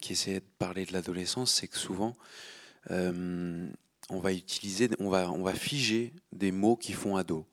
qui 0.00 0.14
essayaient 0.14 0.40
de 0.40 0.44
parler 0.58 0.84
de 0.84 0.92
l'adolescence, 0.92 1.54
c'est 1.54 1.68
que 1.68 1.78
souvent, 1.78 2.16
on 2.90 4.18
va 4.20 4.32
utiliser, 4.32 4.90
on 4.98 5.10
va, 5.10 5.30
on 5.30 5.44
va 5.44 5.54
figer 5.54 6.12
des 6.32 6.50
mots 6.50 6.76
qui 6.76 6.92
font 6.92 7.16
ado. 7.16 7.46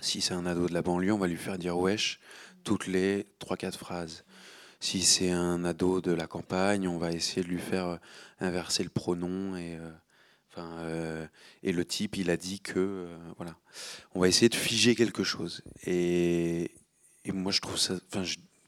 Si 0.00 0.20
c'est 0.20 0.34
un 0.34 0.44
ado 0.44 0.68
de 0.68 0.74
la 0.74 0.82
banlieue, 0.82 1.12
on 1.12 1.18
va 1.18 1.28
lui 1.28 1.36
faire 1.36 1.56
dire 1.56 1.78
wesh 1.78 2.20
toutes 2.62 2.86
les 2.86 3.26
3-4 3.40 3.72
phrases. 3.72 4.24
Si 4.82 5.00
c'est 5.02 5.30
un 5.30 5.64
ado 5.64 6.00
de 6.00 6.10
la 6.10 6.26
campagne, 6.26 6.88
on 6.88 6.98
va 6.98 7.12
essayer 7.12 7.44
de 7.44 7.46
lui 7.46 7.60
faire 7.60 7.86
euh, 7.86 7.96
inverser 8.40 8.82
le 8.82 8.88
pronom 8.88 9.54
et, 9.54 9.76
euh, 9.76 9.92
euh, 10.58 11.26
et 11.62 11.70
le 11.70 11.84
type, 11.84 12.16
il 12.16 12.30
a 12.30 12.36
dit 12.36 12.58
que 12.58 13.06
voilà. 13.36 13.54
On 14.12 14.20
va 14.20 14.26
essayer 14.26 14.48
de 14.48 14.56
figer 14.56 14.96
quelque 14.96 15.22
chose. 15.22 15.62
Et, 15.86 16.72
moi, 17.32 17.52
je 17.52 17.60
trouve 17.60 17.78
ça, 17.78 17.94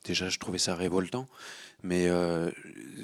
déjà, 0.04 0.28
je 0.28 0.38
trouvais 0.38 0.58
ça 0.58 0.76
révoltant, 0.76 1.26
mais 1.82 2.08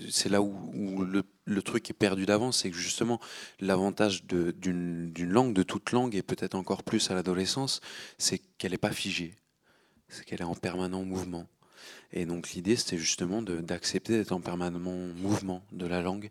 c'est 0.08 0.28
là 0.28 0.40
où, 0.40 1.04
le, 1.04 1.62
truc 1.62 1.90
est 1.90 1.94
perdu 1.94 2.26
d'avance, 2.26 2.58
c'est 2.58 2.70
que 2.70 2.76
justement, 2.76 3.20
l'avantage 3.58 4.24
d'une 4.24 5.12
langue, 5.16 5.52
de 5.52 5.64
toute 5.64 5.90
langue, 5.90 6.14
et 6.14 6.22
peut-être 6.22 6.54
encore 6.54 6.84
plus 6.84 7.10
à 7.10 7.14
l'adolescence, 7.14 7.80
c'est 8.18 8.38
qu'elle 8.56 8.70
n'est 8.70 8.78
pas 8.78 8.92
figée, 8.92 9.34
c'est 10.08 10.24
qu'elle 10.24 10.42
est 10.42 10.44
en 10.44 10.54
permanent 10.54 11.02
mouvement. 11.02 11.48
Et 12.12 12.26
donc 12.26 12.50
l'idée, 12.50 12.76
c'était 12.76 12.98
justement 12.98 13.42
d'accepter 13.42 14.18
d'être 14.18 14.32
en 14.32 14.40
permanent 14.40 14.78
mouvement 14.78 15.62
de 15.72 15.86
la 15.86 16.02
langue, 16.02 16.30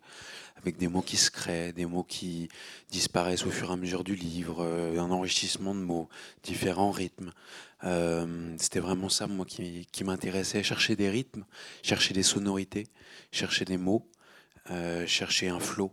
avec 0.57 0.77
des 0.77 0.87
mots 0.87 1.01
qui 1.01 1.17
se 1.17 1.31
créent, 1.31 1.71
des 1.71 1.85
mots 1.85 2.03
qui 2.03 2.49
disparaissent 2.89 3.45
au 3.45 3.51
fur 3.51 3.69
et 3.69 3.73
à 3.73 3.75
mesure 3.77 4.03
du 4.03 4.15
livre, 4.15 4.63
euh, 4.63 4.99
un 4.99 5.09
enrichissement 5.11 5.73
de 5.73 5.79
mots, 5.79 6.09
différents 6.43 6.91
rythmes. 6.91 7.31
Euh, 7.85 8.55
c'était 8.57 8.81
vraiment 8.81 9.09
ça, 9.09 9.27
moi, 9.27 9.45
qui, 9.45 10.03
m'intéressait, 10.03 10.63
chercher 10.63 10.95
des 10.95 11.09
rythmes, 11.09 11.45
chercher 11.81 12.13
des 12.13 12.23
sonorités, 12.23 12.87
chercher 13.31 13.63
des 13.63 13.77
mots, 13.77 14.05
euh, 14.71 15.07
chercher 15.07 15.47
un 15.47 15.59
flow. 15.59 15.91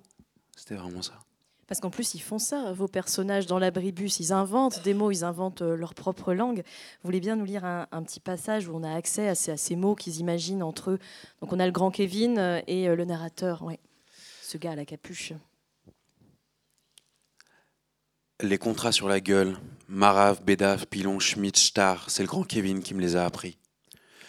C'était 0.56 0.74
vraiment 0.74 1.02
ça. 1.02 1.25
Parce 1.66 1.80
qu'en 1.80 1.90
plus, 1.90 2.14
ils 2.14 2.20
font 2.20 2.38
ça, 2.38 2.72
vos 2.72 2.86
personnages 2.86 3.46
dans 3.46 3.58
l'abribus, 3.58 4.20
ils 4.20 4.32
inventent 4.32 4.82
des 4.84 4.94
mots, 4.94 5.10
ils 5.10 5.24
inventent 5.24 5.62
euh, 5.62 5.76
leur 5.76 5.94
propre 5.94 6.32
langue. 6.32 6.58
Vous 6.58 7.08
voulez 7.08 7.18
bien 7.18 7.34
nous 7.34 7.44
lire 7.44 7.64
un, 7.64 8.02
petit 8.04 8.20
passage 8.20 8.68
où 8.68 8.76
on 8.76 8.84
a 8.84 8.94
accès 8.94 9.28
à 9.28 9.34
ces, 9.34 9.76
mots 9.76 9.96
qu'ils 9.96 10.20
imaginent 10.20 10.62
entre 10.62 10.92
eux 10.92 10.98
Donc 11.40 11.52
on 11.52 11.58
a 11.58 11.66
le 11.66 11.72
grand 11.72 11.90
Kevin 11.90 12.38
euh, 12.38 12.60
et 12.68 12.88
euh, 12.88 12.94
le 12.94 13.04
narrateur, 13.04 13.62
ouais. 13.62 13.80
ce 14.42 14.58
gars 14.58 14.72
à 14.72 14.76
la 14.76 14.84
capuche. 14.84 15.32
Les 18.40 18.58
contrats 18.58 18.92
sur 18.92 19.08
la 19.08 19.20
gueule, 19.20 19.56
Marave, 19.88 20.44
Bédaf, 20.44 20.86
Pilon, 20.86 21.18
Schmidt, 21.18 21.58
Star, 21.58 22.10
c'est 22.10 22.22
le 22.22 22.28
grand 22.28 22.44
Kevin 22.44 22.80
qui 22.80 22.94
me 22.94 23.00
les 23.00 23.16
a 23.16 23.24
appris. 23.24 23.58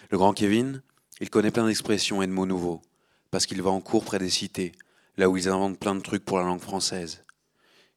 Le 0.10 0.18
grand 0.18 0.34
Kevin, 0.34 0.82
il 1.20 1.30
connaît 1.30 1.52
plein 1.52 1.68
d'expressions 1.68 2.24
et 2.24 2.28
de 2.28 2.32
mots 2.32 2.46
nouveaux, 2.48 2.82
parce 3.30 3.46
qu'il 3.46 3.62
va 3.62 3.70
en 3.70 3.82
cours 3.82 4.06
près 4.06 4.18
des 4.18 4.30
cités, 4.30 4.72
là 5.18 5.30
où 5.30 5.38
ils 5.38 5.50
inventent 5.50 5.78
plein 5.78 5.94
de 5.94 6.02
trucs 6.02 6.26
pour 6.26 6.40
la 6.40 6.46
langue 6.46 6.62
française. 6.62 7.26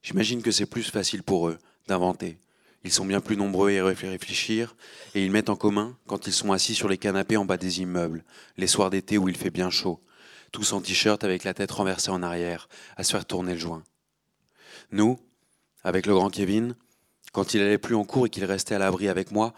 J'imagine 0.01 0.41
que 0.41 0.51
c'est 0.51 0.65
plus 0.65 0.89
facile 0.89 1.23
pour 1.23 1.49
eux 1.49 1.59
d'inventer. 1.87 2.37
Ils 2.83 2.91
sont 2.91 3.05
bien 3.05 3.21
plus 3.21 3.37
nombreux 3.37 3.77
à 3.77 3.85
réfléchir, 3.85 4.75
et 5.13 5.23
ils 5.23 5.31
mettent 5.31 5.49
en 5.49 5.55
commun 5.55 5.95
quand 6.07 6.25
ils 6.25 6.33
sont 6.33 6.51
assis 6.51 6.73
sur 6.73 6.89
les 6.89 6.97
canapés 6.97 7.37
en 7.37 7.45
bas 7.45 7.57
des 7.57 7.81
immeubles, 7.81 8.23
les 8.57 8.67
soirs 8.67 8.89
d'été 8.89 9.17
où 9.17 9.29
il 9.29 9.37
fait 9.37 9.51
bien 9.51 9.69
chaud, 9.69 10.01
tous 10.51 10.73
en 10.73 10.81
t-shirt 10.81 11.23
avec 11.23 11.43
la 11.43 11.53
tête 11.53 11.71
renversée 11.71 12.09
en 12.09 12.23
arrière, 12.23 12.67
à 12.97 13.03
se 13.03 13.11
faire 13.11 13.25
tourner 13.25 13.53
le 13.53 13.59
joint. 13.59 13.83
Nous, 14.91 15.19
avec 15.83 16.07
le 16.07 16.15
grand 16.15 16.29
Kevin, 16.29 16.75
quand 17.31 17.53
il 17.53 17.61
allait 17.61 17.77
plus 17.77 17.95
en 17.95 18.03
cours 18.03 18.25
et 18.25 18.29
qu'il 18.29 18.45
restait 18.45 18.75
à 18.75 18.79
l'abri 18.79 19.07
avec 19.07 19.31
moi, 19.31 19.53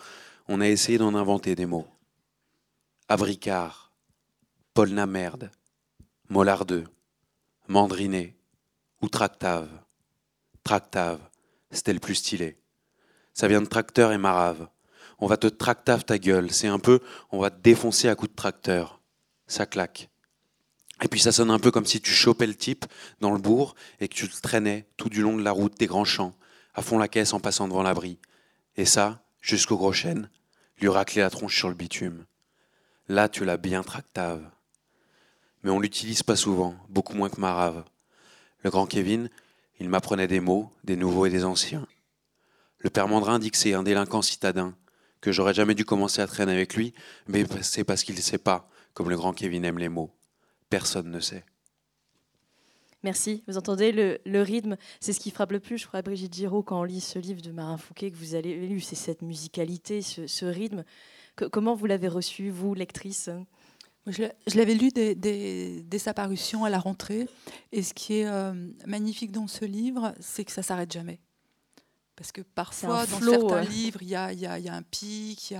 on 0.48 0.60
a 0.60 0.68
essayé 0.68 0.98
d'en 0.98 1.16
inventer 1.16 1.56
des 1.56 1.66
mots. 1.66 1.88
Abricard, 3.08 3.92
Polnamerde, 4.74 5.50
Mollardeux, 6.30 6.86
Mandriné 7.68 8.36
ou 9.02 9.08
Tractave. 9.08 9.83
Tractave, 10.64 11.20
c'était 11.72 11.94
le 11.94 12.00
plus 12.00 12.16
stylé. 12.16 12.58
Ça 13.34 13.48
vient 13.48 13.62
de 13.62 13.68
tracteur 13.68 14.12
et 14.12 14.18
marave. 14.18 14.68
On 15.20 15.28
va 15.28 15.38
te 15.38 15.48
tractave 15.48 16.06
ta 16.06 16.18
gueule. 16.18 16.52
C'est 16.52 16.68
un 16.68 16.80
peu, 16.80 17.00
on 17.32 17.40
va 17.40 17.50
te 17.50 17.62
défoncer 17.62 18.10
à 18.10 18.16
coups 18.16 18.32
de 18.32 18.36
tracteur. 18.36 19.02
Ça 19.48 19.66
claque. 19.66 20.10
Et 21.02 21.08
puis 21.08 21.20
ça 21.20 21.32
sonne 21.32 21.52
un 21.52 21.60
peu 21.60 21.72
comme 21.72 21.86
si 21.86 22.00
tu 22.00 22.12
chopais 22.12 22.48
le 22.48 22.56
type 22.56 22.86
dans 23.20 23.32
le 23.32 23.40
bourg 23.40 23.76
et 24.00 24.08
que 24.08 24.14
tu 24.14 24.26
le 24.26 24.42
traînais 24.42 24.88
tout 24.96 25.10
du 25.10 25.22
long 25.22 25.36
de 25.36 25.44
la 25.44 25.52
route 25.52 25.78
des 25.78 25.88
grands 25.88 26.06
champs, 26.06 26.34
à 26.76 26.82
fond 26.82 26.98
la 26.98 27.08
caisse 27.08 27.34
en 27.34 27.40
passant 27.40 27.68
devant 27.68 27.84
l'abri. 27.84 28.20
Et 28.78 28.86
ça, 28.86 29.24
jusqu'au 29.42 29.78
gros 29.78 29.92
chêne, 29.92 30.30
lui 30.80 30.88
racler 30.88 31.22
la 31.22 31.30
tronche 31.30 31.58
sur 31.58 31.68
le 31.68 31.76
bitume. 31.76 32.26
Là, 33.10 33.28
tu 33.28 33.44
l'as 33.44 33.58
bien 33.58 33.84
tractave. 33.84 34.50
Mais 35.64 35.72
on 35.72 35.80
l'utilise 35.80 36.24
pas 36.24 36.36
souvent, 36.36 36.76
beaucoup 36.90 37.16
moins 37.16 37.30
que 37.30 37.40
Marave. 37.40 37.84
Le 38.64 38.70
grand 38.70 38.86
Kevin, 38.86 39.30
il 39.80 39.90
m'apprenait 39.90 40.28
des 40.28 40.40
mots, 40.40 40.72
des 40.84 40.96
nouveaux 40.96 41.26
et 41.26 41.30
des 41.30 41.44
anciens. 41.44 41.88
Le 42.80 42.90
père 42.90 43.08
Mandrin 43.08 43.40
dit 43.40 43.52
que 43.52 43.58
c'est 43.58 43.74
un 43.74 43.84
délinquant 43.84 44.22
citadin, 44.22 44.76
que 45.22 45.32
j'aurais 45.32 45.54
jamais 45.54 45.76
dû 45.76 45.86
commencer 45.86 46.22
à 46.22 46.28
traîner 46.28 46.52
avec 46.52 46.76
lui, 46.76 46.94
mais 47.28 47.46
c'est 47.62 47.84
parce 47.84 48.04
qu'il 48.04 48.16
ne 48.16 48.22
sait 48.22 48.38
pas, 48.38 48.70
comme 48.94 49.10
le 49.10 49.16
grand 49.16 49.34
Kevin 49.34 49.64
aime 49.66 49.80
les 49.80 49.90
mots. 49.90 50.12
Personne 50.70 51.10
ne 51.10 51.20
sait. 51.20 51.46
Merci. 53.04 53.44
Vous 53.48 53.58
entendez 53.58 53.92
le, 53.92 54.42
rythme, 54.42 54.78
c'est 55.02 55.12
ce 55.12 55.20
qui 55.20 55.32
frappe 55.32 55.52
le 55.52 55.60
plus, 55.60 55.78
je 55.78 55.88
crois, 55.88 56.00
à 56.00 56.02
Brigitte 56.02 56.34
Giraud, 56.34 56.64
quand 56.64 56.80
on 56.80 56.84
lit 56.84 57.02
ce 57.02 57.20
livre 57.20 57.42
de 57.42 57.52
Marin 57.52 57.78
Fouquet 57.78 58.12
que 58.12 58.18
vous 58.18 58.34
avez 58.34 58.56
lu, 58.56 58.80
c'est 58.80 58.96
cette 58.96 59.22
musicalité, 59.22 60.02
ce, 60.02 60.46
rythme. 60.46 60.86
comment 61.52 61.76
vous 61.76 61.86
l'avez 61.86 62.08
reçu, 62.08 62.50
vous, 62.50 62.74
lectrice? 62.74 63.30
Je, 64.08 64.24
l'avais 64.56 64.76
lu 64.76 64.90
dès, 64.90 66.00
sa 66.00 66.14
parution 66.14 66.66
à 66.66 66.70
la 66.70 66.80
rentrée. 66.80 67.28
Et 67.72 67.84
ce 67.84 67.94
qui 67.94 68.16
est 68.16 68.28
euh, 68.28 68.54
magnifique 68.86 69.32
dans 69.32 69.48
ce 69.48 69.66
livre, 69.66 70.14
c'est 70.20 70.44
que 70.44 70.52
ça 70.52 70.64
s'arrête 70.64 70.92
jamais. 70.92 71.20
Parce 72.16 72.32
que 72.32 72.42
parfois, 72.42 73.08
dans 73.08 73.20
certains 73.20 73.62
livres, 73.62 74.04
il 74.04 74.10
y 74.10 74.16
a, 74.16 74.28
un 74.28 74.82
pic, 74.84 75.52
il 75.52 75.58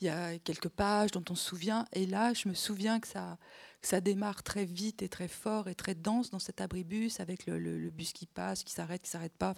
y 0.00 0.08
a, 0.08 0.38
quelques 0.38 0.68
pages 0.68 1.10
dont 1.10 1.24
on 1.28 1.34
se 1.34 1.44
souvient. 1.44 1.84
Et 1.92 2.06
là, 2.06 2.32
je 2.32 2.48
me 2.48 2.54
souviens 2.54 3.00
que 3.00 3.08
ça, 3.08 3.36
ça 3.82 4.00
démarre 4.00 4.42
très 4.42 4.64
vite 4.64 5.02
et 5.02 5.08
très 5.08 5.28
fort 5.28 5.68
et 5.68 5.74
très 5.74 5.94
dense 5.94 6.30
dans 6.30 6.38
cet 6.38 6.60
abribus, 6.60 7.20
avec 7.20 7.46
le, 7.46 7.90
bus 7.90 8.12
qui 8.12 8.26
passe, 8.26 8.64
qui 8.64 8.72
s'arrête, 8.72 9.02
qui 9.02 9.10
s'arrête 9.10 9.36
pas 9.36 9.54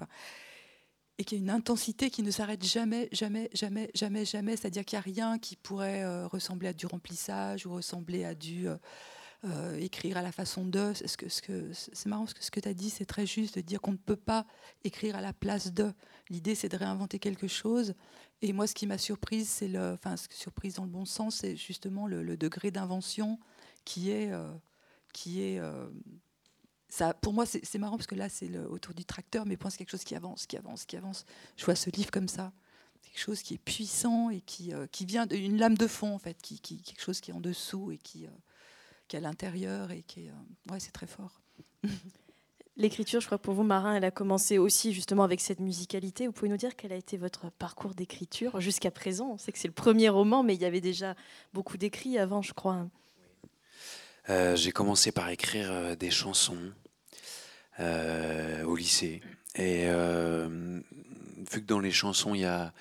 et 1.18 1.24
qu'il 1.24 1.38
y 1.38 1.40
a 1.40 1.44
une 1.44 1.50
intensité 1.50 2.10
qui 2.10 2.22
ne 2.22 2.30
s'arrête 2.30 2.64
jamais, 2.64 3.08
jamais, 3.12 3.48
jamais, 3.54 3.90
jamais, 3.94 4.24
jamais. 4.24 4.56
C'est-à-dire 4.56 4.84
qu'il 4.84 4.98
n'y 4.98 5.00
a 5.00 5.02
rien 5.02 5.38
qui 5.38 5.56
pourrait 5.56 6.04
euh, 6.04 6.26
ressembler 6.26 6.68
à 6.68 6.72
du 6.72 6.86
remplissage 6.86 7.66
ou 7.66 7.74
ressembler 7.74 8.24
à 8.24 8.34
du 8.34 8.68
euh, 8.68 8.76
euh, 9.44 9.76
écrire 9.76 10.18
à 10.18 10.22
la 10.22 10.32
façon 10.32 10.66
de. 10.66 10.92
C'est 10.94 11.16
que, 11.16 11.28
ce 11.28 11.40
que, 11.40 11.70
marrant 12.06 12.26
ce 12.26 12.50
que 12.50 12.60
tu 12.60 12.68
as 12.68 12.74
dit, 12.74 12.90
c'est 12.90 13.06
très 13.06 13.26
juste 13.26 13.56
de 13.56 13.60
dire 13.62 13.80
qu'on 13.80 13.92
ne 13.92 13.96
peut 13.96 14.16
pas 14.16 14.46
écrire 14.84 15.16
à 15.16 15.22
la 15.22 15.32
place 15.32 15.72
de. 15.72 15.92
L'idée, 16.28 16.54
c'est 16.54 16.68
de 16.68 16.76
réinventer 16.76 17.18
quelque 17.18 17.48
chose. 17.48 17.94
Et 18.42 18.52
moi, 18.52 18.66
ce 18.66 18.74
qui 18.74 18.86
m'a 18.86 18.98
surprise, 18.98 19.48
c'est 19.48 19.68
le, 19.68 19.94
enfin, 19.94 20.16
surprise 20.30 20.74
dans 20.74 20.84
le 20.84 20.90
bon 20.90 21.06
sens, 21.06 21.36
c'est 21.36 21.56
justement 21.56 22.06
le, 22.06 22.36
degré 22.36 22.70
d'invention 22.70 23.38
qui 23.86 24.10
est, 24.10 24.30
qui 25.14 25.40
est 25.40 25.58
pour 27.20 27.32
moi, 27.32 27.46
c'est 27.46 27.78
marrant 27.78 27.96
parce 27.96 28.06
que 28.06 28.14
là, 28.14 28.28
c'est 28.28 28.56
autour 28.58 28.94
du 28.94 29.04
tracteur, 29.04 29.46
mais 29.46 29.56
pense 29.56 29.76
quelque 29.76 29.90
chose 29.90 30.04
qui 30.04 30.14
avance, 30.14 30.46
qui 30.46 30.56
avance, 30.56 30.84
qui 30.84 30.96
avance. 30.96 31.24
Je 31.56 31.64
vois 31.64 31.74
ce 31.74 31.90
livre 31.90 32.10
comme 32.10 32.28
ça, 32.28 32.52
quelque 33.02 33.20
chose 33.20 33.42
qui 33.42 33.54
est 33.54 33.58
puissant 33.58 34.30
et 34.30 34.40
qui, 34.40 34.72
euh, 34.72 34.86
vient 35.00 35.26
d'une 35.26 35.58
lame 35.58 35.76
de 35.76 35.86
fond, 35.86 36.14
en 36.14 36.18
fait, 36.18 36.36
quelque 36.40 37.00
chose 37.00 37.20
qui 37.20 37.30
est 37.30 37.34
en 37.34 37.40
dessous 37.40 37.90
et 37.92 37.98
qui, 37.98 38.26
euh, 38.26 38.30
est 39.12 39.16
à 39.16 39.20
l'intérieur 39.20 39.90
et 39.90 40.02
qui 40.02 40.28
euh, 40.28 40.72
ouais, 40.72 40.80
c'est 40.80 40.92
très 40.92 41.06
fort. 41.06 41.40
L'écriture, 42.78 43.22
je 43.22 43.26
crois 43.26 43.38
pour 43.38 43.54
vous, 43.54 43.62
Marin, 43.62 43.94
elle 43.94 44.04
a 44.04 44.10
commencé 44.10 44.58
aussi 44.58 44.92
justement 44.92 45.24
avec 45.24 45.40
cette 45.40 45.60
musicalité. 45.60 46.26
Vous 46.26 46.32
pouvez 46.34 46.50
nous 46.50 46.58
dire 46.58 46.76
quel 46.76 46.92
a 46.92 46.96
été 46.96 47.16
votre 47.16 47.50
parcours 47.50 47.94
d'écriture 47.94 48.60
jusqu'à 48.60 48.90
présent? 48.90 49.30
On 49.30 49.38
sait 49.38 49.50
que 49.50 49.58
c'est 49.58 49.68
le 49.68 49.72
premier 49.72 50.10
roman, 50.10 50.42
mais 50.42 50.54
il 50.54 50.60
y 50.60 50.66
avait 50.66 50.82
déjà 50.82 51.14
beaucoup 51.54 51.78
d'écrits 51.78 52.18
avant, 52.18 52.42
je 52.42 52.52
crois. 52.52 52.86
J'ai 54.28 54.72
commencé 54.72 55.12
par 55.12 55.28
écrire 55.28 55.96
des 55.96 56.10
chansons 56.10 56.72
au 57.78 58.76
lycée. 58.76 59.20
Et 59.54 59.86
vu 59.86 61.60
que 61.60 61.66
dans 61.66 61.78
les 61.78 61.92
chansons, 61.92 62.34
il 62.34 62.40
y 62.40 62.44
a, 62.44 62.72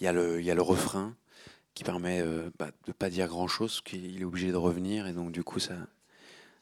le 0.00 0.60
refrain 0.62 1.14
qui 1.74 1.84
permet 1.84 2.22
bah, 2.58 2.66
de 2.66 2.88
ne 2.88 2.92
pas 2.92 3.10
dire 3.10 3.26
grand-chose, 3.28 3.82
qu'il 3.82 4.20
est 4.20 4.24
obligé 4.24 4.50
de 4.50 4.56
revenir. 4.56 5.06
Et 5.06 5.12
donc, 5.12 5.30
du 5.30 5.42
coup, 5.42 5.58
ça, 5.58 5.74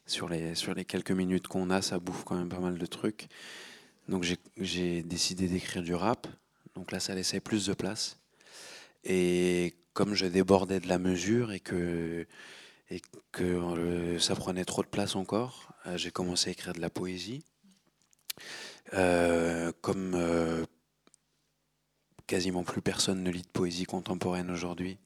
sur 0.07 0.29
les 0.29 0.85
quelques 0.87 1.13
minutes 1.13 1.47
qu'on 1.47 1.71
a, 1.71 1.81
ça 1.81 2.01
bouffe 2.01 2.25
quand 2.25 2.37
même 2.37 2.49
pas 2.49 2.61
mal 2.61 2.79
de 2.79 2.87
trucs. 2.87 3.29
Donc, 4.09 4.27
j'ai 4.57 5.03
décidé 5.05 5.47
d'écrire 5.47 5.83
du 5.83 5.95
rap. 5.95 6.27
Donc 6.75 6.91
là, 6.91 6.99
ça 6.99 7.15
laissait 7.15 7.41
plus 7.41 7.67
de 7.67 7.75
place. 7.75 8.19
Et 9.05 9.75
comme 9.93 10.15
je 10.15 10.27
débordais 10.27 10.81
de 10.81 10.89
la 10.89 10.99
mesure 10.99 11.53
et 11.53 11.61
que, 11.61 12.27
et 12.93 13.01
que 13.33 13.43
euh, 13.43 14.19
ça 14.19 14.37
prenait 14.37 14.67
trop 14.67 14.83
de 14.83 14.89
place 14.89 15.17
encore, 15.17 15.73
euh, 15.87 15.97
j'ai 15.97 16.11
commencé 16.11 16.51
à 16.51 16.53
écrire 16.53 16.75
de 16.75 16.81
la 16.81 16.91
poésie. 16.91 17.43
Euh, 18.93 19.73
comme 19.81 20.67
quasiment 22.27 22.65
plus 22.65 22.83
personne 22.83 23.23
ne 23.23 23.31
lit 23.31 23.43
de 23.43 23.49
poésie 23.49 23.85
contemporaine 23.85 24.51
aujourd'hui, 24.51 24.99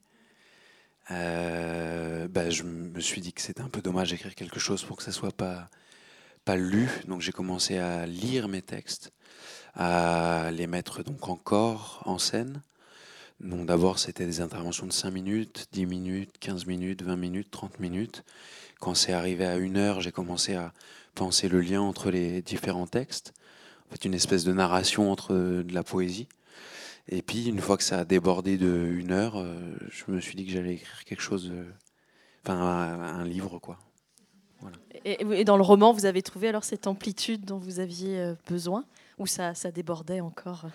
bah, 1.09 2.49
je 2.49 2.63
me 2.63 2.99
suis 2.99 3.21
dit 3.21 3.31
que 3.31 3.41
c'était 3.41 3.61
un 3.61 3.69
peu 3.69 3.81
dommage 3.81 4.09
d'écrire 4.11 4.35
quelque 4.35 4.59
chose 4.59 4.83
pour 4.83 4.97
que 4.97 5.03
ça 5.03 5.13
soit 5.13 5.31
pas, 5.31 5.69
pas 6.43 6.57
lu. 6.57 6.89
Donc 7.07 7.21
j'ai 7.21 7.31
commencé 7.31 7.77
à 7.77 8.05
lire 8.05 8.49
mes 8.49 8.61
textes, 8.61 9.13
à 9.75 10.49
les 10.51 10.67
mettre 10.67 11.03
donc 11.03 11.29
encore 11.29 12.01
en 12.05 12.17
scène. 12.17 12.61
Donc 13.39 13.67
d'abord, 13.67 13.99
c'était 13.99 14.25
des 14.25 14.41
interventions 14.41 14.87
de 14.87 14.93
5 14.93 15.11
minutes, 15.11 15.67
10 15.71 15.85
minutes, 15.85 16.31
15 16.39 16.65
minutes, 16.65 17.03
20 17.03 17.15
minutes, 17.15 17.51
30 17.51 17.79
minutes. 17.79 18.23
Quand 18.79 18.95
c'est 18.95 19.13
arrivé 19.13 19.45
à 19.45 19.57
une 19.57 19.77
heure, 19.77 20.01
j'ai 20.01 20.11
commencé 20.11 20.55
à 20.55 20.73
penser 21.13 21.47
le 21.47 21.61
lien 21.61 21.81
entre 21.81 22.09
les 22.09 22.41
différents 22.41 22.87
textes. 22.87 23.33
En 23.87 23.91
fait, 23.91 24.05
une 24.05 24.13
espèce 24.13 24.43
de 24.43 24.53
narration 24.53 25.11
entre 25.11 25.33
de 25.33 25.73
la 25.73 25.83
poésie. 25.83 26.27
Et 27.09 27.21
puis, 27.21 27.47
une 27.47 27.61
fois 27.61 27.77
que 27.77 27.83
ça 27.83 27.99
a 27.99 28.05
débordé 28.05 28.57
de 28.57 28.67
une 28.67 29.11
heure, 29.11 29.37
euh, 29.37 29.55
je 29.89 30.11
me 30.11 30.19
suis 30.19 30.35
dit 30.35 30.45
que 30.45 30.51
j'allais 30.51 30.73
écrire 30.73 31.05
quelque 31.05 31.21
chose, 31.21 31.49
euh, 31.51 31.63
enfin 32.43 32.59
un, 32.59 33.23
livre, 33.23 33.59
quoi. 33.59 33.79
Et, 35.05 35.45
dans 35.45 35.55
le 35.55 35.63
roman, 35.63 35.93
vous 35.93 36.05
avez 36.05 36.21
trouvé 36.21 36.49
alors 36.49 36.65
cette 36.65 36.87
amplitude 36.87 37.45
dont 37.45 37.59
vous 37.59 37.79
aviez 37.79 38.19
euh, 38.19 38.33
besoin, 38.49 38.83
ou 39.19 39.25
ça, 39.25 39.53
ça 39.53 39.71
débordait 39.71 40.19
encore? 40.19 40.65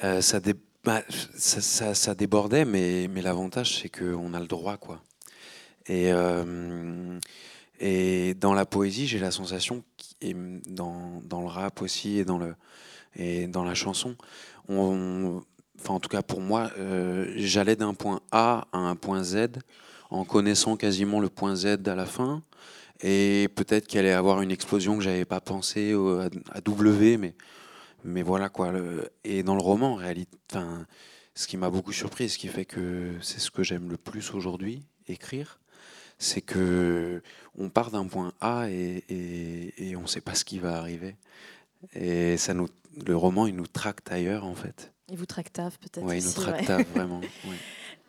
Ça, 0.00 0.40
dé 0.40 0.54
bah, 0.84 1.02
ça, 1.36 1.94
ça, 1.94 2.14
débordait, 2.14 2.64
mais, 2.64 3.08
mais 3.08 3.22
l'avantage, 3.22 3.80
c'est 3.80 3.88
qu'on 3.88 4.32
a 4.32 4.40
le 4.40 4.46
droit, 4.46 4.76
quoi. 4.78 5.02
Et, 5.86 6.12
euh, 6.12 7.18
et 7.80 8.34
dans 8.34 8.54
la 8.54 8.64
poésie, 8.64 9.06
j'ai 9.06 9.18
la 9.18 9.30
sensation, 9.30 9.82
et 10.20 10.34
dans, 10.68 11.20
dans, 11.24 11.40
le 11.40 11.48
rap 11.48 11.82
aussi, 11.82 12.18
et 12.18 12.24
dans, 12.24 12.38
le, 12.38 12.54
et 13.16 13.46
dans 13.46 13.64
la 13.64 13.74
chanson, 13.74 14.16
on, 14.68 15.42
enfin 15.78 15.94
en 15.94 16.00
tout 16.00 16.08
cas 16.08 16.22
pour 16.22 16.40
moi, 16.40 16.70
euh, 16.78 17.32
j'allais 17.36 17.76
d'un 17.76 17.94
point 17.94 18.20
A 18.30 18.66
à 18.72 18.78
un 18.78 18.96
point 18.96 19.24
Z 19.24 19.48
en 20.10 20.24
connaissant 20.24 20.76
quasiment 20.76 21.20
le 21.20 21.28
point 21.28 21.56
Z 21.56 21.78
à 21.86 21.94
la 21.94 22.06
fin, 22.06 22.42
et 23.02 23.48
peut-être 23.54 23.86
qu'il 23.86 23.98
allait 24.00 24.12
avoir 24.12 24.42
une 24.42 24.50
explosion 24.50 24.96
que 24.96 25.02
j'avais 25.02 25.24
pas 25.24 25.40
pensé 25.40 25.94
à 26.52 26.60
W, 26.60 27.16
mais 27.16 27.34
mais 28.04 28.22
voilà 28.22 28.48
quoi. 28.48 28.72
et 29.24 29.42
dans 29.42 29.54
le 29.54 29.62
roman, 29.62 29.92
en 29.92 29.96
réalité, 29.96 30.36
ce 31.34 31.46
qui 31.46 31.56
m'a 31.56 31.70
beaucoup 31.70 31.92
surpris, 31.92 32.28
ce 32.28 32.38
qui 32.38 32.48
fait 32.48 32.64
que 32.64 33.12
c'est 33.22 33.40
ce 33.40 33.50
que 33.50 33.62
j'aime 33.62 33.90
le 33.90 33.96
plus 33.96 34.32
aujourd'hui, 34.34 34.82
écrire, 35.08 35.60
c'est 36.18 36.42
que 36.42 37.22
on 37.56 37.70
part 37.70 37.90
d'un 37.90 38.06
point 38.06 38.32
A 38.40 38.68
et, 38.68 39.04
et, 39.78 39.96
on 39.96 40.02
ne 40.02 40.06
sait 40.06 40.20
pas 40.20 40.34
ce 40.34 40.44
qui 40.44 40.58
va 40.58 40.76
arriver. 40.76 41.16
Et 41.94 42.36
ça 42.36 42.52
nous, 42.52 42.68
le 43.06 43.16
roman, 43.16 43.46
il 43.46 43.56
nous 43.56 43.66
tracte 43.66 44.12
ailleurs 44.12 44.44
en 44.44 44.54
fait. 44.54 44.92
Il 45.08 45.16
vous 45.16 45.26
tractave 45.26 45.78
peut-être. 45.78 46.06
Oui, 46.06 46.18
il 46.18 46.24
nous 46.24 46.32
tractave 46.32 46.84
vraiment. 46.94 47.20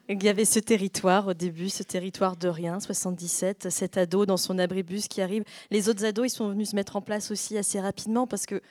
Il 0.10 0.22
y 0.22 0.28
avait 0.28 0.46
ce 0.46 0.60
territoire 0.60 1.28
au 1.28 1.34
début, 1.34 1.70
ce 1.70 1.84
territoire 1.84 2.36
de 2.36 2.50
rien, 2.50 2.82
77, 2.82 3.70
cet 3.70 3.96
ado 3.96 4.26
dans 4.26 4.36
son 4.36 4.60
abribus 4.60 5.08
qui 5.08 5.22
arrive. 5.22 5.44
Les 5.70 5.88
autres 5.88 6.04
ados, 6.04 6.26
ils 6.28 6.36
sont 6.36 6.50
venus 6.50 6.72
se 6.72 6.76
mettre 6.76 6.98
en 6.98 7.02
place 7.02 7.32
aussi 7.32 7.58
assez 7.58 7.80
rapidement 7.80 8.28
parce 8.28 8.46
que 8.46 8.62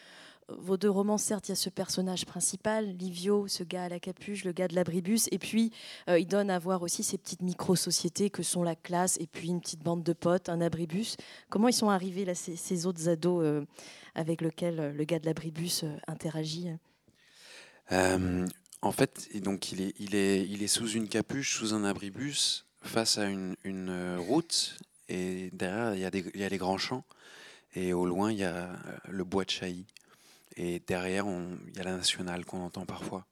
vos 0.59 0.77
deux 0.77 0.91
romans, 0.91 1.19
certes, 1.19 1.49
il 1.49 1.53
y 1.53 1.53
a 1.53 1.57
ce 1.57 1.71
personnage 1.71 2.27
principal, 2.27 2.97
Livio, 2.97 3.49
ce 3.49 3.63
gars 3.63 3.85
à 3.85 3.89
la 3.89 4.01
capuche, 4.01 4.45
le 4.45 4.53
gars 4.53 4.69
de 4.69 4.75
l'abribus, 4.75 5.29
et 5.31 5.39
puis 5.39 5.73
euh, 6.09 6.19
il 6.19 6.27
donne 6.27 6.51
à 6.51 6.59
voir 6.59 6.83
aussi 6.83 7.03
ces 7.03 7.19
petites 7.19 7.43
micro-sociétés 7.43 8.31
que 8.31 8.43
sont 8.43 8.63
la 8.63 8.75
classe 8.75 9.17
et 9.21 9.27
puis 9.27 9.49
une 9.49 9.61
petite 9.61 9.83
bande 9.83 10.03
de 10.03 10.13
potes, 10.13 10.49
un 10.49 10.61
abribus. 10.61 11.17
Comment 11.49 11.69
ils 11.69 11.75
sont 11.75 11.91
arrivés, 11.91 12.25
là, 12.25 12.35
ces, 12.35 12.87
autres 12.87 13.09
ados 13.09 13.45
euh, 13.45 13.65
avec 14.15 14.41
lesquels 14.41 14.81
euh, 14.81 14.93
le 14.93 15.05
gars 15.05 15.19
de 15.19 15.27
l'abribus 15.27 15.85
interagit? 16.07 16.69
En 18.83 18.93
fait, 18.93 19.29
donc 19.43 19.73
il 19.73 20.15
est, 20.15 20.67
sous 20.69 20.89
une 20.89 21.09
capuche, 21.09 21.59
sous 21.59 21.75
un 21.75 21.85
abribus, 21.85 22.65
face 22.83 23.19
à 23.19 23.29
une, 23.29 24.17
route, 24.19 24.79
et 25.09 25.51
derrière, 25.53 25.95
il 25.95 26.01
y, 26.01 26.05
a 26.05 26.11
des, 26.11 26.25
il 26.35 26.41
y 26.41 26.45
a 26.45 26.49
les 26.49 26.57
grands 26.57 26.79
champs. 26.79 27.05
Et 27.75 27.93
au 27.93 28.07
loin, 28.07 28.33
il 28.33 28.39
y 28.39 28.45
a 28.45 28.71
le 29.09 29.25
bois 29.25 29.45
de 29.45 29.51
Chailly. 29.51 29.87
Et 30.57 30.81
derrière, 30.87 31.27
il 31.27 31.77
y 31.77 31.81
a 31.81 31.85
la 31.85 31.97
nationale 31.97 32.45
qu'on 32.45 32.61
entend 32.61 32.87
parfois. 32.87 33.27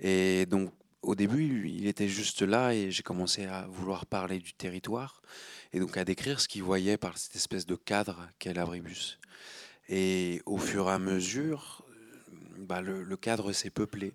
Et 0.00 0.46
donc, 0.46 0.72
au 1.02 1.14
début, 1.14 1.68
il 1.68 1.86
était 1.86 2.08
juste 2.08 2.42
là 2.42 2.74
et 2.74 2.90
j'ai 2.90 3.02
commencé 3.02 3.46
à 3.46 3.66
vouloir 3.68 4.06
parler 4.06 4.38
du 4.38 4.52
territoire 4.52 5.22
et 5.72 5.80
donc 5.80 5.96
à 5.96 6.04
décrire 6.04 6.40
ce 6.40 6.48
qu'il 6.48 6.62
voyait 6.62 6.96
par 6.96 7.18
cette 7.18 7.36
espèce 7.36 7.66
de 7.66 7.76
cadre 7.76 8.28
qu'est 8.38 8.54
l'abribus. 8.54 9.18
Et 9.88 10.42
au 10.44 10.58
fur 10.58 10.88
et 10.88 10.92
à 10.92 10.98
mesure, 10.98 11.84
bah, 12.58 12.80
le, 12.80 13.16
cadre 13.16 13.52
s'est 13.52 13.70
peuplé. 13.70 14.12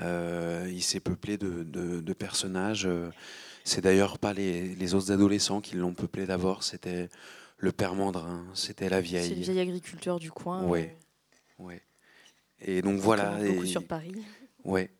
Euh, 0.00 0.68
il 0.70 0.82
s'est 0.82 1.00
peuplé 1.00 1.36
de, 1.38 2.12
personnages. 2.12 2.88
C'est 3.64 3.80
d'ailleurs 3.80 4.18
pas 4.18 4.32
les, 4.32 4.94
autres 4.94 5.10
adolescents 5.10 5.60
qui 5.60 5.76
l'ont 5.76 5.94
peuplé 5.94 6.26
d'abord, 6.26 6.62
c'était 6.62 7.08
le 7.58 7.72
père 7.72 7.94
Mandrin, 7.94 8.44
c'était 8.54 8.88
la 8.88 9.00
vieille. 9.00 9.28
C'est 9.28 9.34
le 9.34 9.42
vieil 9.42 9.60
agriculteur 9.60 10.18
du 10.18 10.30
coin. 10.30 10.62
Oui. 10.64 10.88
Ouais. 11.58 11.82
Et 12.60 12.82
donc 12.82 13.00
voilà. 13.00 13.38
Beaucoup 13.38 13.66
sur 13.66 13.86
Paris. 13.86 14.14
Ouais. 14.64 14.90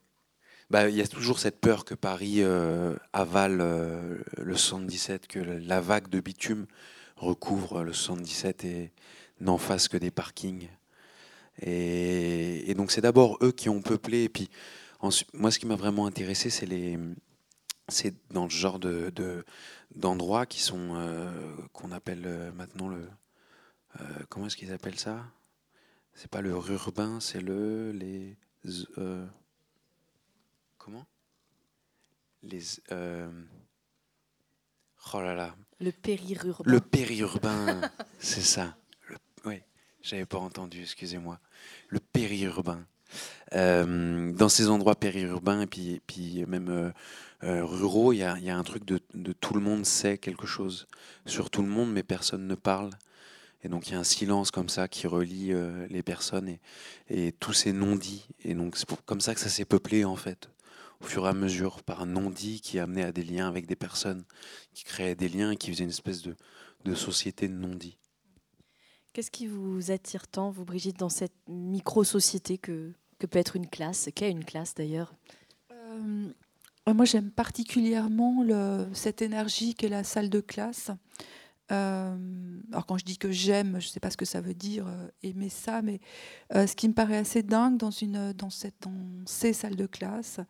Bah, 0.70 0.88
il 0.88 0.96
y 0.96 1.02
a 1.02 1.06
toujours 1.06 1.38
cette 1.38 1.60
peur 1.60 1.84
que 1.84 1.94
Paris 1.94 2.36
euh, 2.38 2.96
avale 3.12 3.60
euh, 3.60 4.18
le 4.38 4.56
77, 4.56 5.26
que 5.26 5.38
la 5.38 5.80
vague 5.80 6.08
de 6.08 6.20
bitume 6.20 6.66
recouvre 7.16 7.84
le 7.84 7.92
77 7.92 8.64
et 8.64 8.92
n'en 9.40 9.58
fasse 9.58 9.88
que 9.88 9.96
des 9.96 10.10
parkings. 10.10 10.68
Et, 11.62 12.74
donc 12.76 12.90
c'est 12.90 13.02
d'abord 13.02 13.38
eux 13.42 13.52
qui 13.52 13.68
ont 13.68 13.82
peuplé. 13.82 14.24
Et 14.24 14.28
puis 14.28 14.50
moi, 15.34 15.50
ce 15.50 15.58
qui 15.58 15.66
m'a 15.66 15.76
vraiment 15.76 16.06
intéressé, 16.06 16.50
c'est 16.50 16.66
les, 16.66 16.98
c'est 17.88 18.14
dans 18.32 18.48
ce 18.48 18.56
genre 18.56 18.78
de, 18.78 19.12
d'endroits 19.94 20.46
qui 20.46 20.60
sont 20.60 20.94
euh, 20.96 21.30
qu'on 21.72 21.92
appelle 21.92 22.52
maintenant 22.56 22.88
le, 22.88 23.06
comment 24.28 24.46
est-ce 24.46 24.56
qu'ils 24.56 24.72
appellent 24.72 24.98
ça? 24.98 25.24
C'est 26.14 26.30
pas 26.30 26.40
le 26.40 26.50
urbain, 26.50 27.18
c'est 27.20 27.40
le. 27.40 27.92
Les. 27.92 28.36
Euh, 28.98 29.26
comment? 30.78 31.06
Les. 32.42 32.62
Euh, 32.92 33.30
oh 35.12 35.20
là 35.20 35.34
là. 35.34 35.54
Le 35.80 35.90
périurbain. 35.90 36.70
Le 36.70 36.80
périurbain, 36.80 37.80
c'est 38.18 38.42
ça. 38.42 38.76
oui, 39.44 39.60
j'avais 40.02 40.26
pas 40.26 40.38
entendu, 40.38 40.82
excusez-moi. 40.82 41.40
Le 41.88 42.00
périurbain. 42.00 42.86
Euh, 43.52 44.32
dans 44.32 44.48
ces 44.48 44.68
endroits 44.68 44.96
périurbains 44.96 45.60
et 45.62 45.66
puis, 45.66 46.00
puis 46.06 46.44
même 46.46 46.92
ruraux, 47.42 48.12
il 48.12 48.18
y 48.18 48.22
a, 48.22 48.38
y 48.38 48.50
a, 48.50 48.56
un 48.56 48.62
truc 48.62 48.84
de, 48.84 49.00
de, 49.12 49.32
tout 49.32 49.54
le 49.54 49.60
monde 49.60 49.84
sait 49.84 50.16
quelque 50.16 50.46
chose 50.46 50.86
sur 51.26 51.50
tout 51.50 51.62
le 51.62 51.68
monde, 51.68 51.92
mais 51.92 52.02
personne 52.02 52.46
ne 52.46 52.54
parle. 52.54 52.90
Et 53.64 53.68
donc 53.68 53.88
il 53.88 53.92
y 53.92 53.96
a 53.96 53.98
un 53.98 54.04
silence 54.04 54.50
comme 54.50 54.68
ça 54.68 54.88
qui 54.88 55.06
relie 55.06 55.52
euh, 55.52 55.86
les 55.88 56.02
personnes 56.02 56.48
et, 56.48 56.60
et 57.08 57.32
tous 57.32 57.54
ces 57.54 57.72
non-dits. 57.72 58.26
Et 58.44 58.54
donc 58.54 58.76
c'est 58.76 58.86
comme 59.06 59.20
ça 59.20 59.34
que 59.34 59.40
ça 59.40 59.48
s'est 59.48 59.64
peuplé 59.64 60.04
en 60.04 60.16
fait, 60.16 60.50
au 61.00 61.06
fur 61.06 61.24
et 61.26 61.30
à 61.30 61.32
mesure, 61.32 61.82
par 61.82 62.02
un 62.02 62.06
non-dit 62.06 62.60
qui 62.60 62.78
amenait 62.78 63.04
à 63.04 63.10
des 63.10 63.24
liens 63.24 63.48
avec 63.48 63.66
des 63.66 63.74
personnes, 63.74 64.24
qui 64.74 64.84
créaient 64.84 65.16
des 65.16 65.30
liens 65.30 65.52
et 65.52 65.56
qui 65.56 65.70
faisait 65.70 65.84
une 65.84 65.90
espèce 65.90 66.22
de, 66.22 66.36
de 66.84 66.94
société 66.94 67.48
de 67.48 67.54
non-dits. 67.54 67.98
Qu'est-ce 69.14 69.30
qui 69.30 69.46
vous 69.46 69.90
attire 69.90 70.28
tant, 70.28 70.50
vous 70.50 70.64
Brigitte, 70.64 70.98
dans 70.98 71.08
cette 71.08 71.36
micro-société 71.48 72.58
que, 72.58 72.92
que 73.18 73.26
peut 73.26 73.38
être 73.38 73.56
une 73.56 73.68
classe 73.68 74.08
Qu'est 74.14 74.30
une 74.30 74.44
classe 74.44 74.74
d'ailleurs? 74.74 75.14
Euh, 75.72 76.28
Moi 76.92 77.06
j'aime 77.06 77.30
particulièrement 77.30 78.42
le, 78.42 78.86
cette 78.92 79.22
énergie 79.22 79.74
qu'est 79.74 79.88
la 79.88 80.04
salle 80.04 80.28
de 80.28 80.40
classe. 80.40 80.90
Euh, 81.72 82.16
alors 82.72 82.86
quand 82.86 82.98
je 82.98 83.04
dis 83.04 83.16
que 83.16 83.30
j'aime, 83.30 83.80
je 83.80 83.86
ne 83.86 83.90
sais 83.90 84.00
pas 84.00 84.10
ce 84.10 84.16
que 84.16 84.24
ça 84.24 84.40
veut 84.40 84.54
dire 84.54 84.86
euh, 84.86 85.08
aimer 85.22 85.48
ça, 85.48 85.82
mais 85.82 86.00
euh, 86.54 86.66
ce 86.66 86.76
qui 86.76 86.88
me 86.88 86.94
paraît 86.94 87.16
assez 87.16 87.42
dingue 87.42 87.78
dans, 87.78 87.90
cette, 87.90 88.82
dans 88.82 89.24
ces 89.26 89.52
salles 89.52 89.76
de 89.76 89.86
classe, 89.86 90.40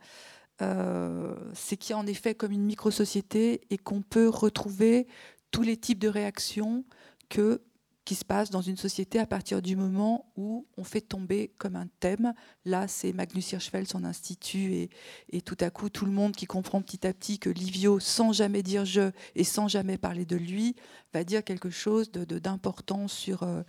c'est 1.52 1.76
qu'il 1.76 1.90
y 1.90 1.92
a 1.94 1.98
en 1.98 2.06
effet 2.06 2.34
comme 2.34 2.52
une 2.52 2.64
micro-société 2.64 3.62
et 3.70 3.78
qu'on 3.78 4.02
peut 4.02 4.28
retrouver 4.28 5.08
tous 5.50 5.62
les 5.62 5.76
types 5.76 5.98
de 5.98 6.08
réactions 6.08 6.84
que 7.28 7.60
qui 8.04 8.14
se 8.14 8.24
passe 8.24 8.50
dans 8.50 8.60
une 8.60 8.76
société 8.76 9.18
à 9.18 9.26
partir 9.26 9.62
du 9.62 9.76
moment 9.76 10.30
où 10.36 10.66
on 10.76 10.84
fait 10.84 11.00
tomber 11.00 11.52
comme 11.56 11.74
un 11.74 11.88
thème. 12.00 12.34
Là, 12.64 12.86
c'est 12.86 13.12
Magnus 13.12 13.52
Hirschfeld, 13.52 13.88
son 13.88 14.04
institut, 14.04 14.88
et, 15.30 15.40
tout 15.40 15.56
à 15.60 15.70
coup, 15.70 15.88
tout 15.88 16.04
le 16.04 16.12
monde 16.12 16.36
qui 16.36 16.46
comprend 16.46 16.82
petit 16.82 17.06
à 17.06 17.14
petit 17.14 17.38
que 17.38 17.48
Livio, 17.48 18.00
sans 18.00 18.32
jamais 18.32 18.62
dire 18.62 18.84
je 18.84 19.10
et 19.34 19.44
sans 19.44 19.68
jamais 19.68 19.96
parler 19.96 20.26
de 20.26 20.36
lui, 20.36 20.76
va 21.14 21.24
dire 21.24 21.44
quelque 21.44 21.70
chose 21.70 22.10
d'important 22.10 23.04
de, 23.04 23.10
sur, 23.10 23.42
euh, 23.42 23.62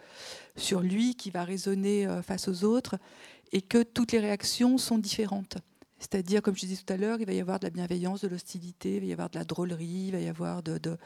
sur 0.58 0.82
lui, 0.82 1.16
qui 1.16 1.32
va 1.32 1.44
résonner 1.44 2.06
euh, 2.06 2.22
face 2.22 2.50
aux 2.50 2.66
autres, 2.66 2.98
et 3.54 3.62
que 3.62 3.84
toutes 3.84 4.12
les 4.12 4.20
réactions 4.20 4.78
sont 4.78 4.98
différentes. 4.98 5.58
C'est-à-dire, 5.98 6.42
comme 6.42 6.56
je 6.56 6.66
disais 6.66 6.84
tout 6.84 6.92
à 6.92 6.98
l'heure, 6.98 7.22
il 7.22 7.26
va 7.26 7.32
y 7.32 7.40
avoir 7.40 7.58
de 7.60 7.66
la 7.66 7.70
bienveillance, 7.70 8.22
de 8.22 8.28
l'hostilité, 8.28 8.96
il 8.96 9.00
va 9.00 9.06
y 9.06 9.14
avoir 9.14 9.30
de 9.30 9.40
la 9.40 9.46
drôlerie, 9.46 10.08
il 10.08 10.12
va 10.12 10.20
y 10.20 10.28
avoir 10.28 10.62
de 10.62 10.98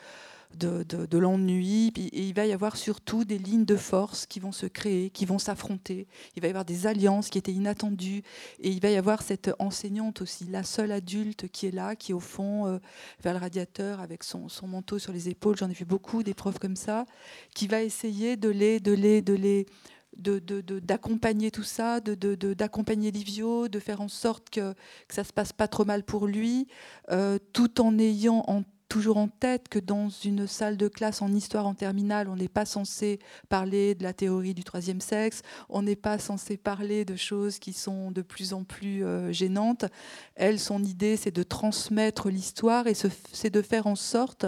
de, 0.58 0.84
de, 0.84 1.18
l'ennui. 1.18 1.94
Et 1.96 2.28
il 2.28 2.34
va 2.34 2.46
y 2.46 2.52
avoir 2.52 2.76
surtout 2.78 3.24
des 3.24 3.38
lignes 3.38 3.66
de 3.66 3.76
force 3.76 4.26
qui 4.26 4.40
vont 4.40 4.52
se 4.52 4.66
créer, 4.66 5.10
qui 5.10 5.26
vont 5.26 5.40
s'affronter. 5.40 6.08
Il 6.36 6.42
va 6.42 6.48
y 6.48 6.52
avoir 6.52 6.66
des 6.66 6.88
alliances 6.88 7.30
qui 7.30 7.38
étaient 7.38 7.54
inattendues. 7.54 8.24
Et 8.60 8.70
il 8.70 8.82
va 8.82 8.90
y 8.90 8.96
avoir 8.96 9.22
cette 9.22 9.52
enseignante 9.60 10.22
aussi, 10.22 10.46
la 10.46 10.64
seule 10.64 10.92
adulte 10.92 11.48
qui 11.50 11.68
est 11.68 11.72
là, 11.72 11.96
qui 11.96 12.12
est 12.12 12.16
au 12.16 12.20
fond 12.20 12.68
euh, 12.68 12.80
vers 13.24 13.34
le 13.34 13.40
radiateur 13.40 14.00
avec 14.00 14.24
son, 14.24 14.50
son 14.50 14.68
manteau 14.68 15.00
sur 15.00 15.14
les 15.14 15.30
épaules. 15.30 15.58
J'en 15.58 15.70
ai 15.70 15.74
vu 15.74 15.86
beaucoup 15.86 16.24
des 16.24 16.34
profs 16.34 16.60
comme 16.60 16.76
ça, 16.76 17.06
qui 17.54 17.68
va 17.68 17.82
essayer 17.82 18.38
de 18.38 18.50
les, 18.50 18.80
de 18.80 18.92
les, 18.92 19.22
de 19.22 19.34
les 19.34 19.66
d'accompagner 20.20 21.52
tout 21.52 21.64
ça, 21.64 22.00
d'accompagner 22.02 23.12
Livio, 23.12 23.68
de 23.68 23.80
faire 23.80 24.02
en 24.02 24.08
sorte 24.08 24.50
que, 24.50 24.74
que 25.08 25.14
ça 25.14 25.24
se 25.24 25.32
passe 25.32 25.54
pas 25.54 25.68
trop 25.68 25.86
mal 25.86 26.04
pour 26.04 26.28
lui, 26.28 26.68
euh, 27.12 27.38
tout 27.54 27.80
en 27.80 27.98
ayant 28.00 28.44
en 28.48 28.64
toujours 28.90 29.18
en 29.18 29.28
tête 29.28 29.70
que 29.70 29.80
dans 29.80 30.10
une 30.10 30.48
salle 30.48 30.76
de 30.76 30.88
classe 30.88 31.22
en 31.22 31.32
histoire 31.32 31.68
en 31.68 31.76
terminale, 31.76 32.28
on 32.28 32.36
n'est 32.36 32.50
pas 32.50 32.66
censé 32.66 33.20
parler 33.48 33.96
de 33.96 34.04
la 34.04 34.14
théorie 34.14 34.56
du 34.56 34.64
troisième 34.64 35.00
sexe, 35.00 35.44
on 35.70 35.84
n'est 35.84 35.96
pas 35.96 36.18
censé 36.18 36.58
parler 36.58 37.06
de 37.06 37.16
choses 37.16 37.60
qui 37.60 37.72
sont 37.72 38.12
de 38.12 38.24
plus 38.24 38.54
en 38.54 38.64
plus 38.64 39.06
euh, 39.06 39.32
gênantes. 39.32 39.86
Elle, 40.36 40.60
son 40.60 40.84
idée, 40.84 41.16
c'est 41.16 41.32
de 41.32 41.44
transmettre 41.44 42.30
l'histoire 42.30 42.88
et 42.88 42.96
c'est 42.96 43.52
de 43.52 43.62
faire 43.62 43.88
en 43.88 43.96
sorte 43.96 44.48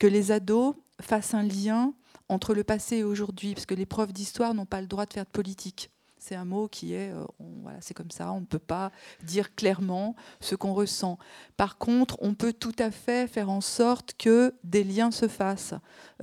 que 0.00 0.08
les 0.08 0.32
ados 0.32 0.74
fassent 1.00 1.34
un 1.34 1.44
lien 1.44 1.94
entre 2.28 2.54
le 2.54 2.64
passé 2.64 2.98
et 2.98 3.04
aujourd'hui, 3.04 3.54
parce 3.54 3.66
que 3.66 3.74
les 3.74 3.86
profs 3.86 4.12
d'histoire 4.12 4.52
n'ont 4.52 4.66
pas 4.66 4.80
le 4.80 4.86
droit 4.86 5.06
de 5.06 5.12
faire 5.12 5.24
de 5.24 5.30
politique. 5.30 5.90
C'est 6.22 6.34
un 6.34 6.44
mot 6.44 6.68
qui 6.68 6.92
est, 6.92 7.12
euh, 7.12 7.24
c'est 7.80 7.94
comme 7.94 8.10
ça, 8.10 8.30
on 8.30 8.40
ne 8.40 8.44
peut 8.44 8.58
pas 8.58 8.92
dire 9.22 9.54
clairement 9.54 10.14
ce 10.40 10.54
qu'on 10.54 10.74
ressent. 10.74 11.18
Par 11.56 11.78
contre, 11.78 12.18
on 12.20 12.34
peut 12.34 12.52
tout 12.52 12.76
à 12.78 12.90
fait 12.90 13.26
faire 13.26 13.48
en 13.48 13.62
sorte 13.62 14.12
que 14.18 14.54
des 14.62 14.84
liens 14.84 15.12
se 15.12 15.28
fassent, 15.28 15.72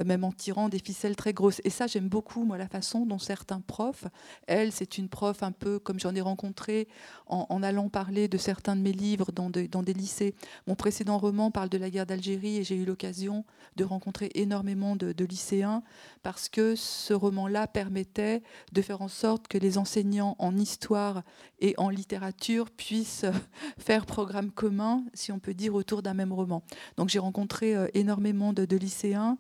même 0.06 0.24
en 0.24 0.32
tirant 0.32 0.70
des 0.70 0.80
ficelles 0.80 1.16
très 1.16 1.34
grosses. 1.34 1.62
Et 1.64 1.70
ça, 1.70 1.88
j'aime 1.88 2.10
beaucoup, 2.10 2.44
moi, 2.44 2.58
la 2.58 2.68
façon 2.68 3.06
dont 3.06 3.20
certains 3.20 3.62
profs, 3.62 4.06
elle, 4.48 4.72
c'est 4.72 4.98
une 4.98 5.10
prof 5.10 5.44
un 5.44 5.52
peu 5.52 5.80
comme 5.80 6.00
j'en 6.00 6.16
ai 6.16 6.22
rencontré 6.22 6.88
en, 7.28 7.64
allant 7.64 7.90
parler 7.90 8.28
de 8.28 8.38
certains 8.38 8.76
de 8.76 8.82
mes 8.82 8.92
livres 8.92 9.32
dans, 9.32 9.50
des 9.50 9.94
lycées. 9.94 10.36
Mon 10.66 10.76
précédent 10.76 11.18
roman 11.18 11.52
parle 11.52 11.70
de 11.70 11.78
la 11.78 11.90
guerre 11.90 12.06
d'Algérie 12.06 12.58
et 12.58 12.64
j'ai 12.64 12.76
eu 12.76 12.86
l'occasion 12.86 13.44
de 13.76 13.84
rencontrer 13.84 14.30
énormément 14.36 14.96
de, 14.96 15.12
de 15.12 15.26
lycéens 15.26 15.84
parce 16.24 16.50
que 16.50 16.76
ce 16.76 17.14
roman-là 17.14 17.68
permettait 17.68 18.44
de 18.72 18.82
faire 18.82 19.02
en 19.02 19.08
sorte 19.08 19.48
que 19.48 19.58
les 19.58 19.78
enseignants 19.78 20.36
en 20.40 20.56
histoire 20.56 21.24
et 21.60 21.74
en 21.78 21.90
littérature 21.90 22.70
puissent 22.70 23.26
faire 23.78 24.06
programme 24.06 24.52
commun, 24.52 25.04
si 25.14 25.32
on 25.32 25.40
peut 25.40 25.54
dire, 25.54 25.76
autour 25.76 26.02
d'un 26.02 26.14
même 26.14 26.34
roman. 26.34 26.64
Donc 26.98 27.10
j'ai 27.10 27.20
rencontré 27.20 27.76
euh, 27.76 27.88
énormément 27.94 28.54
de, 28.54 28.78
lycéens 28.78 29.38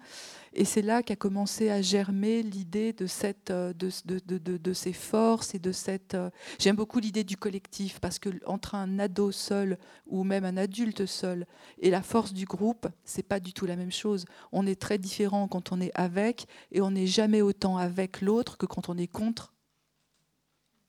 et 0.53 0.65
c'est 0.65 0.81
là 0.81 1.03
qu'a 1.03 1.15
commencé 1.15 1.69
à 1.69 1.81
germer 1.81 2.41
l'idée 2.41 2.93
de, 2.93 3.05
euh, 3.51 4.73
ces 4.73 4.93
forces 4.93 5.55
et 5.55 5.59
de 5.59 5.71
cette... 5.71 6.13
Euh, 6.13 6.29
j'aime 6.59 6.75
beaucoup 6.75 6.99
l'idée 6.99 7.23
du 7.23 7.37
collectif 7.37 7.99
parce 7.99 8.19
que 8.19 8.29
entre 8.45 8.75
un 8.75 8.99
ado 8.99 9.31
seul 9.31 9.77
ou 10.05 10.23
même 10.23 10.45
un 10.45 10.57
adulte 10.57 11.05
seul 11.05 11.45
et 11.79 11.89
la 11.89 12.01
force 12.01 12.33
du 12.33 12.45
groupe, 12.45 12.87
c'est 13.03 13.23
pas 13.23 13.39
du 13.39 13.53
tout 13.53 13.65
la 13.65 13.75
même 13.75 13.91
chose. 13.91 14.25
On 14.51 14.65
est 14.65 14.79
très 14.79 14.97
différent 14.97 15.47
quand 15.47 15.71
on 15.71 15.81
est 15.81 15.91
avec 15.95 16.47
et 16.71 16.81
on 16.81 16.91
n'est 16.91 17.07
jamais 17.07 17.41
autant 17.41 17.77
avec 17.77 18.21
l'autre 18.21 18.57
que 18.57 18.65
quand 18.65 18.89
on 18.89 18.97
est 18.97 19.07
contre 19.07 19.53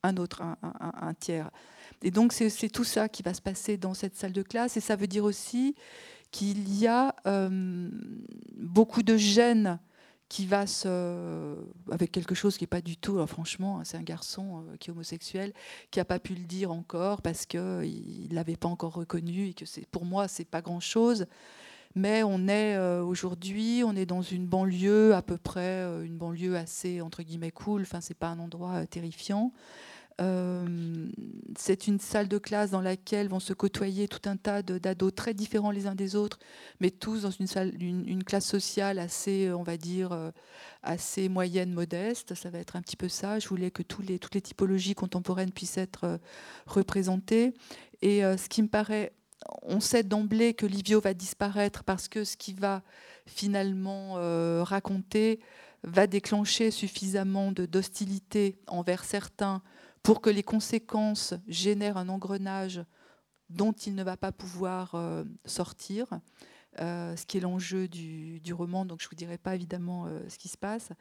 un 0.02 0.16
autre, 0.16 0.42
un, 0.62 1.14
tiers. 1.14 1.50
Et 2.02 2.10
donc 2.10 2.32
c'est 2.32 2.68
tout 2.68 2.84
ça 2.84 3.08
qui 3.08 3.22
va 3.22 3.34
se 3.34 3.42
passer 3.42 3.76
dans 3.76 3.94
cette 3.94 4.16
salle 4.16 4.32
de 4.32 4.42
classe. 4.42 4.76
Et 4.76 4.80
ça 4.80 4.96
veut 4.96 5.06
dire 5.08 5.24
aussi 5.24 5.74
qu'il 6.30 6.78
y 6.78 6.86
a 6.86 7.14
euh, 7.26 7.88
beaucoup 8.56 9.02
de 9.02 9.16
gêne 9.16 9.78
qui 10.28 10.44
va 10.44 10.66
se, 10.66 11.56
avec 11.90 12.12
quelque 12.12 12.34
chose 12.34 12.58
qui 12.58 12.64
n'est 12.64 12.68
pas 12.68 12.82
du 12.82 12.98
tout, 12.98 13.26
franchement, 13.26 13.80
c'est 13.84 13.96
un 13.96 14.02
garçon 14.02 14.58
euh, 14.58 14.76
qui 14.76 14.90
est 14.90 14.92
homosexuel, 14.92 15.54
qui 15.90 16.00
n'a 16.00 16.04
pas 16.04 16.18
pu 16.18 16.34
le 16.34 16.44
dire 16.44 16.70
encore 16.70 17.22
parce 17.22 17.46
qu'il 17.46 17.60
ne 17.60 18.34
l'avait 18.34 18.56
pas 18.56 18.68
encore 18.68 18.92
reconnu 18.92 19.48
et 19.48 19.54
que 19.54 19.64
pour 19.90 20.04
moi, 20.04 20.28
c'est 20.28 20.44
pas 20.44 20.60
grand-chose. 20.60 21.26
Mais 21.94 22.22
on 22.22 22.46
est 22.46 22.76
euh, 22.76 23.02
aujourd'hui, 23.02 23.82
on 23.86 23.96
est 23.96 24.04
dans 24.04 24.20
une 24.20 24.46
banlieue 24.46 25.14
à 25.14 25.22
peu 25.22 25.38
près, 25.38 25.82
une 26.04 26.18
banlieue 26.18 26.56
assez 26.56 27.00
entre 27.00 27.22
guillemets 27.22 27.50
cool. 27.50 27.82
Enfin, 27.82 28.02
c'est 28.02 28.18
pas 28.18 28.28
un 28.28 28.38
endroit 28.38 28.84
terrifiant. 28.84 29.52
Euh, 30.20 31.08
c'est 31.56 31.86
une 31.86 32.00
salle 32.00 32.26
de 32.26 32.38
classe 32.38 32.70
dans 32.70 32.80
laquelle 32.80 33.28
vont 33.28 33.40
se 33.40 33.52
côtoyer 33.52 34.08
tout 34.08 34.28
un 34.28 34.36
tas 34.36 34.62
d'ados 34.62 35.14
très 35.14 35.32
différents 35.32 35.70
les 35.70 35.86
uns 35.86 35.94
des 35.94 36.16
autres, 36.16 36.38
mais 36.80 36.90
tous 36.90 37.22
dans 37.22 37.30
une, 37.30 37.46
salle, 37.46 37.72
une, 37.80 38.24
classe 38.24 38.46
sociale 38.46 38.98
assez, 38.98 39.52
on 39.52 39.62
va 39.62 39.76
dire, 39.76 40.12
euh, 40.12 40.30
assez 40.82 41.28
moyenne, 41.28 41.72
modeste. 41.72 42.34
Ça 42.34 42.50
va 42.50 42.58
être 42.58 42.74
un 42.74 42.82
petit 42.82 42.96
peu 42.96 43.08
ça. 43.08 43.38
Je 43.38 43.48
voulais 43.48 43.70
que 43.70 43.82
toutes 43.82 44.08
les 44.08 44.40
typologies 44.40 44.94
contemporaines 44.94 45.52
puissent 45.52 45.78
être 45.78 46.04
euh, 46.04 46.18
représentées. 46.66 47.54
Et 48.02 48.20
ce 48.20 48.48
qui 48.48 48.62
me 48.62 48.68
paraît 48.68 49.12
on 49.62 49.80
sait 49.80 50.04
d'emblée 50.04 50.54
que 50.54 50.66
Livio 50.66 51.00
va 51.00 51.14
disparaître 51.14 51.82
parce 51.82 52.06
que 52.08 52.22
ce 52.22 52.36
qu'il 52.36 52.60
va 52.60 52.82
finalement 53.26 54.14
raconter 54.62 55.40
va 55.82 56.06
déclencher 56.06 56.70
suffisamment 56.70 57.50
d'hostilité 57.50 58.56
envers 58.68 59.02
certains 59.02 59.62
pour 60.08 60.22
que 60.22 60.30
les 60.30 60.42
conséquences 60.42 61.34
génèrent 61.48 61.98
un 61.98 62.08
engrenage 62.08 62.82
dont 63.50 63.72
il 63.72 63.94
ne 63.94 64.02
va 64.02 64.16
pas 64.16 64.32
pouvoir 64.32 64.94
euh, 64.94 65.22
sortir, 65.44 66.06
euh, 66.80 67.14
ce 67.14 67.26
qui 67.26 67.36
est 67.36 67.40
l'enjeu 67.42 67.88
du, 67.88 68.40
roman, 68.54 68.86
donc 68.86 69.02
je 69.02 69.04
ne 69.04 69.10
vous 69.10 69.16
dirai 69.16 69.36
pas 69.36 69.54
évidemment 69.54 70.06
euh, 70.06 70.26
ce 70.30 70.38
qui 70.38 70.48
se 70.48 70.56
passe. 70.56 70.92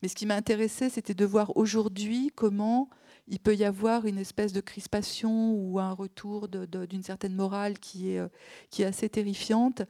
Mais 0.00 0.06
ce 0.06 0.14
qui 0.14 0.26
m'a 0.26 0.36
intéressé, 0.36 0.90
c'était 0.90 1.12
de 1.12 1.24
voir 1.24 1.56
aujourd'hui 1.56 2.30
comment 2.36 2.88
il 3.26 3.40
peut 3.40 3.56
y 3.56 3.64
avoir 3.64 4.06
une 4.06 4.18
espèce 4.18 4.52
de 4.52 4.60
crispation 4.60 5.54
ou 5.54 5.80
un 5.80 5.92
retour 5.92 6.46
d'une 6.46 7.02
certaine 7.02 7.34
morale 7.34 7.80
qui 7.80 8.10
est, 8.10 8.22
qui 8.70 8.82
est 8.82 8.86
assez 8.86 9.08
terrifiante. 9.08 9.82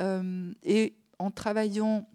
et 0.00 0.96
en 1.18 1.30
travaillant 1.30 2.08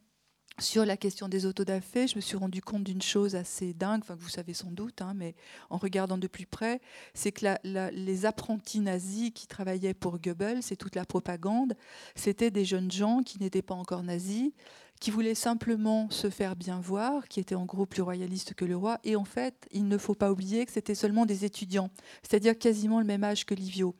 sur 0.60 0.86
la 0.86 0.98
question 0.98 1.28
des 1.28 1.46
autodafés, 1.46 2.08
je 2.08 2.16
me 2.16 2.22
suis 2.22 2.38
rendu 2.38 2.62
compte 2.62 2.84
d'une 2.84 3.02
chose 3.02 3.36
assez 3.36 3.74
dingue, 3.74 4.04
que 4.04 4.14
vous 4.14 4.30
savez 4.30 4.54
sans 4.54 4.72
doute, 4.72 5.02
hein, 5.02 5.14
mais 5.16 5.36
en 5.70 5.78
regardant 5.78 6.18
de 6.18 6.28
plus 6.28 6.46
près, 6.46 6.82
c'est 7.14 7.32
que 7.32 7.46
les 7.64 8.26
apprentis 8.26 8.80
nazis 8.80 9.32
qui 9.34 9.48
travaillaient 9.48 9.94
pour 9.94 10.20
Goebbels 10.20 10.62
et 10.72 10.76
toute 10.76 10.96
la 10.96 11.06
propagande, 11.06 11.76
c'était 12.16 12.52
des 12.52 12.66
jeunes 12.66 12.92
gens 12.92 13.22
qui 13.24 13.40
n'étaient 13.40 13.62
pas 13.62 13.76
encore 13.76 14.04
nazis, 14.04 14.52
qui 15.00 15.12
voulaient 15.12 15.36
simplement 15.36 16.10
se 16.10 16.30
faire 16.30 16.56
bien 16.56 16.80
voir, 16.82 17.28
qui 17.30 17.40
étaient 17.40 17.56
en 17.56 17.66
gros 17.66 17.86
plus 17.86 18.02
royalistes 18.02 18.54
que 18.54 18.66
le 18.66 18.76
roi. 18.76 19.00
Et 19.06 19.16
en 19.16 19.24
fait, 19.24 19.68
il 19.72 19.88
ne 19.88 19.98
faut 19.98 20.16
pas 20.16 20.30
oublier 20.30 20.66
que 20.66 20.74
c'était 20.74 20.96
seulement 20.96 21.26
des 21.26 21.46
étudiants, 21.46 21.90
c'est-à-dire 22.22 22.58
quasiment 22.58 23.00
le 23.00 23.06
même 23.06 23.24
âge 23.24 23.46
que 23.46 23.54
Livio. 23.54 23.96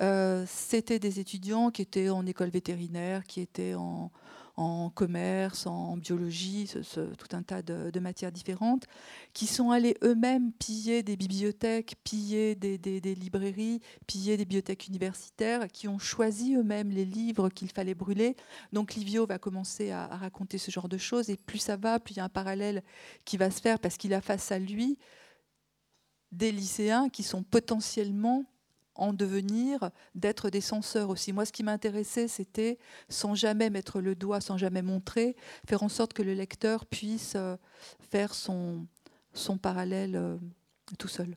Euh, 0.00 0.44
c'était 0.48 0.98
des 0.98 1.20
étudiants 1.20 1.70
qui 1.70 1.82
étaient 1.82 2.08
en 2.08 2.24
école 2.24 2.48
vétérinaire, 2.48 3.24
qui 3.24 3.40
étaient 3.40 3.74
en, 3.74 4.10
en 4.58 4.90
commerce, 4.90 5.68
en 5.68 5.96
biologie, 5.96 6.68
tout 6.92 7.36
un 7.36 7.42
tas 7.44 7.62
de, 7.62 8.00
matières 8.00 8.32
différentes, 8.32 8.86
qui 9.32 9.46
sont 9.46 9.70
allés 9.70 9.96
eux-mêmes 10.02 10.52
piller 10.52 11.04
des 11.04 11.16
bibliothèques, 11.16 11.94
piller 12.02 12.56
des, 12.56 13.14
librairies, 13.14 13.80
piller 14.08 14.36
des 14.36 14.44
bibliothèques 14.44 14.88
universitaires, 14.88 15.68
qui 15.68 15.86
ont 15.86 16.00
choisi 16.00 16.56
eux-mêmes 16.56 16.90
les 16.90 17.04
livres 17.04 17.50
qu'il 17.50 17.70
fallait 17.70 17.94
brûler. 17.94 18.34
Donc 18.72 18.94
Livio 18.94 19.26
va 19.26 19.38
commencer 19.38 19.92
à, 19.92 20.08
raconter 20.08 20.58
ce 20.58 20.72
genre 20.72 20.88
de 20.88 20.98
choses, 20.98 21.30
et 21.30 21.36
plus 21.36 21.58
ça 21.58 21.76
va, 21.76 22.00
plus 22.00 22.14
il 22.14 22.16
y 22.16 22.20
a 22.20 22.24
un 22.24 22.28
parallèle 22.28 22.82
qui 23.24 23.36
va 23.36 23.52
se 23.52 23.60
faire, 23.60 23.78
parce 23.78 23.96
qu'il 23.96 24.12
a 24.12 24.20
face 24.20 24.50
à 24.50 24.58
lui 24.58 24.98
des 26.32 26.50
lycéens 26.50 27.08
qui 27.10 27.22
sont 27.22 27.44
potentiellement 27.44 28.44
en 28.98 29.12
devenir 29.12 29.90
d'être 30.14 30.50
des 30.50 30.60
censeurs 30.60 31.08
aussi. 31.10 31.32
Moi, 31.32 31.44
ce 31.44 31.52
qui 31.52 31.62
m'intéressait, 31.62 32.28
c'était, 32.28 32.78
sans 33.08 33.34
jamais 33.34 33.70
mettre 33.70 34.00
le 34.00 34.14
doigt, 34.14 34.40
sans 34.40 34.56
jamais 34.56 34.82
montrer, 34.82 35.36
faire 35.66 35.82
en 35.82 35.88
sorte 35.88 36.12
que 36.12 36.22
le 36.22 36.34
lecteur 36.34 36.84
puisse 36.86 37.34
euh, 37.36 37.56
faire 38.10 38.34
son, 38.34 38.86
son 39.32 39.56
parallèle 39.56 40.16
euh, 40.16 40.36
tout 40.98 41.08
seul. 41.08 41.36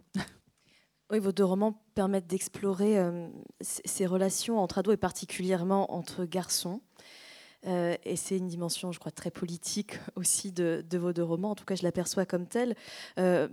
Oui, 1.12 1.20
vos 1.20 1.34
deux 1.34 1.44
romans 1.44 1.84
permettent 1.94 2.28
d'explorer 2.28 2.98
euh, 2.98 3.28
ces 3.60 4.06
relations 4.06 4.60
entre 4.60 4.78
ados 4.78 4.94
et 4.94 4.98
particulièrement 4.98 5.94
entre 5.94 6.24
garçons. 6.24 6.82
Euh, 7.68 7.96
et 8.06 8.16
c'est 8.16 8.38
une 8.38 8.48
dimension, 8.48 8.92
je 8.92 9.00
crois, 9.00 9.12
très 9.12 9.30
politique 9.30 10.00
aussi 10.16 10.52
de, 10.52 10.84
vos 10.94 11.14
deux 11.14 11.24
romans. 11.24 11.52
En 11.52 11.56
tout 11.56 11.66
cas, 11.66 11.76
je 11.76 11.84
l'aperçois 11.84 12.26
comme 12.26 12.48
telle. 12.48 12.76
Euh, 13.20 13.48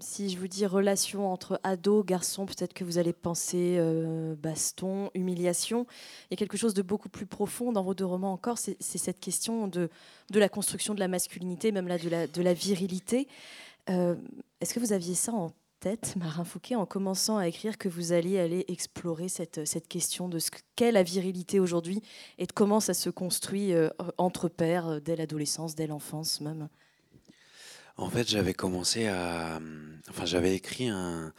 si 0.00 0.30
je 0.30 0.38
vous 0.38 0.48
dis 0.48 0.66
relation 0.66 1.32
entre 1.32 1.60
ado, 1.64 2.04
garçon, 2.04 2.46
peut-être 2.46 2.72
que 2.72 2.84
vous 2.84 2.98
allez 2.98 3.12
penser 3.12 3.76
euh, 3.78 4.34
baston, 4.36 5.10
humiliation. 5.14 5.86
Il 6.30 6.34
y 6.34 6.34
a 6.34 6.36
quelque 6.36 6.56
chose 6.56 6.74
de 6.74 6.82
beaucoup 6.82 7.08
plus 7.08 7.26
profond 7.26 7.72
dans 7.72 7.82
vos 7.82 7.94
deux 7.94 8.06
romans 8.06 8.32
encore. 8.32 8.58
C'est 8.58 8.76
cette 8.80 9.20
question 9.20 9.66
de, 9.66 9.90
la 10.32 10.48
construction 10.48 10.94
de 10.94 11.00
la 11.00 11.08
masculinité, 11.08 11.72
même 11.72 11.88
là 11.88 11.98
de 11.98 12.08
la, 12.08 12.26
de 12.26 12.42
la 12.42 12.54
virilité. 12.54 13.26
Est-ce 13.88 14.74
que 14.74 14.80
vous 14.80 14.92
aviez 14.92 15.14
ça 15.14 15.32
en 15.32 15.50
tête, 15.78 16.14
Marin 16.16 16.44
Fouquet, 16.44 16.74
en 16.74 16.86
commençant 16.86 17.38
à 17.38 17.46
écrire 17.46 17.78
que 17.78 17.88
vous 17.88 18.12
alliez 18.12 18.38
aller 18.38 18.64
explorer 18.68 19.28
cette, 19.28 19.66
cette 19.66 19.88
question 19.88 20.28
de 20.28 20.38
ce 20.38 20.50
qu'est 20.76 20.92
la 20.92 21.02
virilité 21.02 21.60
aujourd'hui 21.60 22.02
et 22.38 22.46
de 22.46 22.52
comment 22.52 22.80
ça 22.80 22.94
se 22.94 23.10
construit 23.10 23.72
euh, 23.72 23.88
entre 24.18 24.48
pères 24.48 24.88
euh, 24.88 25.00
dès 25.00 25.16
l'adolescence, 25.16 25.74
dès 25.74 25.86
l'enfance 25.86 26.40
même 26.40 26.68
En 27.96 28.10
fait, 28.10 28.28
j'avais 28.28 28.54
commencé 28.54 29.06
à... 29.06 29.60
Enfin, 30.10 30.24
j'avais 30.26 30.54
écrit 30.54 30.88
un, 30.88 31.32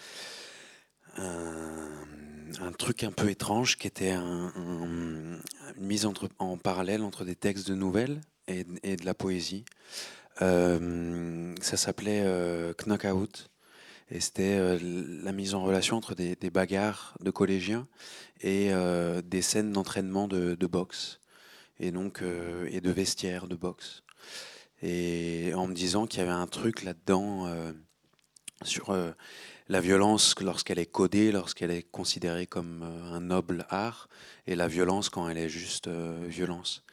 un, 1.18 2.72
truc 2.78 3.04
un 3.04 3.12
peu 3.12 3.30
étrange 3.30 3.78
qui 3.78 3.88
était 3.88 4.14
une 4.14 5.42
mise 5.78 6.08
en 6.40 6.58
parallèle 6.58 7.04
entre 7.04 7.26
des 7.26 7.36
textes 7.36 7.68
de 7.68 7.76
nouvelles 7.76 8.22
et, 8.48 8.66
et 8.84 8.96
de 8.96 9.06
la 9.06 9.14
poésie. 9.14 9.66
Euh, 10.42 11.54
ça 11.62 11.76
s'appelait 11.78 12.24
Knockout. 12.78 13.50
Et 14.12 14.20
c'était 14.20 14.57
euh, 14.57 14.80
la 15.24 15.32
mise 15.32 15.53
en 15.53 15.64
relation 15.64 15.95
entre 15.97 16.16
des, 16.16 16.36
bagarres 16.49 17.16
de 17.20 17.30
collégiens 17.30 17.88
et 18.41 18.74
euh, 18.74 19.22
des 19.22 19.41
scènes 19.41 19.72
d'entraînement 19.72 20.28
de, 20.28 20.55
boxe. 20.66 21.20
Et 21.80 21.91
donc, 21.91 22.22
euh, 22.22 22.68
et 22.72 22.82
de 22.82 22.91
vestiaires 22.91 23.47
de 23.47 23.55
boxe. 23.55 24.03
Et 24.82 25.51
en 25.55 25.68
me 25.68 25.74
disant 25.74 26.07
qu'il 26.07 26.20
y 26.20 26.24
avait 26.24 26.32
un 26.32 26.47
truc 26.47 26.84
là-dedans 26.84 27.53
sur 28.64 28.97
la 29.68 29.82
violence 29.82 30.36
lorsqu'elle 30.39 30.80
est 30.80 30.86
codée, 30.86 31.34
lorsqu'elle 31.34 31.72
est 31.72 31.84
considérée 31.84 32.47
comme 32.47 32.84
un 32.84 33.20
noble 33.20 33.66
art, 33.70 34.07
et 34.47 34.55
la 34.55 34.70
violence 34.70 35.10
quand 35.10 35.28
elle 35.28 35.38
est 35.38 35.49
juste 35.49 35.89
violence. 35.89 36.86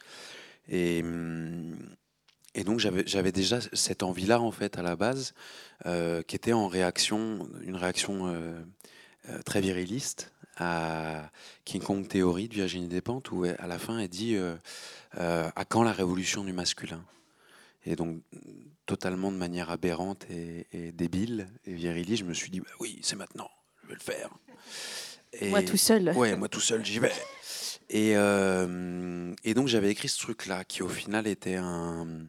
Et, 0.67 1.01
hum, 1.01 1.77
et 2.57 2.63
donc 2.63 2.79
j'avais 2.79 3.31
déjà 3.31 3.59
cette 3.73 4.01
envie-là 4.01 4.41
en 4.41 4.51
fait 4.51 4.79
à 4.79 4.81
la 4.81 4.95
base, 4.95 5.35
euh, 5.85 6.23
qui 6.23 6.35
était 6.35 6.53
en 6.53 6.67
réaction, 6.67 7.47
une 7.61 7.75
réaction 7.75 8.25
euh, 8.27 8.59
euh, 9.29 9.41
très 9.43 9.61
viriliste 9.61 10.33
à 10.55 11.29
King 11.65 11.83
Kong 11.83 12.07
Theory 12.07 12.47
de 12.47 12.55
Virginie 12.55 12.87
Despentes, 12.87 13.31
où 13.31 13.43
à 13.43 13.67
la 13.67 13.77
fin 13.77 13.99
elle 13.99 14.07
dit 14.07 14.35
à 15.15 15.65
quand 15.69 15.83
la 15.83 15.91
révolution 15.91 16.43
du 16.43 16.51
masculin? 16.51 17.05
Et 17.85 17.95
donc 17.95 18.23
totalement 18.87 19.31
de 19.31 19.37
manière 19.37 19.69
aberrante 19.69 20.25
et, 20.31 20.91
débile 20.93 21.47
et 21.65 21.73
viriliste, 21.73 22.23
je 22.23 22.27
me 22.27 22.33
suis 22.33 22.49
dit 22.49 22.59
bah 22.59 22.71
oui 22.79 22.97
c'est 23.03 23.15
maintenant, 23.15 23.51
je 23.83 23.89
vais 23.89 23.93
le 23.93 23.99
faire. 23.99 24.31
Et, 25.33 25.49
moi 25.49 25.61
tout 25.61 25.77
seul. 25.77 26.11
Ouais, 26.15 26.35
moi 26.35 26.49
tout 26.49 26.59
seul 26.59 26.83
j'y 26.83 26.97
vais. 26.97 27.13
Et, 27.91 28.13
et 28.13 29.53
donc 29.53 29.67
j'avais 29.67 29.91
écrit 29.91 30.09
ce 30.09 30.17
truc-là 30.17 30.63
qui 30.63 30.81
au 30.81 30.89
final 30.89 31.27
était 31.27 31.57
un 31.57 32.25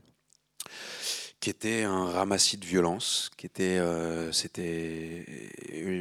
qui 1.41 1.51
était 1.51 1.85
un 1.85 2.07
ramassis 2.07 2.57
de 2.57 2.67
violence, 2.67 3.31
qui 3.37 3.47
était, 3.47 3.79
euh, 3.79 4.33
c'était, 4.33 5.25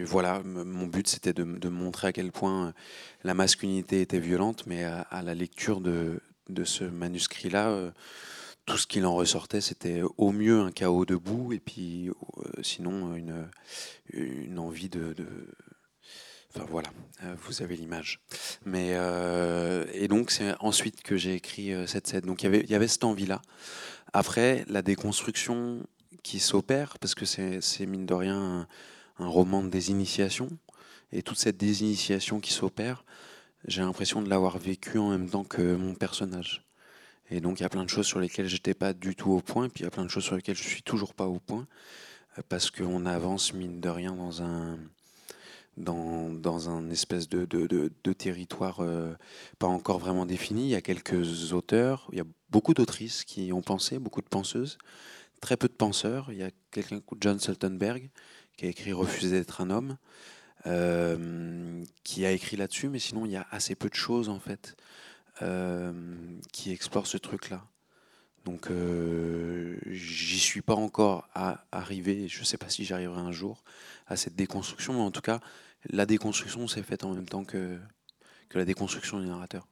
voilà, 0.05 0.41
mon 0.43 0.87
but 0.87 1.07
c'était 1.07 1.33
de, 1.33 1.69
montrer 1.69 2.07
à 2.07 2.13
quel 2.13 2.31
point 2.31 2.73
la 3.23 3.33
masculinité 3.33 4.01
était 4.01 4.19
violente, 4.19 4.65
mais 4.65 4.83
à, 4.83 5.21
la 5.23 5.35
lecture 5.35 5.79
de, 5.79 6.19
ce 6.63 6.83
manuscrit-là, 6.85 7.69
euh, 7.69 7.91
tout 8.65 8.77
ce 8.77 8.87
qu'il 8.87 9.05
en 9.05 9.15
ressortait, 9.15 9.61
c'était 9.61 10.01
au 10.17 10.31
mieux 10.31 10.59
un 10.59 10.71
chaos 10.71 11.05
debout, 11.05 11.53
et 11.53 11.59
puis 11.59 12.09
euh, 12.09 12.13
sinon 12.63 13.15
une, 13.15 14.59
envie 14.59 14.89
de, 14.89 15.13
de 15.13 15.27
Enfin 16.55 16.65
voilà, 16.71 16.89
vous 17.45 17.61
avez 17.61 17.75
l'image. 17.75 18.19
Mais 18.65 18.95
et 19.93 20.07
donc 20.07 20.31
c'est 20.31 20.55
ensuite 20.59 21.03
que 21.03 21.15
j'ai 21.15 21.35
écrit 21.35 21.71
cette 21.85 22.07
scène. 22.07 22.21
Donc 22.21 22.41
il 22.41 22.45
y 22.45 22.47
avait, 22.47 22.61
il 22.61 22.69
y 22.71 22.73
avait 22.73 22.87
cette 22.87 23.03
envie-là. 23.03 23.41
Après, 24.19 24.65
la 24.67 24.81
déconstruction 24.81 25.85
qui 26.23 26.39
s'opère, 26.39 26.97
parce 26.97 27.13
que 27.13 27.23
c'est 27.23 27.85
mine 27.85 28.07
de 28.07 28.15
rien 28.15 28.67
un, 29.19 29.27
roman 29.27 29.63
de 29.63 29.69
désinitiation, 29.69 30.49
et 31.11 31.21
toute 31.21 31.37
cette 31.37 31.57
désinitiation 31.57 32.39
qui 32.39 32.51
s'opère, 32.51 33.05
j'ai 33.67 33.83
l'impression 33.83 34.23
de 34.23 34.27
l'avoir 34.27 34.57
vécu 34.57 34.97
en 34.97 35.09
même 35.09 35.29
temps 35.29 35.43
que 35.43 35.75
mon 35.75 35.93
personnage. 35.93 36.65
Et 37.29 37.41
donc 37.41 37.59
il 37.59 37.63
y 37.63 37.65
a 37.67 37.69
plein 37.69 37.83
de 37.83 37.89
choses 37.89 38.07
sur 38.07 38.19
lesquelles 38.19 38.47
j'étais 38.47 38.73
pas 38.73 38.93
du 38.93 39.15
tout 39.15 39.29
au 39.33 39.39
point, 39.39 39.69
puis 39.69 39.81
il 39.81 39.83
y 39.83 39.87
a 39.87 39.91
plein 39.91 40.05
de 40.05 40.09
choses 40.09 40.23
sur 40.23 40.35
lesquelles 40.35 40.55
je 40.55 40.67
suis 40.67 40.81
toujours 40.81 41.13
pas 41.13 41.27
au 41.27 41.39
point, 41.39 41.67
parce 42.49 42.71
qu'on 42.71 43.05
avance 43.05 43.53
mine 43.53 43.79
de 43.79 43.89
rien 43.89 44.15
dans 44.15 44.41
un 44.41 44.79
dans, 45.77 46.69
un 46.69 46.89
espèce 46.89 47.29
de, 47.29 48.13
territoire 48.13 48.79
euh, 48.79 49.13
pas 49.59 49.67
encore 49.67 49.99
vraiment 49.99 50.25
défini. 50.25 50.63
Il 50.63 50.69
y 50.69 50.75
a 50.75 50.81
quelques 50.81 51.53
auteurs, 51.53 52.07
il 52.11 52.17
y 52.17 52.21
a 52.21 52.25
beaucoup 52.49 52.73
d'autrices 52.73 53.23
qui 53.23 53.53
ont 53.53 53.61
pensé, 53.61 53.99
beaucoup 53.99 54.21
de 54.21 54.27
penseuses, 54.27 54.77
très 55.39 55.57
peu 55.57 55.67
de 55.67 55.73
penseurs. 55.73 56.31
Il 56.31 56.37
y 56.39 56.43
a 56.43 56.49
quelqu'un, 56.71 57.01
John 57.21 57.39
Sultenberg, 57.39 58.09
qui 58.57 58.65
a 58.65 58.69
écrit 58.69 58.91
Refuser 58.91 59.29
d'être 59.29 59.61
un 59.61 59.69
homme, 59.69 59.97
euh, 60.65 61.83
qui 62.03 62.25
a 62.25 62.31
écrit 62.31 62.57
là-dessus, 62.57 62.89
mais 62.89 62.99
sinon 62.99 63.25
il 63.25 63.31
y 63.31 63.37
a 63.37 63.45
assez 63.51 63.75
peu 63.75 63.89
de 63.89 63.95
choses 63.95 64.29
en 64.29 64.39
fait 64.39 64.75
euh, 65.43 65.93
qui 66.51 66.71
explorent 66.71 67.07
ce 67.07 67.17
truc-là. 67.17 67.63
Donc 68.45 68.69
j'y 69.91 70.39
suis 70.39 70.61
pas 70.61 70.73
encore 70.73 71.27
à 71.35 71.65
arriver, 71.73 72.29
je 72.29 72.39
ne 72.39 72.45
sais 72.45 72.57
pas 72.57 72.69
si 72.69 72.85
j'arriverai 72.85 73.19
un 73.19 73.33
jour 73.33 73.61
à 74.07 74.15
cette 74.15 74.37
déconstruction, 74.37 74.93
mais 74.93 75.01
en 75.01 75.11
tout 75.11 75.19
cas, 75.19 75.41
la 75.89 76.05
déconstruction 76.05 76.67
s'est 76.67 76.83
faite 76.83 77.03
en 77.03 77.13
même 77.13 77.27
temps 77.27 77.43
que, 77.43 77.79
la 78.53 78.65
déconstruction 78.65 79.19
du 79.19 79.27
narrateur. 79.27 79.67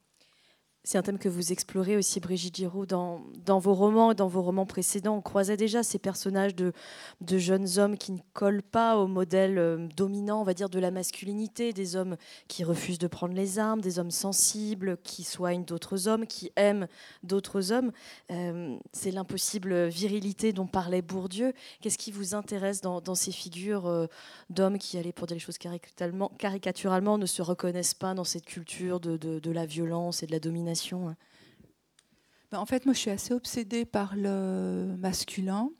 C'est 0.88 0.98
un 0.98 1.02
thème 1.02 1.18
que 1.18 1.28
vous 1.28 1.50
explorez 1.50 1.96
aussi, 1.96 2.20
Brigitte 2.20 2.54
Giraud, 2.54 2.86
dans, 2.86 3.20
vos 3.58 3.74
romans 3.74 4.12
et 4.12 4.14
dans 4.14 4.28
vos 4.28 4.40
romans 4.40 4.66
précédents. 4.66 5.16
On 5.16 5.20
croisait 5.20 5.56
déjà 5.56 5.82
ces 5.82 5.98
personnages 5.98 6.54
de, 6.54 6.72
jeunes 7.26 7.66
hommes 7.78 7.98
qui 7.98 8.12
ne 8.12 8.20
collent 8.34 8.62
pas 8.62 8.96
au 8.96 9.08
modèle 9.08 9.58
euh, 9.58 9.88
dominant, 9.96 10.42
on 10.42 10.44
va 10.44 10.54
dire, 10.54 10.68
de 10.68 10.78
la 10.78 10.92
masculinité, 10.92 11.72
des 11.72 11.96
hommes 11.96 12.16
qui 12.46 12.62
refusent 12.62 13.00
de 13.00 13.08
prendre 13.08 13.34
les 13.34 13.58
armes, 13.58 13.80
des 13.80 13.98
hommes 13.98 14.12
sensibles, 14.12 14.96
qui 15.02 15.24
soignent 15.24 15.64
d'autres 15.64 16.06
hommes, 16.06 16.24
qui 16.24 16.52
aiment 16.54 16.86
d'autres 17.24 17.72
hommes. 17.72 17.90
Euh, 18.30 18.76
c'est 18.92 19.10
l'impossible 19.10 19.88
virilité 19.88 20.52
dont 20.52 20.68
parlait 20.68 21.02
Bourdieu. 21.02 21.52
Qu'est-ce 21.80 21.98
qui 21.98 22.12
vous 22.12 22.36
intéresse 22.36 22.80
dans, 22.80 23.14
ces 23.16 23.32
figures 23.32 23.88
euh, 23.88 24.06
d'hommes 24.50 24.78
qui, 24.78 24.96
allaient 24.98 25.10
pour 25.10 25.26
dire 25.26 25.34
les 25.34 25.40
choses 25.40 25.58
caricaturalement, 25.58 26.30
caricaturalement, 26.38 27.18
ne 27.18 27.26
se 27.26 27.42
reconnaissent 27.42 27.94
pas 27.94 28.14
dans 28.14 28.22
cette 28.22 28.44
culture 28.44 29.00
de 29.00 29.50
la 29.50 29.66
violence 29.66 30.22
et 30.22 30.26
de 30.26 30.32
la 30.32 30.38
domination 30.38 30.75
Hein. 31.08 31.16
Ben, 32.50 32.58
en 32.58 32.66
fait, 32.66 32.86
moi, 32.86 32.94
je 32.94 33.00
suis 33.00 33.10
assez 33.10 33.34
obsédée 33.34 33.84
par 33.84 34.14
le 34.16 34.94
masculin 34.98 35.70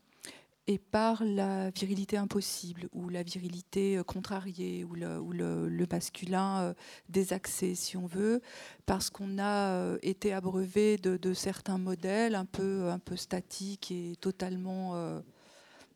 et 0.66 0.78
par 0.78 1.22
la 1.24 1.70
virilité 1.70 2.16
impossible 2.16 2.88
ou 2.92 3.08
la 3.08 3.22
virilité 3.22 3.98
euh, 3.98 4.02
contrariée 4.02 4.84
ou 4.84 4.94
le, 4.94 5.86
masculin 5.90 6.60
euh, 6.60 6.74
désaxé 7.08 7.74
si 7.74 7.96
on 7.96 8.06
veut 8.06 8.40
parce 8.84 9.10
qu'on 9.10 9.38
a 9.38 9.70
euh, 9.70 9.98
été 10.02 10.32
abreuvé 10.32 10.96
de, 10.98 11.34
certains 11.34 11.78
modèles 11.78 12.34
un 12.34 12.44
peu 12.44 12.98
statiques 13.14 13.92
et 13.92 14.16
totalement 14.20 14.94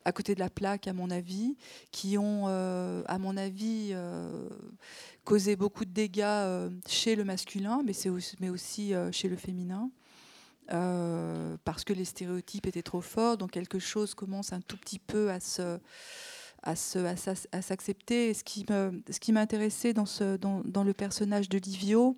à 0.05 0.11
côté 0.11 0.35
de 0.35 0.39
la 0.39 0.49
plaque 0.49 0.87
à 0.87 0.93
mon 0.93 1.09
avis 1.09 1.55
qui 1.91 2.17
ont 2.17 2.47
à 2.47 3.17
mon 3.19 3.37
avis 3.37 3.95
causé 5.23 5.55
beaucoup 5.55 5.85
de 5.85 5.91
dégâts 5.91 6.21
euh, 6.23 6.69
chez 6.87 7.15
le 7.15 7.23
masculin, 7.23 7.81
mais, 7.85 8.09
aussi, 8.09 8.35
mais 8.39 8.49
aussi 8.49 8.93
euh, 8.93 9.11
chez 9.11 9.29
le 9.29 9.35
féminin. 9.35 9.89
Euh, 10.71 11.57
parce 11.65 11.83
que 11.83 11.93
les 11.93 12.05
stéréotypes 12.05 12.67
étaient 12.67 12.81
trop 12.81 13.01
forts, 13.01 13.37
donc 13.37 13.51
quelque 13.51 13.79
chose 13.79 14.13
commence 14.13 14.53
un 14.53 14.61
tout 14.61 14.77
petit 14.77 14.99
peu 14.99 15.29
à 15.29 15.39
se 15.39 15.79
à, 16.63 16.73
à, 17.51 17.61
s'accepter. 17.61 18.33
Ce 18.35 18.43
qui 18.43 18.65
me, 18.69 19.01
ce 19.09 19.19
qui 19.19 19.31
m'intéressait 19.31 19.93
dans, 19.93 20.05
dans, 20.37 20.83
le 20.83 20.93
personnage 20.93 21.49
de 21.49 21.57
Livio, 21.57 22.17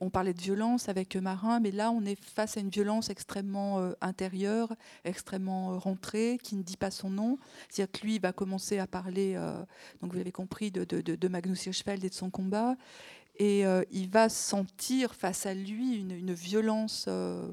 on 0.00 0.10
parlait 0.10 0.34
de 0.34 0.40
violence 0.40 0.88
avec 0.88 1.14
Marin, 1.16 1.60
mais 1.60 1.70
là 1.70 1.90
on 1.90 2.04
est 2.04 2.20
face 2.20 2.56
à 2.56 2.60
une 2.60 2.70
violence 2.70 3.10
extrêmement 3.10 3.78
euh, 3.78 3.92
intérieure, 4.00 4.74
extrêmement 5.04 5.72
euh, 5.72 5.78
rentrée, 5.78 6.38
qui 6.42 6.56
ne 6.56 6.62
dit 6.62 6.76
pas 6.76 6.90
son 6.90 7.10
nom. 7.10 7.38
C'est-à-dire 7.68 7.92
que 7.92 8.06
lui 8.06 8.18
va 8.18 8.32
commencer 8.32 8.78
à 8.78 8.86
parler, 8.86 9.34
euh, 9.36 9.58
donc 10.00 10.12
vous 10.12 10.18
l'avez 10.18 10.32
compris, 10.32 10.70
de, 10.70 11.28
Magnus 11.28 11.66
Hirschfeld 11.66 12.04
et 12.04 12.08
de 12.08 12.14
son 12.14 12.30
combat. 12.30 12.76
Et 13.36 13.66
euh, 13.66 13.82
il 13.90 14.08
va 14.10 14.28
sentir 14.28 15.14
face 15.14 15.46
à 15.46 15.54
lui 15.54 15.96
une, 15.96 16.32
violence, 16.32 17.06
euh, 17.08 17.50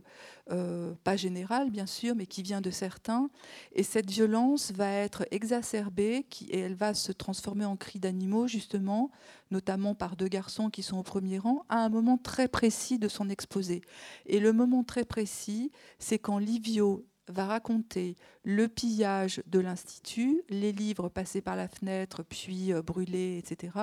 euh, 0.51 0.93
pas 1.03 1.15
générale 1.15 1.71
bien 1.71 1.87
sûr, 1.87 2.15
mais 2.15 2.27
qui 2.27 2.43
vient 2.43 2.61
de 2.61 2.69
certains. 2.69 3.29
Et 3.73 3.83
cette 3.83 4.09
violence 4.09 4.71
va 4.71 4.91
être 4.91 5.25
exacerbée 5.31 6.25
et 6.49 6.59
elle 6.59 6.75
va 6.75 6.93
se 6.93 7.11
transformer 7.11 7.65
en 7.65 7.77
cri 7.77 7.99
d'animaux, 7.99 8.47
justement, 8.47 9.09
notamment 9.49 9.95
par 9.95 10.15
deux 10.15 10.27
garçons 10.27 10.69
qui 10.69 10.83
sont 10.83 10.97
au 10.97 11.03
premier 11.03 11.39
rang, 11.39 11.65
à 11.69 11.83
un 11.83 11.89
moment 11.89 12.17
très 12.17 12.47
précis 12.47 12.99
de 12.99 13.07
son 13.07 13.29
exposé. 13.29 13.81
Et 14.27 14.39
le 14.39 14.53
moment 14.53 14.83
très 14.83 15.05
précis, 15.05 15.71
c'est 15.97 16.19
quand 16.19 16.37
Livio 16.37 17.05
va 17.27 17.45
raconter 17.45 18.15
le 18.43 18.67
pillage 18.67 19.41
de 19.47 19.59
l'Institut, 19.59 20.43
les 20.49 20.71
livres 20.71 21.09
passés 21.09 21.41
par 21.41 21.55
la 21.55 21.67
fenêtre 21.67 22.23
puis 22.23 22.73
euh, 22.73 22.81
brûlés, 22.81 23.37
etc. 23.37 23.73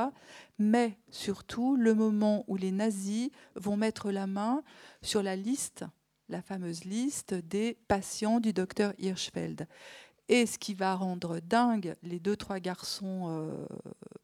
Mais 0.59 0.99
surtout 1.11 1.76
le 1.76 1.95
moment 1.95 2.45
où 2.49 2.57
les 2.57 2.72
nazis 2.72 3.30
vont 3.55 3.76
mettre 3.76 4.11
la 4.11 4.26
main 4.26 4.62
sur 5.03 5.22
la 5.22 5.36
liste, 5.36 5.84
la 6.28 6.43
fameuse 6.43 6.84
liste 6.84 7.34
des 7.34 7.78
patients 7.89 8.41
du 8.41 8.53
docteur 8.53 8.93
Hirschfeld. 8.99 9.66
Et 10.28 10.45
ce 10.45 10.59
qui 10.59 10.74
va 10.74 10.95
rendre 10.95 11.41
dingue 11.41 11.95
les 12.03 12.20
deux, 12.20 12.36
trois 12.36 12.61
garçons 12.61 13.28
euh, 13.28 13.66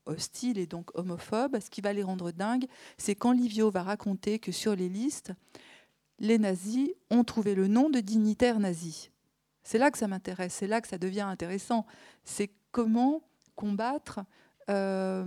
hostiles 0.04 0.58
et 0.58 0.66
donc 0.66 0.90
homophobes, 0.94 1.58
ce 1.60 1.70
qui 1.70 1.80
va 1.80 1.94
les 1.94 2.02
rendre 2.02 2.30
dingues, 2.30 2.66
c'est 2.98 3.14
quand 3.14 3.32
Livio 3.32 3.70
va 3.70 3.82
raconter 3.82 4.38
que 4.38 4.52
sur 4.52 4.76
les 4.76 4.90
listes, 4.90 5.32
les 6.18 6.38
nazis 6.38 6.90
ont 7.10 7.24
trouvé 7.24 7.54
le 7.54 7.66
nom 7.66 7.90
de 7.90 8.00
dignitaire 8.00 8.60
nazi. 8.60 9.10
C'est 9.62 9.78
là 9.78 9.90
que 9.90 9.98
ça 9.98 10.08
m'intéresse, 10.08 10.54
c'est 10.54 10.66
là 10.66 10.80
que 10.80 10.88
ça 10.88 10.98
devient 10.98 11.22
intéressant. 11.22 11.86
C'est 12.24 12.50
comment 12.70 13.22
combattre, 13.56 14.20
euh, 14.70 15.24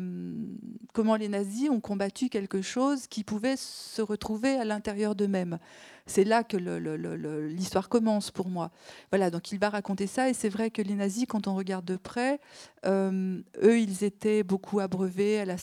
comment 0.93 1.15
les 1.15 1.27
nazis 1.27 1.69
ont 1.69 1.79
combattu 1.79 2.29
quelque 2.29 2.61
chose 2.61 3.07
qui 3.07 3.23
pouvait 3.23 3.55
se 3.55 4.01
retrouver 4.01 4.55
à 4.55 4.65
l'intérieur 4.65 5.15
d'eux-mêmes. 5.15 5.59
C'est 6.07 6.23
là 6.23 6.43
que 6.43 6.55
l'histoire 6.55 7.89
commence 7.89 8.31
pour 8.31 8.47
moi. 8.47 8.71
Voilà, 9.11 9.29
donc 9.29 9.51
il 9.51 9.59
va 9.59 9.69
raconter 9.69 10.07
ça, 10.07 10.29
et 10.29 10.33
c'est 10.33 10.47
vrai 10.49 10.71
que 10.71 10.81
les 10.81 10.95
nazis, 10.95 11.25
quand 11.27 11.47
on 11.47 11.55
regarde 11.55 11.83
de 11.83 11.97
près, 11.97 12.39
euh, 12.85 13.41
eux, 13.61 13.79
ils 13.79 14.05
étaient 14.05 14.41
beaucoup 14.41 14.79
abreuvés 14.79 15.41
à 15.41 15.45
la, 15.45 15.57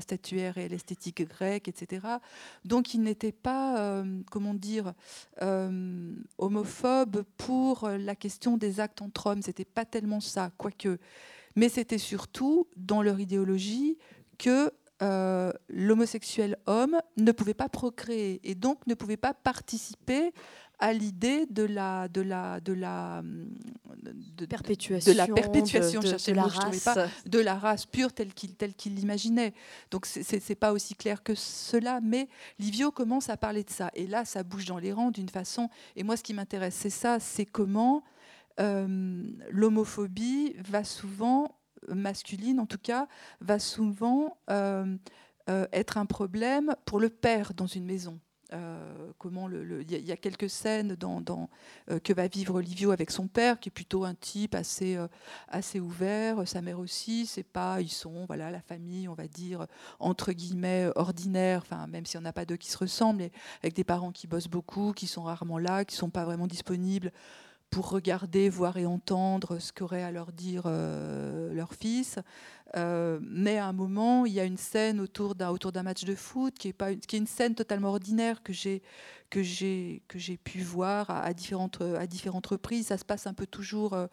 statuaire 0.00 0.56
et 0.56 0.64
à 0.64 0.68
l'esthétique 0.68 1.28
grecque, 1.28 1.66
etc. 1.66 2.06
Donc 2.64 2.94
ils 2.94 3.02
n'étaient 3.02 3.32
pas, 3.32 3.78
euh, 3.80 4.20
comment 4.30 4.54
dire, 4.54 4.94
homophobes 6.38 7.24
pour 7.36 7.88
la 7.88 8.14
question 8.14 8.56
des 8.56 8.80
actes 8.80 9.02
entre 9.02 9.26
hommes. 9.26 9.42
C'était 9.42 9.64
pas 9.64 9.84
tellement 9.84 10.20
ça, 10.20 10.50
quoique. 10.56 10.98
Mais 11.58 11.68
c'était 11.68 11.98
surtout 11.98 12.68
dans 12.76 13.02
leur 13.02 13.18
idéologie 13.18 13.98
que 14.38 14.72
euh, 15.02 15.52
l'homosexuel 15.68 16.56
homme 16.66 17.00
ne 17.16 17.32
pouvait 17.32 17.52
pas 17.52 17.68
procréer 17.68 18.40
et 18.44 18.54
donc 18.54 18.86
ne 18.86 18.94
pouvait 18.94 19.16
pas 19.16 19.34
participer 19.34 20.32
à 20.78 20.92
l'idée 20.92 21.46
de 21.46 21.64
la 21.64 22.06
de 22.06 22.20
la 22.20 22.60
de 22.60 22.72
la 22.72 23.22
de, 23.24 24.46
perpétuation 24.46 25.12
de 25.12 25.16
la 25.16 25.26
perpétuation 25.26 26.00
de, 26.00 26.32
la 26.32 26.44
race. 26.44 26.84
Pas, 26.84 27.08
de 27.26 27.38
la 27.40 27.56
race 27.56 27.86
pure 27.86 28.12
telle 28.12 28.32
qu'il 28.32 28.54
tel 28.54 28.74
qu'il 28.74 28.94
l'imaginait 28.94 29.52
donc 29.90 30.06
c'est 30.06 30.54
pas 30.54 30.72
aussi 30.72 30.94
clair 30.94 31.24
que 31.24 31.34
cela 31.34 32.00
mais 32.00 32.28
Livio 32.60 32.92
commence 32.92 33.30
à 33.30 33.36
parler 33.36 33.64
de 33.64 33.70
ça 33.70 33.90
et 33.94 34.06
là 34.06 34.24
ça 34.24 34.44
bouge 34.44 34.66
dans 34.66 34.78
les 34.78 34.92
rangs 34.92 35.10
d'une 35.10 35.28
façon 35.28 35.68
et 35.96 36.04
moi 36.04 36.16
ce 36.16 36.22
qui 36.22 36.34
m'intéresse 36.34 36.76
c'est 36.76 36.90
ça 36.90 37.18
c'est 37.18 37.46
comment 37.46 38.04
l'homophobie 38.58 40.56
va 40.58 40.84
souvent 40.84 41.58
masculine 41.94 42.60
en 42.60 42.66
tout 42.66 42.78
cas, 42.78 43.08
va 43.40 43.58
souvent 43.58 44.38
euh, 44.50 44.96
euh, 45.48 45.66
être 45.72 45.98
un 45.98 46.06
problème 46.06 46.74
pour 46.84 47.00
le 47.00 47.08
père 47.08 47.54
dans 47.54 47.66
une 47.66 47.84
maison. 47.84 48.18
Euh, 48.54 49.12
comment 49.18 49.50
il 49.50 49.90
y, 49.90 50.10
a 50.10 50.16
quelques 50.16 50.48
scènes 50.48 50.94
dans, 50.94 51.50
que 52.02 52.14
va 52.14 52.28
vivre 52.28 52.62
Livio 52.62 52.92
avec 52.92 53.10
son 53.10 53.28
père, 53.28 53.60
qui 53.60 53.68
est 53.68 53.70
plutôt 53.70 54.04
un 54.04 54.14
type 54.14 54.54
assez, 54.54 54.96
assez 55.48 55.80
ouvert. 55.80 56.48
Sa 56.48 56.62
mère 56.62 56.78
aussi, 56.78 57.26
c'est 57.26 57.42
pas, 57.42 57.82
ils 57.82 57.90
sont, 57.90 58.24
voilà, 58.24 58.50
la 58.50 58.62
famille, 58.62 59.06
on 59.06 59.12
va 59.12 59.28
dire 59.28 59.66
entre 60.00 60.32
guillemets 60.32 60.90
ordinaire. 60.94 61.60
Enfin, 61.60 61.86
même 61.88 62.06
si 62.06 62.16
on 62.16 62.22
n'a 62.22 62.32
pas 62.32 62.46
deux 62.46 62.56
qui 62.56 62.70
se 62.70 62.78
ressemblent, 62.78 63.28
avec 63.62 63.74
des 63.74 63.84
parents 63.84 64.12
qui 64.12 64.26
bossent 64.26 64.48
beaucoup, 64.48 64.94
qui 64.94 65.08
sont 65.08 65.24
rarement 65.24 65.58
là, 65.58 65.84
qui 65.84 65.94
sont 65.94 66.08
pas 66.08 66.24
vraiment 66.24 66.46
disponibles 66.46 67.12
pour 67.70 67.90
regarder, 67.90 68.48
voir 68.48 68.76
et 68.76 68.86
entendre 68.86 69.58
ce 69.58 69.72
qu'aurait 69.72 70.02
à 70.02 70.10
leur 70.10 70.32
dire 70.32 70.62
euh, 70.66 71.52
leur 71.52 71.74
fils. 71.74 72.18
Euh, 72.76 73.18
mais 73.22 73.58
à 73.58 73.66
un 73.66 73.72
moment, 73.72 74.26
il 74.26 74.32
y 74.32 74.40
a 74.40 74.44
une 74.44 74.58
scène 74.58 75.00
autour 75.00 75.34
d'un 75.34 75.50
autour 75.50 75.72
d'un 75.72 75.82
match 75.82 76.04
de 76.04 76.14
foot 76.14 76.54
qui 76.58 76.68
est 76.68 76.72
pas 76.72 76.94
qui 76.94 77.16
est 77.16 77.18
une 77.18 77.26
scène 77.26 77.54
totalement 77.54 77.88
ordinaire 77.88 78.42
que 78.42 78.52
j'ai 78.52 78.82
que 79.30 79.42
j'ai 79.42 80.02
que 80.08 80.18
j'ai 80.18 80.36
pu 80.36 80.60
voir 80.60 81.10
à, 81.10 81.32
différentes 81.34 81.80
à 81.80 82.06
différentes 82.06 82.46
reprises. 82.46 82.86
Ça 82.86 82.98
se 82.98 83.04
passe 83.04 83.26
un 83.26 83.34
peu 83.34 83.46
toujours 83.46 83.92
euh, 83.92 84.06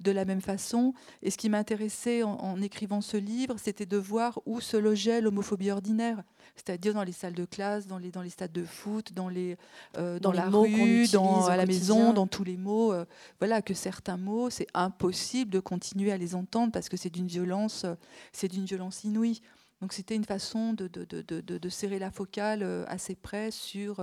de 0.00 0.10
la 0.10 0.24
même 0.24 0.40
façon. 0.40 0.94
Et 1.22 1.30
ce 1.30 1.36
qui 1.36 1.48
m'intéressait 1.48 2.22
en, 2.22 2.32
en, 2.32 2.60
écrivant 2.62 3.00
ce 3.00 3.16
livre, 3.16 3.56
c'était 3.58 3.86
de 3.86 3.96
voir 3.96 4.40
où 4.46 4.60
se 4.60 4.76
logeait 4.76 5.20
l'homophobie 5.20 5.70
ordinaire, 5.70 6.22
c'est-à-dire 6.56 6.94
dans 6.94 7.04
les 7.04 7.12
salles 7.12 7.34
de 7.34 7.44
classe, 7.44 7.86
dans 7.86 7.98
les 7.98 8.10
dans 8.10 8.22
les 8.22 8.30
stades 8.30 8.52
de 8.52 8.64
foot, 8.64 9.12
dans 9.12 9.28
les 9.28 9.56
euh, 9.98 10.18
dans, 10.18 10.32
la 10.32 10.48
rue, 10.48 11.06
dans 11.08 11.46
à 11.46 11.56
la 11.56 11.66
maison, 11.66 12.12
dans 12.12 12.26
tous 12.26 12.44
les 12.44 12.56
mots. 12.56 12.92
Euh, 12.92 13.04
voilà 13.40 13.62
que 13.62 13.74
certains 13.74 14.16
mots, 14.16 14.48
c'est 14.50 14.68
impossible 14.74 15.50
de 15.50 15.60
continuer 15.60 16.12
à 16.12 16.16
les 16.16 16.34
entendre 16.34 16.72
parce 16.72 16.88
que 16.88 16.96
c'est 16.96 17.10
d'une 17.10 17.26
violence, 17.26 17.84
c'est 18.32 18.48
d'une 18.48 18.64
violence 18.64 19.04
inouïe. 19.04 19.40
Donc 19.80 19.92
c'était 19.92 20.14
une 20.14 20.24
façon 20.24 20.74
de, 20.74 20.86
de, 20.86 21.04
de, 21.04 21.40
de, 21.40 21.68
serrer 21.68 21.98
la 21.98 22.12
focale 22.12 22.62
assez 22.86 23.16
près 23.16 23.50
sur 23.50 24.00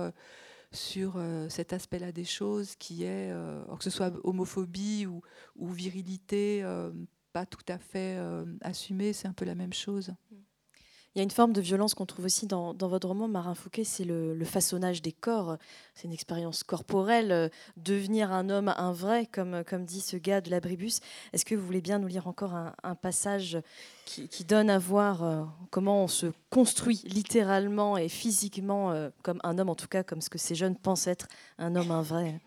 sur 0.72 1.14
euh, 1.16 1.48
cet 1.48 1.72
aspect-là 1.72 2.12
des 2.12 2.24
choses 2.24 2.76
qui 2.76 3.04
est, 3.04 3.30
euh, 3.30 3.62
que 3.76 3.84
ce 3.84 3.90
soit 3.90 4.12
homophobie 4.24 5.06
ou, 5.06 5.22
virilité, 5.72 6.62
euh, 6.62 6.92
pas 7.32 7.46
tout 7.46 7.64
à 7.68 7.78
fait 7.78 8.18
assumée, 8.60 9.12
c'est 9.12 9.28
un 9.28 9.32
peu 9.32 9.44
la 9.44 9.54
même 9.54 9.72
chose. 9.72 10.12
Il 11.14 11.18
y 11.18 11.20
a 11.20 11.24
une 11.24 11.30
forme 11.32 11.52
de 11.52 11.60
violence 11.60 11.94
qu'on 11.94 12.06
trouve 12.06 12.26
aussi 12.26 12.46
dans, 12.46 12.72
votre 12.72 13.08
roman, 13.08 13.26
Marin 13.26 13.56
Fouquet, 13.56 13.82
c'est 13.82 14.04
le, 14.04 14.44
façonnage 14.44 15.02
des 15.02 15.10
corps. 15.10 15.56
C'est 15.94 16.06
une 16.06 16.14
expérience 16.14 16.62
corporelle, 16.62 17.32
euh, 17.32 17.48
devenir 17.76 18.30
un 18.30 18.48
homme, 18.48 18.72
un 18.76 18.92
vrai, 18.92 19.26
comme, 19.26 19.64
comme 19.64 19.84
dit 19.84 20.00
ce 20.00 20.16
gars 20.16 20.40
de 20.40 20.50
l'abribus. 20.50 21.00
Est-ce 21.32 21.44
que 21.44 21.56
vous 21.56 21.66
voulez 21.66 21.80
bien 21.80 21.98
nous 21.98 22.06
lire 22.06 22.28
encore 22.28 22.54
un, 22.54 22.94
passage 22.94 23.58
qui, 24.04 24.44
donne 24.44 24.70
à 24.70 24.78
voir 24.78 25.24
euh, 25.24 25.44
comment 25.70 26.04
on 26.04 26.08
se 26.08 26.26
construit 26.48 27.02
littéralement 27.04 27.96
et 27.96 28.08
physiquement 28.08 28.92
euh, 28.92 29.10
comme 29.22 29.40
un 29.42 29.58
homme, 29.58 29.70
en 29.70 29.74
tout 29.74 29.88
cas 29.88 30.04
comme 30.04 30.20
ce 30.20 30.30
que 30.30 30.38
ces 30.38 30.54
jeunes 30.54 30.76
pensent 30.76 31.08
être 31.08 31.26
un 31.58 31.74
homme, 31.74 31.90
un 31.90 32.02
vrai? 32.02 32.40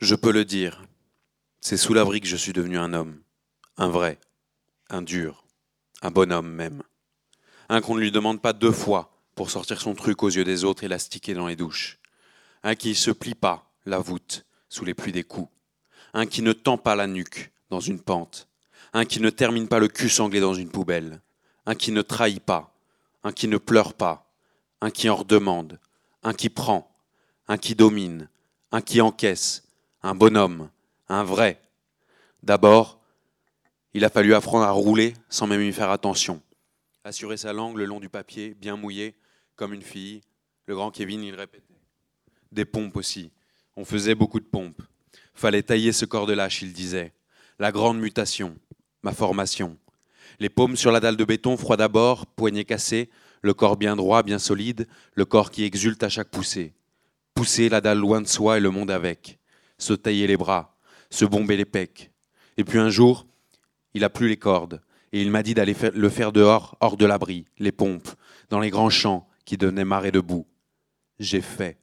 Je 0.00 0.14
peux 0.16 0.32
le 0.32 0.44
dire. 0.44 0.82
C'est 1.66 1.78
sous 1.78 1.94
l'abri 1.94 2.20
que 2.20 2.26
je 2.26 2.36
suis 2.36 2.52
devenu 2.52 2.76
un 2.76 2.92
homme, 2.92 3.22
un 3.78 3.88
vrai, 3.88 4.18
un 4.90 5.00
dur, 5.00 5.46
un 6.02 6.10
bonhomme 6.10 6.50
même. 6.50 6.82
Un 7.70 7.80
qu'on 7.80 7.94
ne 7.94 8.00
lui 8.00 8.12
demande 8.12 8.42
pas 8.42 8.52
deux 8.52 8.70
fois 8.70 9.16
pour 9.34 9.50
sortir 9.50 9.80
son 9.80 9.94
truc 9.94 10.22
aux 10.22 10.28
yeux 10.28 10.44
des 10.44 10.64
autres 10.64 10.84
élastiqués 10.84 11.32
dans 11.32 11.46
les 11.46 11.56
douches. 11.56 11.98
Un 12.64 12.74
qui 12.74 12.90
ne 12.90 12.94
se 12.94 13.10
plie 13.10 13.34
pas 13.34 13.72
la 13.86 13.98
voûte 13.98 14.44
sous 14.68 14.84
les 14.84 14.92
pluies 14.92 15.10
des 15.10 15.24
coups. 15.24 15.50
Un 16.12 16.26
qui 16.26 16.42
ne 16.42 16.52
tend 16.52 16.76
pas 16.76 16.96
la 16.96 17.06
nuque 17.06 17.50
dans 17.70 17.80
une 17.80 18.02
pente. 18.02 18.46
Un 18.92 19.06
qui 19.06 19.20
ne 19.20 19.30
termine 19.30 19.66
pas 19.66 19.78
le 19.78 19.88
cul 19.88 20.10
sanglé 20.10 20.40
dans 20.40 20.52
une 20.52 20.68
poubelle. 20.68 21.22
Un 21.64 21.74
qui 21.74 21.92
ne 21.92 22.02
trahit 22.02 22.44
pas. 22.44 22.76
Un 23.22 23.32
qui 23.32 23.48
ne 23.48 23.56
pleure 23.56 23.94
pas. 23.94 24.30
Un 24.82 24.90
qui 24.90 25.08
en 25.08 25.16
redemande. 25.16 25.80
Un 26.24 26.34
qui 26.34 26.50
prend. 26.50 26.94
Un 27.48 27.56
qui 27.56 27.74
domine. 27.74 28.28
Un 28.70 28.82
qui 28.82 29.00
encaisse. 29.00 29.62
Un 30.02 30.14
bonhomme 30.14 30.68
un 31.08 31.24
vrai. 31.24 31.60
D'abord, 32.42 33.00
il 33.92 34.04
a 34.04 34.08
fallu 34.08 34.34
apprendre 34.34 34.64
à 34.64 34.70
rouler 34.70 35.14
sans 35.28 35.46
même 35.46 35.62
y 35.62 35.72
faire 35.72 35.90
attention. 35.90 36.42
Assurer 37.04 37.36
sa 37.36 37.52
langue 37.52 37.76
le 37.76 37.84
long 37.84 38.00
du 38.00 38.08
papier, 38.08 38.54
bien 38.54 38.76
mouillé, 38.76 39.14
comme 39.56 39.72
une 39.72 39.82
fille. 39.82 40.22
Le 40.66 40.74
grand 40.74 40.90
Kevin, 40.90 41.22
il 41.22 41.34
répétait. 41.34 41.74
Des 42.50 42.64
pompes 42.64 42.96
aussi. 42.96 43.30
On 43.76 43.84
faisait 43.84 44.14
beaucoup 44.14 44.40
de 44.40 44.46
pompes. 44.46 44.80
Fallait 45.34 45.62
tailler 45.62 45.92
ce 45.92 46.04
corps 46.04 46.26
de 46.26 46.32
lâche, 46.32 46.62
il 46.62 46.72
disait. 46.72 47.12
La 47.58 47.72
grande 47.72 47.98
mutation, 47.98 48.56
ma 49.02 49.12
formation. 49.12 49.78
Les 50.40 50.48
paumes 50.48 50.76
sur 50.76 50.90
la 50.90 51.00
dalle 51.00 51.16
de 51.16 51.24
béton, 51.24 51.56
froid 51.56 51.76
d'abord, 51.76 52.26
poignets 52.26 52.64
cassés, 52.64 53.10
le 53.42 53.54
corps 53.54 53.76
bien 53.76 53.94
droit, 53.94 54.22
bien 54.22 54.38
solide, 54.38 54.88
le 55.14 55.24
corps 55.24 55.50
qui 55.50 55.64
exulte 55.64 56.02
à 56.02 56.08
chaque 56.08 56.30
poussée. 56.30 56.72
Pousser 57.34 57.68
la 57.68 57.80
dalle 57.80 57.98
loin 57.98 58.20
de 58.20 58.26
soi 58.26 58.56
et 58.56 58.60
le 58.60 58.70
monde 58.70 58.90
avec. 58.90 59.38
Se 59.78 59.92
tailler 59.92 60.26
les 60.26 60.36
bras, 60.36 60.73
se 61.10 61.24
bomber 61.24 61.56
les 61.56 61.64
pecs. 61.64 62.10
Et 62.56 62.64
puis 62.64 62.78
un 62.78 62.90
jour, 62.90 63.26
il 63.94 64.04
a 64.04 64.10
plus 64.10 64.28
les 64.28 64.36
cordes, 64.36 64.80
et 65.12 65.22
il 65.22 65.30
m'a 65.30 65.42
dit 65.42 65.54
d'aller 65.54 65.76
le 65.94 66.08
faire 66.08 66.32
dehors, 66.32 66.76
hors 66.80 66.96
de 66.96 67.06
l'abri, 67.06 67.46
les 67.58 67.72
pompes, 67.72 68.08
dans 68.50 68.60
les 68.60 68.70
grands 68.70 68.90
champs 68.90 69.28
qui 69.44 69.56
donnaient 69.56 69.84
marée 69.84 70.10
debout. 70.10 70.46
J'ai 71.18 71.40
fait. 71.40 71.78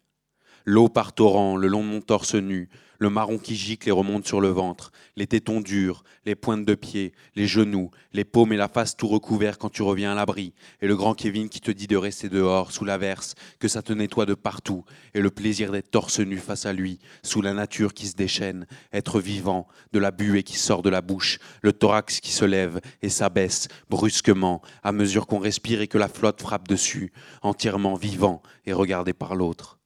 L'eau 0.66 0.90
par 0.90 1.14
torrent, 1.14 1.56
le 1.56 1.68
long 1.68 1.84
de 1.84 1.90
mon 1.90 2.02
torse 2.02 2.36
nu, 2.36 2.70
le 3.02 3.10
marron 3.10 3.40
qui 3.40 3.56
gicle 3.56 3.90
et 3.90 3.92
remonte 3.92 4.28
sur 4.28 4.42
le 4.42 4.50
ventre, 4.50 4.92
les 5.16 5.26
tétons 5.26 5.60
durs, 5.60 6.04
les 6.24 6.36
pointes 6.36 6.66
de 6.66 6.76
pied, 6.76 7.14
les 7.34 7.48
genoux, 7.48 7.90
les 8.14 8.24
paumes 8.24 8.54
et 8.54 8.58
la 8.58 8.68
face 8.68 8.96
tout 8.96 9.08
recouvert 9.08 9.58
quand 9.58 9.72
tu 9.72 9.82
reviens 9.82 10.12
à 10.12 10.16
l'abri, 10.16 10.54
et 10.82 10.88
le 10.88 10.96
grand 10.96 11.16
Kevin 11.16 11.50
qui 11.50 11.62
te 11.62 11.72
dit 11.72 11.88
de 11.88 11.98
rester 11.98 12.30
dehors, 12.30 12.72
sous 12.72 12.86
l'averse, 12.86 13.34
que 13.58 13.68
ça 13.68 13.82
te 13.82 13.92
nettoie 13.92 14.28
de 14.28 14.36
partout, 14.36 14.86
et 15.16 15.20
le 15.20 15.32
plaisir 15.32 15.72
d'être 15.72 15.90
torse 15.90 16.20
nu 16.20 16.38
face 16.38 16.68
à 16.68 16.74
lui, 16.74 17.00
sous 17.24 17.42
la 17.42 17.54
nature 17.54 17.96
qui 17.96 18.06
se 18.06 18.16
déchaîne, 18.16 18.68
être 18.94 19.20
vivant, 19.20 19.68
de 19.94 20.00
la 20.00 20.12
buée 20.12 20.44
qui 20.44 20.60
sort 20.60 20.84
de 20.84 20.92
la 20.92 21.02
bouche, 21.02 21.40
le 21.64 21.74
thorax 21.74 22.20
qui 22.20 22.32
se 22.32 22.46
lève 22.46 22.82
et 23.02 23.10
s'abaisse 23.10 23.68
brusquement 23.90 24.62
à 24.84 24.92
mesure 24.92 25.26
qu'on 25.26 25.40
respire 25.40 25.82
et 25.82 25.88
que 25.88 25.98
la 25.98 26.08
flotte 26.08 26.40
frappe 26.40 26.68
dessus, 26.68 27.12
entièrement 27.42 27.96
vivant 27.96 28.44
et 28.68 28.74
regardé 28.74 29.14
par 29.14 29.34
l'autre. 29.34 29.80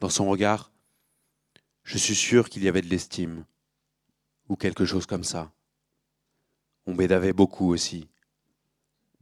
Dans 0.00 0.08
son 0.08 0.28
regard, 0.28 0.72
je 1.88 1.96
suis 1.96 2.14
sûr 2.14 2.50
qu'il 2.50 2.62
y 2.62 2.68
avait 2.68 2.82
de 2.82 2.90
l'estime, 2.90 3.46
ou 4.50 4.56
quelque 4.56 4.84
chose 4.84 5.06
comme 5.06 5.24
ça. 5.24 5.50
On 6.84 6.94
bédavait 6.94 7.32
beaucoup 7.32 7.72
aussi. 7.72 8.10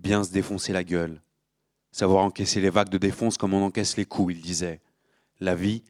Bien 0.01 0.25
se 0.25 0.33
défoncer 0.33 0.73
la 0.73 0.83
gueule. 0.83 1.23
Savoir 1.93 2.25
encaisser 2.25 2.61
les 2.61 2.71
vagues 2.71 2.89
de 2.89 2.99
défonce 2.99 3.39
comme 3.39 3.55
on 3.55 3.65
encaisse 3.65 3.97
les 3.97 4.05
coups, 4.05 4.35
il 4.35 4.41
disait. 4.41 4.81
La 5.39 5.55
vie, 5.55 5.85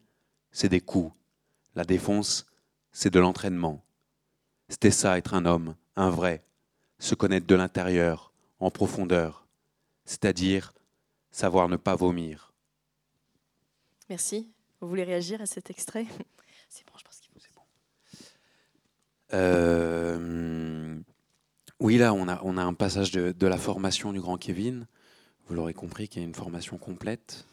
c'est 0.51 0.69
des 0.69 0.83
coups. 0.83 1.15
La 1.75 1.85
défonce, 1.85 2.45
c'est 2.93 3.13
de 3.13 3.21
l'entraînement. 3.21 3.83
C'était 4.69 4.91
ça, 4.91 5.17
être 5.17 5.33
un 5.33 5.47
homme, 5.47 5.77
un 5.97 6.11
vrai, 6.11 6.45
se 6.99 7.15
connaître 7.15 7.47
de 7.47 7.55
l'intérieur, 7.55 8.35
en 8.61 8.71
profondeur, 8.71 9.47
c'est-à-dire 10.05 10.75
savoir 11.31 11.71
ne 11.71 11.77
pas 11.77 11.97
vomir. 11.97 12.53
Merci. 14.11 14.53
Vous 14.83 14.89
voulez 14.89 15.05
réagir 15.05 15.41
à 15.41 15.47
cet 15.47 15.71
extrait 15.71 16.05
C'est 16.69 16.85
bon, 16.87 16.93
je 16.99 17.05
pense 17.05 17.19
qu'il 17.21 17.31
faut. 17.31 17.41
C'est 17.41 17.55
bon. 17.55 17.63
Euh, 19.26 19.26
oui, 21.81 21.99
là, 21.99 22.15
on 22.15 22.29
a, 22.29 22.63
un 22.63 22.75
passage 22.75 23.11
de, 23.11 23.47
la 23.47 23.59
formation 23.59 24.13
du 24.13 24.21
grand 24.21 24.39
Kevin. 24.39 24.87
Vous 25.47 25.55
l'aurez 25.55 25.75
compris, 25.75 26.09
qu'il 26.09 26.23
y 26.23 26.25
a 26.25 26.29
une 26.29 26.35
formation 26.35 26.79
complète 26.79 27.47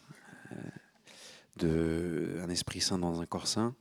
euh, 0.50 0.56
de 1.56 2.40
un 2.42 2.48
esprit 2.48 2.80
saint 2.80 2.98
dans 2.98 3.20
un 3.20 3.26
corps 3.26 3.46
saint. 3.46 3.74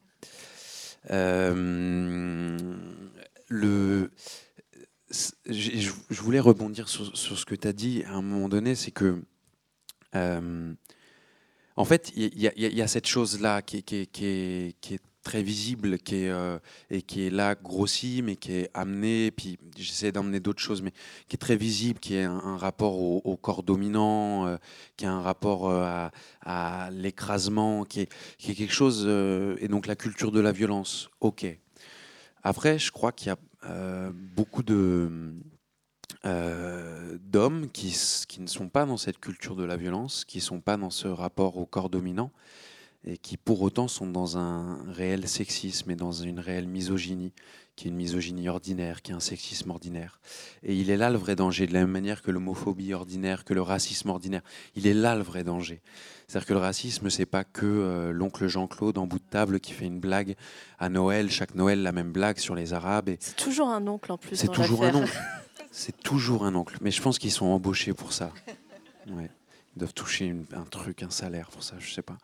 Euh, 1.12 2.58
je, 5.50 5.92
voulais 6.10 6.40
rebondir 6.40 6.88
sur, 6.90 7.18
ce 7.18 7.46
que 7.46 7.56
tu 7.56 7.68
as 7.68 7.74
dit 7.74 8.04
à 8.06 8.14
un 8.14 8.22
moment 8.22 8.50
donné, 8.50 8.76
c'est 8.76 8.92
que 8.92 9.22
euh, 10.16 10.74
en 11.76 11.86
fait, 11.86 12.12
il 12.16 12.40
y, 12.40 12.82
a 12.82 12.88
cette 12.88 13.08
chose-là 13.08 13.64
qui, 13.64 13.82
qui, 13.82 14.06
qui, 14.08 14.76
qui, 14.80 14.94
est 14.94 15.02
très 15.24 15.42
visible, 15.42 15.98
qui 15.98 16.26
est, 16.26 16.30
euh, 16.30 16.60
et 16.90 17.02
qui 17.02 17.26
est 17.26 17.30
là 17.30 17.56
grossie, 17.56 18.22
mais 18.22 18.36
qui 18.36 18.52
est 18.52 18.70
amenée, 18.74 19.32
puis 19.32 19.58
j'essaie 19.76 20.12
d'emmener 20.12 20.40
d'autres 20.40 20.62
choses, 20.62 20.82
mais 20.82 20.92
qui 21.28 21.36
est 21.36 21.38
très 21.38 21.56
visible, 21.56 22.00
qui 22.00 22.16
est 22.16 22.24
un, 22.24 22.58
rapport 22.58 23.00
au, 23.00 23.38
corps 23.38 23.64
dominant, 23.64 24.46
euh, 24.46 24.58
qui 24.98 25.06
a 25.06 25.12
un 25.12 25.22
rapport 25.22 25.70
euh, 25.70 26.08
à, 26.42 26.90
l'écrasement, 26.92 27.86
qui 27.86 28.02
est, 28.02 28.10
quelque 28.38 28.74
chose, 28.74 29.08
et 29.60 29.68
donc 29.68 29.88
la 29.88 29.96
culture 29.96 30.32
de 30.32 30.40
la 30.40 30.52
violence, 30.52 31.10
ok. 31.22 31.46
Après, 32.44 32.78
je 32.78 32.92
crois 32.92 33.12
qu'il 33.14 33.28
y 33.28 33.32
a 33.32 33.38
beaucoup 34.36 34.64
d'hommes 34.64 35.42
qui, 37.72 37.98
qui, 38.28 38.42
ne 38.42 38.48
sont 38.48 38.68
pas 38.68 38.86
dans 38.86 38.98
cette 38.98 39.20
culture 39.20 39.56
de 39.56 39.64
la 39.64 39.78
violence, 39.78 40.26
qui 40.26 40.40
ne 40.40 40.44
sont 40.44 40.60
pas 40.60 40.76
dans 40.76 40.90
ce 40.90 41.08
rapport 41.08 41.58
au 41.58 41.66
corps 41.66 41.90
dominant, 41.90 42.32
et 43.06 43.18
qui 43.18 43.38
pour 43.38 43.62
autant 43.62 43.88
sont 43.88 44.08
dans 44.08 44.38
un 44.38 44.80
réel 44.92 45.28
sexisme 45.28 45.92
et 45.92 45.96
dans 45.96 46.12
une 46.12 46.40
réelle 46.40 46.68
misogynie, 46.68 47.34
qui 47.76 47.88
est 47.88 47.92
une 47.92 47.98
misogynie 47.98 48.48
ordinaire, 48.50 49.02
qui 49.02 49.12
est 49.12 49.16
un 49.16 49.20
sexisme 49.20 49.72
ordinaire. 49.72 50.20
Et 50.62 50.76
il 50.76 50.90
est 50.90 50.98
là 50.98 51.10
le 51.10 51.18
vrai 51.18 51.36
danger, 51.36 51.66
de 51.66 51.74
la 51.74 51.80
même 51.82 51.90
manière 51.90 52.22
que 52.22 52.32
l'homophobie 52.32 52.94
ordinaire, 52.94 53.44
que 53.44 53.54
le 53.54 53.62
racisme 53.62 54.10
ordinaire. 54.10 54.42
Il 54.76 54.86
est 54.86 54.94
là 54.94 55.16
le 55.16 55.24
vrai 55.24 55.44
danger. 55.44 55.82
C'est-à-dire 56.28 56.48
que 56.48 56.54
le 56.54 56.60
racisme, 56.60 57.10
c'est 57.10 57.26
pas 57.26 57.44
que 57.44 57.66
euh, 57.66 58.12
l'oncle 58.12 58.48
Jean-Claude 58.48 58.98
en 58.98 59.08
bout 59.08 59.20
de 59.20 59.30
table 59.30 59.60
qui 59.60 59.74
fait 59.74 59.86
une 59.86 60.00
blague 60.00 60.36
à 60.80 60.90
Noël, 60.90 61.30
chaque 61.30 61.56
Noël 61.56 61.82
la 61.82 61.92
même 61.92 62.12
blague 62.12 62.38
sur 62.38 62.56
les 62.56 62.74
Arabes. 62.74 63.10
Et... 63.10 63.18
C'est 63.20 63.36
toujours 63.36 63.70
un 63.70 63.86
oncle 63.88 64.12
en 64.12 64.18
plus. 64.18 64.36
C'est 64.36 64.52
toujours 64.52 64.84
un 64.84 64.96
oncle. 64.96 65.20
C'est 65.72 66.00
toujours 66.04 66.46
un 66.46 66.54
oncle. 66.54 66.78
Mais 66.82 66.92
je 66.92 67.02
pense 67.02 67.18
qu'ils 67.18 67.32
sont 67.32 67.48
embauchés 67.48 67.94
pour 67.94 68.14
ça. 68.14 68.32
Ouais. 69.08 69.30
Doivent 69.76 69.94
toucher 69.94 70.36
un 70.54 70.66
truc, 70.66 71.02
un 71.02 71.10
salaire 71.10 71.50
pour 71.50 71.64
ça, 71.64 71.76
je 71.80 71.92
sais 71.92 72.04
pas. 72.04 72.18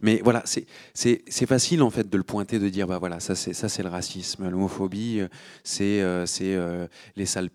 Mais 0.00 0.20
voilà, 0.24 0.42
c'est 0.44 1.46
facile 1.46 1.82
en 1.82 1.90
fait 1.90 2.08
de 2.08 2.16
le 2.16 2.22
pointer, 2.22 2.58
de 2.58 2.68
dire 2.68 2.86
bah 2.86 2.98
voilà, 2.98 3.20
ça 3.20 3.34
c'est 3.34 3.82
le 3.82 3.88
racisme, 3.88 4.48
l'homophobie, 4.48 5.20
c'est 5.62 6.00
euh, 6.00 6.24
c'est 6.24 6.54
euh, 6.54 6.86
les 7.16 7.26
sales. 7.26 7.50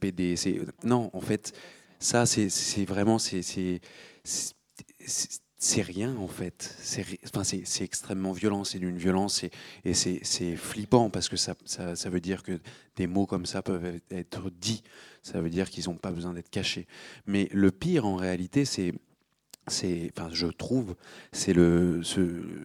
Non, 0.83 1.09
en 1.13 1.21
fait, 1.21 1.53
ça 1.99 2.25
c'est 2.25 2.85
vraiment 2.85 3.17
c'est 3.17 3.81
rien 5.81 6.15
en 6.15 6.27
fait. 6.27 6.75
C'est 6.79 7.83
extrêmement 7.83 8.31
violent, 8.31 8.63
c'est 8.63 8.79
d'une 8.79 8.97
violence 8.97 9.43
et, 9.43 9.51
et 9.83 9.93
c'est 9.93 10.55
flippant 10.55 11.09
parce 11.09 11.27
que 11.27 11.37
ça, 11.37 11.55
ça, 11.65 11.95
ça, 11.95 12.09
veut 12.09 12.21
dire 12.21 12.43
que 12.43 12.59
des 12.95 13.07
mots 13.07 13.25
comme 13.25 13.45
ça 13.45 13.61
peuvent 13.61 13.99
être 14.09 14.49
dits. 14.49 14.83
Ça 15.21 15.41
veut 15.41 15.49
dire 15.49 15.69
qu'ils 15.69 15.89
n'ont 15.89 15.97
pas 15.97 16.11
besoin 16.11 16.33
d'être 16.33 16.49
cachés. 16.49 16.87
Mais 17.27 17.49
le 17.51 17.71
pire 17.71 18.05
en 18.05 18.15
réalité, 18.15 18.63
c'est 18.63 18.93
c'est, 19.69 20.11
enfin, 20.15 20.29
je 20.31 20.47
trouve, 20.47 20.95
c'est 21.31 21.53
le, 21.53 22.01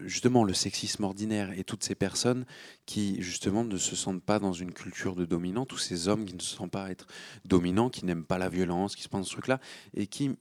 justement 0.07 0.44
le 0.44 0.55
sexisme 0.55 1.05
ordinaire 1.05 1.57
et 1.59 1.64
toutes 1.64 1.84
ces 1.84 1.94
personnes 1.94 2.44
qui, 2.86 3.20
justement, 3.22 3.64
ne 3.64 3.76
se 3.76 3.96
sentent 3.96 4.22
pas 4.22 4.38
dans 4.38 4.52
une 4.52 4.72
culture 4.72 5.14
de 5.14 5.24
dominant, 5.24 5.66
tous 5.66 5.78
ces 5.78 6.09
hommes 6.09 6.24
qui 6.24 6.34
ne 6.34 6.40
se 6.40 6.57
sentent 6.57 6.70
pas 6.70 6.90
être 6.90 7.07
dominants, 7.44 7.90
qui 7.90 8.05
n'aiment 8.05 8.26
pas 8.26 8.38
la 8.38 8.48
violence, 8.48 8.96
qui 8.96 9.02
se 9.02 9.09
pensent 9.09 9.28
ce 9.28 9.32
truc-là, 9.32 9.61
et 9.94 10.07
qui, 10.07 10.36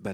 bah, 0.00 0.12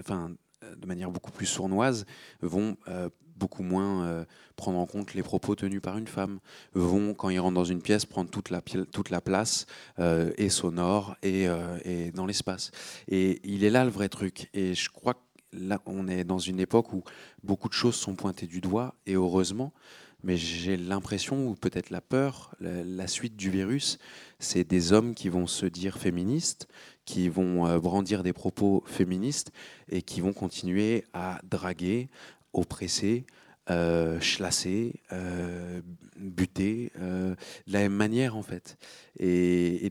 enfin, 0.00 0.34
de 0.76 0.86
manière 0.86 1.10
beaucoup 1.10 1.32
plus 1.32 1.46
sournoise, 1.46 2.06
vont 2.40 2.76
euh, 2.88 3.08
beaucoup 3.36 3.62
moins 3.62 4.04
euh, 4.04 4.24
prendre 4.56 4.78
en 4.78 4.86
compte 4.86 5.14
les 5.14 5.22
propos 5.22 5.54
tenus 5.54 5.80
par 5.80 5.98
une 5.98 6.06
femme, 6.06 6.40
vont, 6.74 7.14
quand 7.14 7.28
ils 7.28 7.38
rentrent 7.38 7.54
dans 7.54 7.64
une 7.64 7.82
pièce, 7.82 8.06
prendre 8.06 8.30
toute 8.30 8.50
la, 8.50 8.60
toute 8.60 9.10
la 9.10 9.20
place, 9.20 9.66
euh, 9.98 10.32
et 10.38 10.48
sonore, 10.48 11.16
et, 11.22 11.46
euh, 11.48 11.78
et 11.84 12.10
dans 12.12 12.26
l'espace. 12.26 12.70
Et 13.08 13.40
il 13.44 13.64
est 13.64 13.70
là 13.70 13.84
le 13.84 13.90
vrai 13.90 14.08
truc. 14.08 14.48
Et 14.54 14.74
je 14.74 14.88
crois 14.88 15.14
que 15.14 15.20
là, 15.52 15.80
on 15.86 16.08
est 16.08 16.24
dans 16.24 16.38
une 16.38 16.60
époque 16.60 16.92
où 16.92 17.02
beaucoup 17.42 17.68
de 17.68 17.74
choses 17.74 17.96
sont 17.96 18.14
pointées 18.14 18.46
du 18.46 18.60
doigt, 18.60 18.94
et 19.06 19.14
heureusement, 19.14 19.72
mais 20.22 20.36
j'ai 20.36 20.76
l'impression, 20.76 21.48
ou 21.48 21.54
peut-être 21.54 21.90
la 21.90 22.00
peur, 22.00 22.54
la, 22.60 23.06
suite 23.06 23.36
du 23.36 23.50
virus, 23.50 23.98
c'est 24.40 24.64
des 24.64 24.92
hommes 24.92 25.14
qui 25.14 25.28
vont 25.28 25.46
se 25.46 25.66
dire 25.66 25.98
féministes, 25.98 26.66
qui 27.04 27.28
vont 27.28 27.78
brandir 27.78 28.24
des 28.24 28.32
propos 28.32 28.82
féministes, 28.86 29.52
et 29.88 30.02
qui 30.02 30.20
vont 30.20 30.32
continuer 30.32 31.04
à 31.12 31.40
draguer, 31.48 32.08
oppressé, 32.52 33.26
euh, 33.68 34.20
chlassé, 34.20 34.94
euh, 35.12 35.80
buté, 36.16 36.92
euh, 37.00 37.34
de 37.66 37.72
la 37.72 37.80
même 37.80 37.94
manière 37.94 38.36
en 38.36 38.42
fait. 38.42 38.78
Et, 39.18 39.90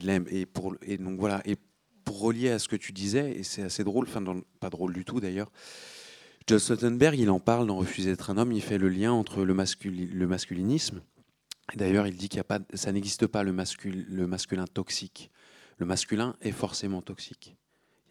pour, 0.54 0.76
donc 1.00 1.20
voilà. 1.20 1.42
Et 1.46 1.58
pour 2.06 2.20
relier 2.20 2.52
à 2.52 2.60
ce 2.60 2.68
que 2.68 2.76
tu 2.76 2.94
disais, 2.94 3.32
et 3.32 3.44
c'est 3.44 3.64
assez 3.64 3.84
drôle, 3.84 4.06
enfin 4.08 4.24
pas 4.60 4.70
drôle 4.70 4.94
du 4.94 5.04
tout 5.04 5.20
d'ailleurs. 5.20 5.52
John 6.48 6.60
Stoltenberg, 6.60 7.20
il 7.20 7.30
en 7.32 7.40
parle 7.40 7.66
dans 7.66 7.76
Refuser 7.76 8.12
d'être 8.12 8.30
un 8.30 8.38
homme. 8.38 8.52
Il 8.52 8.62
fait 8.62 8.78
le 8.78 8.88
lien 8.88 9.12
entre 9.12 9.44
le, 9.44 9.54
masculi, 9.56 10.06
le 10.06 10.28
masculinisme. 10.28 11.02
D'ailleurs, 11.76 12.06
il 12.06 12.16
dit 12.16 12.30
qu'il 12.30 12.44
ça 12.76 12.92
n'existe 12.92 13.26
pas 13.26 13.42
le 13.42 13.52
masculin 13.52 14.68
toxique. 14.68 15.32
Le 15.80 15.86
masculin 15.86 16.36
est 16.42 16.52
forcément 16.52 17.02
toxique. 17.02 17.58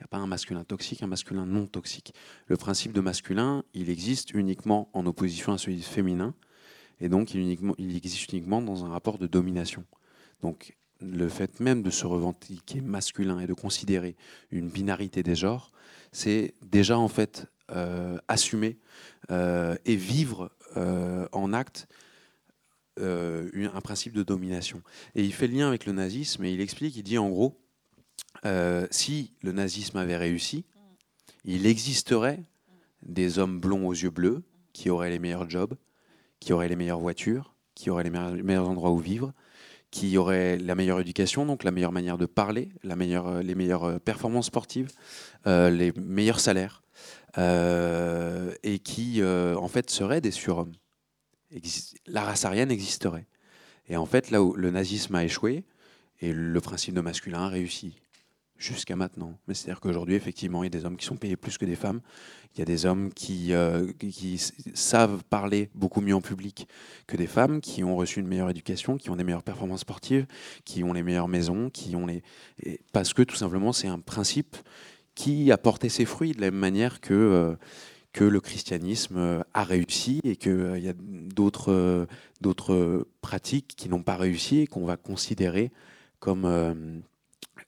N'y 0.05 0.09
a 0.09 0.19
pas 0.19 0.23
un 0.23 0.27
masculin 0.27 0.65
toxique, 0.65 1.03
un 1.03 1.07
masculin 1.07 1.47
non 1.47 1.67
toxique. 1.67 2.13
Le 2.47 2.59
principe 2.59 2.93
de 2.93 3.01
masculin, 3.01 3.65
il 3.73 3.89
existe 3.89 4.35
uniquement 4.35 4.91
en 4.93 5.07
opposition 5.07 5.55
à 5.55 5.57
celui 5.57 5.79
de 5.79 5.83
féminin, 5.83 6.35
et 7.01 7.09
donc 7.09 7.33
il, 7.33 7.97
existe 7.97 8.31
uniquement 8.31 8.61
dans 8.61 8.85
un 8.85 8.91
rapport 8.91 9.17
de 9.17 9.27
domination. 9.27 9.83
Donc 10.43 10.77
le 11.01 11.27
fait 11.31 11.59
même 11.59 11.83
de 11.83 11.89
se 11.89 12.05
revendiquer 12.05 12.83
masculin 12.83 13.41
et 13.41 13.47
de 13.47 13.55
considérer 13.55 14.15
une 14.51 14.69
binarité 14.69 15.23
des 15.23 15.37
genres, 15.37 15.73
c'est 16.13 16.53
déjà 16.61 16.99
en 16.99 17.09
fait 17.09 17.47
euh, 17.71 18.19
assumer 18.29 18.77
euh, 19.31 19.75
et 19.87 19.97
vivre 19.97 20.51
euh, 20.77 21.27
en 21.33 21.55
acte 21.55 21.89
un 23.01 23.81
principe 23.83 24.13
de 24.13 24.23
domination. 24.23 24.83
Et 25.15 25.25
il 25.25 25.33
fait 25.33 25.47
le 25.47 25.55
lien 25.55 25.69
avec 25.69 25.87
le 25.87 25.93
nazisme 25.93 26.45
et 26.45 26.53
il 26.53 26.61
explique, 26.61 26.95
il 26.95 27.03
dit 27.03 27.17
en 27.17 27.31
gros, 27.31 27.59
euh, 28.45 28.86
si 28.90 29.32
le 29.42 29.53
nazisme 29.53 29.99
avait 29.99 30.16
réussi, 30.16 30.64
il 31.45 31.66
existerait 31.66 32.40
des 33.03 33.38
hommes 33.38 33.61
blonds 33.61 33.86
aux 33.86 33.92
yeux 33.92 34.11
bleus 34.11 34.42
qui 34.72 34.90
auraient 34.90 35.11
les 35.11 35.18
meilleurs 35.18 35.49
jobs, 35.49 35.74
qui 36.40 36.53
auraient 36.53 36.68
les 36.68 36.76
meilleures 36.76 37.01
voitures, 37.01 37.55
qui 37.74 37.90
auraient 37.90 38.05
les 38.05 38.11
meilleurs, 38.11 38.68
endroits 38.68 38.90
où 38.90 38.99
vivre, 38.99 39.32
qui 39.90 40.16
auraient 40.18 40.59
la 40.59 40.74
meilleure 40.74 41.01
éducation, 41.01 41.47
donc 41.47 41.64
la 41.64 41.70
meilleure 41.70 41.92
manière 41.92 42.18
de 42.18 42.26
parler, 42.26 42.70
meilleure, 42.82 43.42
les 43.42 43.55
meilleures 43.55 44.01
performances 44.01 44.47
sportives, 44.47 44.90
euh, 45.47 45.70
les 45.70 45.92
meilleurs 45.92 46.40
salaires, 46.40 46.82
euh, 47.36 48.55
et 48.62 48.78
qui 48.78 49.20
euh, 49.20 49.57
en 49.57 49.68
fait 49.68 49.90
seraient 49.90 50.20
des 50.20 50.30
surhommes. 50.30 50.72
la 52.07 52.22
race 52.22 52.45
aryenne 52.45 52.70
existerait. 52.70 53.26
Et 53.88 53.97
en 53.97 54.07
fait, 54.07 54.30
là 54.30 54.42
où 54.42 54.55
le 54.55 54.70
nazisme 54.70 55.14
a 55.14 55.24
échoué, 55.24 55.64
et 56.20 56.32
le 56.32 56.61
principe 56.61 56.95
de 56.95 57.01
masculin 57.01 57.42
a 57.42 57.49
réussi 57.49 58.01
jusqu'à 58.57 58.97
maintenant. 58.97 59.39
Mais 59.47 59.55
c'est-à-dire 59.55 59.81
qu'aujourd'hui, 59.81 60.15
effectivement, 60.15 60.63
il 60.63 60.67
y 60.67 60.75
a 60.75 60.79
des 60.79 60.85
hommes 60.85 60.97
qui 60.97 61.07
sont 61.07 61.17
payés 61.17 61.37
plus 61.37 61.59
que 61.59 61.65
des 61.65 61.77
femmes. 61.77 62.01
Il 62.55 62.61
y 62.61 62.63
a 62.63 62.65
des 62.65 62.87
hommes 62.87 63.13
qui, 63.13 63.53
euh, 63.53 63.93
savent 64.75 65.25
parler 65.25 65.71
beaucoup 65.75 66.01
mieux 66.01 66.15
en 66.15 66.21
public 66.21 66.69
que 67.07 67.17
des 67.17 67.27
femmes, 67.27 67.61
qui 67.61 67.83
ont 67.83 67.97
reçu 67.97 68.21
une 68.21 68.29
meilleure 68.29 68.51
éducation, 68.51 68.97
qui 68.97 69.11
ont 69.11 69.17
des 69.17 69.25
meilleures 69.25 69.43
performances 69.43 69.81
sportives, 69.81 70.27
qui 70.65 70.85
ont 70.85 70.93
les 70.93 71.03
meilleures 71.03 71.29
maisons, 71.29 71.71
qui 71.71 71.97
ont 71.97 72.07
les... 72.07 72.23
parce 72.93 73.13
que 73.13 73.23
tout 73.23 73.37
simplement, 73.37 73.73
c'est 73.73 73.89
un 73.89 73.99
principe 73.99 74.57
qui 75.15 75.51
a 75.51 75.59
porté 75.59 75.89
ses 75.89 76.05
fruits 76.05 76.33
de 76.33 76.41
la 76.41 76.51
même 76.51 76.61
manière 76.61 77.01
que... 77.01 77.15
Euh, 77.15 77.57
que 78.13 78.23
le 78.23 78.41
christianisme 78.41 79.43
a 79.55 79.65
réussi 79.65 80.21
et 80.23 80.37
qu'il 80.37 80.53
euh, 80.53 80.79
y 80.79 80.89
a 80.89 80.93
d'autres 80.95 82.07
pratiques 83.21 83.75
qui 83.77 83.89
n'ont 83.89 84.05
pas 84.05 84.17
réussi 84.17 84.61
et 84.61 84.67
qu'on 84.69 84.85
va 84.85 84.97
considérer 84.97 85.73
comme 86.21 87.03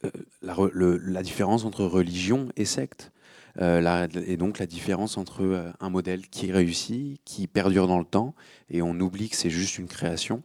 euh, 0.04 0.10
la, 0.42 0.56
la, 0.72 1.22
différence 1.22 1.64
entre 1.64 1.84
religion 1.84 2.48
et 2.56 2.64
secte. 2.64 3.12
Euh, 3.60 4.06
et 4.26 4.36
donc 4.36 4.58
la 4.58 4.66
différence 4.66 5.16
entre 5.16 5.42
euh, 5.42 5.72
un 5.80 5.88
modèle 5.88 6.28
qui 6.28 6.52
réussit, 6.52 7.20
qui 7.24 7.46
perdure 7.46 7.86
dans 7.86 7.98
le 7.98 8.04
temps, 8.04 8.34
et 8.68 8.82
on 8.82 8.98
oublie 9.00 9.30
que 9.30 9.36
c'est 9.36 9.50
juste 9.50 9.78
une 9.78 9.88
création, 9.88 10.42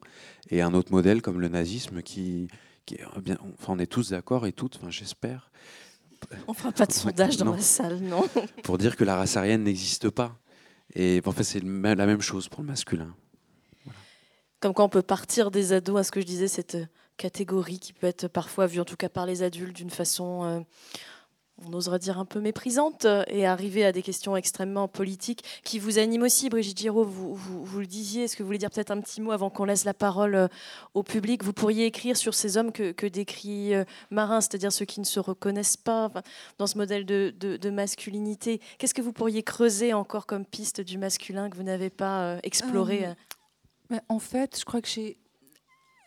et 0.49 0.61
un 0.61 0.73
autre 0.73 0.91
modèle 0.91 1.21
comme 1.21 1.41
le 1.41 1.49
nazisme 1.49 2.01
qui, 2.01 2.47
qui 2.85 2.99
bien, 3.21 3.37
enfin 3.59 3.73
on 3.73 3.79
est 3.79 3.91
tous 3.91 4.11
d'accord 4.11 4.47
et 4.47 4.53
toutes, 4.53 4.77
enfin 4.77 4.89
j'espère. 4.89 5.51
On 6.47 6.53
fera 6.53 6.71
pas 6.71 6.85
de 6.85 6.93
sondage 6.93 7.35
dans 7.37 7.51
la 7.51 7.59
salle, 7.59 7.99
non. 7.99 8.23
Pour 8.63 8.77
dire 8.77 8.95
que 8.95 9.03
la 9.03 9.17
race 9.17 9.35
aryenne 9.35 9.63
n'existe 9.63 10.09
pas. 10.09 10.37
Et 10.93 11.21
en 11.25 11.31
fait 11.31 11.43
c'est 11.43 11.61
la 11.63 12.05
même 12.05 12.21
chose 12.21 12.47
pour 12.47 12.61
le 12.61 12.67
masculin. 12.67 13.13
Comme 14.59 14.73
quand 14.73 14.85
on 14.85 14.89
peut 14.89 15.01
partir 15.01 15.51
des 15.51 15.73
ados 15.73 15.99
à 15.99 16.03
ce 16.03 16.11
que 16.11 16.21
je 16.21 16.25
disais, 16.25 16.47
cette 16.47 16.77
catégorie 17.21 17.79
qui 17.79 17.93
peut 17.93 18.07
être 18.07 18.27
parfois 18.27 18.65
vue, 18.65 18.79
en 18.79 18.85
tout 18.85 18.95
cas 18.95 19.07
par 19.07 19.27
les 19.27 19.43
adultes, 19.43 19.75
d'une 19.75 19.91
façon, 19.91 20.43
euh, 20.43 20.59
on 21.63 21.71
oserait 21.71 21.99
dire, 21.99 22.17
un 22.17 22.25
peu 22.25 22.39
méprisante, 22.39 23.05
et 23.27 23.45
arriver 23.45 23.85
à 23.85 23.91
des 23.91 24.01
questions 24.01 24.35
extrêmement 24.35 24.87
politiques 24.87 25.43
qui 25.63 25.77
vous 25.77 25.99
animent 25.99 26.23
aussi. 26.23 26.49
Brigitte 26.49 26.79
Giraud, 26.79 27.03
vous, 27.03 27.35
vous, 27.35 27.79
le 27.79 27.85
disiez, 27.85 28.23
est-ce 28.23 28.35
que 28.35 28.41
vous 28.41 28.47
voulez 28.47 28.57
dire 28.57 28.71
peut-être 28.71 28.89
un 28.89 28.99
petit 28.99 29.21
mot 29.21 29.31
avant 29.31 29.51
qu'on 29.51 29.65
laisse 29.65 29.85
la 29.85 29.93
parole 29.93 30.33
euh, 30.33 30.47
au 30.95 31.03
public? 31.03 31.43
Vous 31.43 31.53
pourriez 31.53 31.85
écrire 31.85 32.17
sur 32.17 32.33
ces 32.33 32.57
hommes 32.57 32.71
que, 32.71 32.91
que 32.91 33.05
décrit 33.05 33.75
euh, 33.75 33.83
Marin, 34.09 34.41
c'est-à-dire 34.41 34.71
ceux 34.71 34.85
qui 34.85 34.99
ne 34.99 35.05
se 35.05 35.19
reconnaissent 35.19 35.77
pas 35.77 36.09
dans 36.57 36.65
ce 36.65 36.75
modèle 36.75 37.05
de, 37.05 37.31
de, 37.37 37.69
masculinité. 37.69 38.61
Qu'est-ce 38.79 38.95
que 38.95 39.03
vous 39.03 39.13
pourriez 39.13 39.43
creuser 39.43 39.93
encore 39.93 40.25
comme 40.25 40.43
piste 40.43 40.81
du 40.81 40.97
masculin 40.97 41.51
que 41.51 41.55
vous 41.55 41.63
n'avez 41.63 41.91
pas 41.91 42.39
exploré 42.41 43.05
En 44.09 44.19
fait, 44.19 44.57
je 44.59 44.65
crois 44.65 44.81
que 44.81 44.89
j'ai 44.89 45.20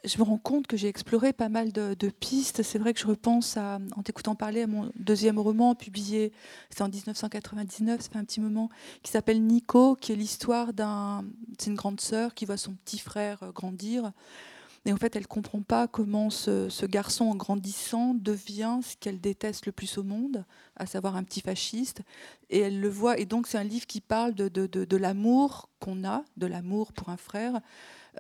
je 0.05 0.19
me 0.19 0.23
rends 0.23 0.39
compte 0.39 0.67
que 0.67 0.77
j'ai 0.77 0.89
exploré 0.89 1.33
pas 1.33 1.49
mal 1.49 1.73
de, 1.73 1.95
pistes. 2.09 2.63
C'est 2.63 2.79
vrai 2.79 2.93
que 2.93 3.01
je 3.01 3.07
repense 3.07 3.57
en 3.57 4.03
t'écoutant 4.03 4.35
parler 4.35 4.63
à 4.63 4.67
mon 4.67 4.91
deuxième 4.97 5.39
roman 5.39 5.75
publié, 5.75 6.33
c'est 6.71 6.83
en 6.83 6.89
1999, 6.89 8.01
ça 8.01 8.09
fait 8.11 8.19
un 8.19 8.25
petit 8.25 8.41
moment, 8.41 8.69
qui 9.03 9.11
s'appelle 9.11 9.43
Nico, 9.43 9.97
qui 9.97 10.13
est 10.13 10.17
l'histoire 10.17 10.73
d'un, 10.73 11.25
c'est 11.59 11.71
une 11.71 11.77
grande 11.77 12.01
sœur 12.01 12.35
qui 12.35 12.45
voit 12.45 12.57
son 12.57 12.73
petit 12.73 12.99
frère 12.99 13.43
euh, 13.43 13.53
grandir. 13.53 14.13
Et 14.87 14.93
en 14.93 14.99
fait, 14.99 15.17
elle 15.17 15.27
comprend 15.27 15.63
pas 15.63 15.89
comment 15.89 16.29
ce, 16.29 16.85
garçon, 16.85 17.25
en 17.25 17.37
grandissant, 17.37 18.13
devient 18.13 18.81
ce 18.83 18.97
qu'elle 18.99 19.19
déteste 19.19 19.65
le 19.65 19.73
plus 19.73 19.97
au 19.97 20.03
monde, 20.03 20.45
à 20.77 20.85
savoir 20.85 21.17
un 21.17 21.25
petit 21.25 21.41
fasciste. 21.41 22.03
Et 22.51 22.59
elle 22.59 22.81
le 22.81 22.91
voit. 22.91 23.19
Et 23.19 23.25
donc, 23.25 23.47
c'est 23.47 23.57
un 23.57 23.65
livre 23.65 23.87
qui 23.87 24.03
parle 24.03 24.35
de 24.35 24.97
l'amour 24.99 25.71
qu'on 25.81 26.05
a, 26.05 26.23
de 26.37 26.47
l'amour 26.47 26.93
pour 26.93 27.09
un 27.09 27.17
frère, 27.17 27.63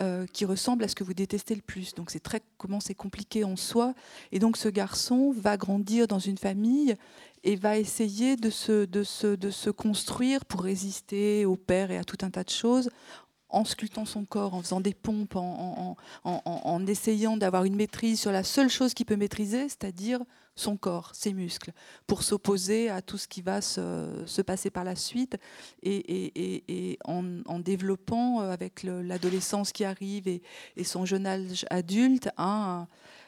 euh, 0.00 0.26
qui 0.32 0.44
ressemble 0.44 0.84
à 0.84 0.88
ce 0.88 0.94
que 0.94 1.04
vous 1.04 1.14
détestez 1.14 1.54
le 1.54 1.62
plus. 1.62 1.94
Donc 1.94 2.10
c'est 2.10 2.20
très 2.22 2.40
comment 2.58 2.80
c'est 2.80 2.94
compliqué 2.94 3.44
en 3.44 3.56
soi. 3.56 3.94
Et 4.32 4.38
donc 4.38 4.56
ce 4.56 4.68
garçon 4.68 5.32
va 5.36 5.56
grandir 5.56 6.06
dans 6.06 6.18
une 6.18 6.38
famille 6.38 6.96
et 7.44 7.56
va 7.56 7.78
essayer 7.78 8.36
de 8.36 8.50
se, 8.50 8.84
de 8.86 9.02
se, 9.02 9.36
de 9.36 9.50
se 9.50 9.70
construire 9.70 10.44
pour 10.44 10.62
résister 10.62 11.44
au 11.44 11.56
père 11.56 11.90
et 11.90 11.98
à 11.98 12.04
tout 12.04 12.18
un 12.22 12.30
tas 12.30 12.44
de 12.44 12.50
choses 12.50 12.90
en 13.50 13.64
sculptant 13.64 14.04
son 14.04 14.24
corps, 14.24 14.54
en 14.54 14.62
faisant 14.62 14.80
des 14.80 14.94
pompes, 14.94 15.36
en, 15.36 15.96
en, 16.24 16.30
en, 16.30 16.42
en 16.44 16.86
essayant 16.86 17.36
d'avoir 17.36 17.64
une 17.64 17.76
maîtrise 17.76 18.20
sur 18.20 18.32
la 18.32 18.42
seule 18.42 18.68
chose 18.68 18.94
qu'il 18.94 19.06
peut 19.06 19.14
maîtriser, 19.14 19.68
c'est-à-dire 19.68 20.20
son 20.56 20.76
corps, 20.76 21.10
ses 21.14 21.32
muscles, 21.32 21.72
pour 22.06 22.22
s'opposer 22.22 22.88
à 22.88 23.02
tout 23.02 23.18
ce 23.18 23.26
qui 23.26 23.42
va 23.42 23.60
se, 23.60 24.42
passer 24.42 24.70
par 24.70 24.84
la 24.84 24.96
suite. 24.96 25.36
Et, 25.82 26.98
en, 27.04 27.58
développant, 27.58 28.40
euh, 28.40 28.50
avec 28.50 28.82
l'adolescence 28.82 29.72
qui 29.72 29.84
arrive 29.84 30.28
et, 30.28 30.42
son 30.84 31.04
jeune 31.04 31.26
âge 31.26 31.64
adulte, 31.70 32.28
un, 32.36 32.86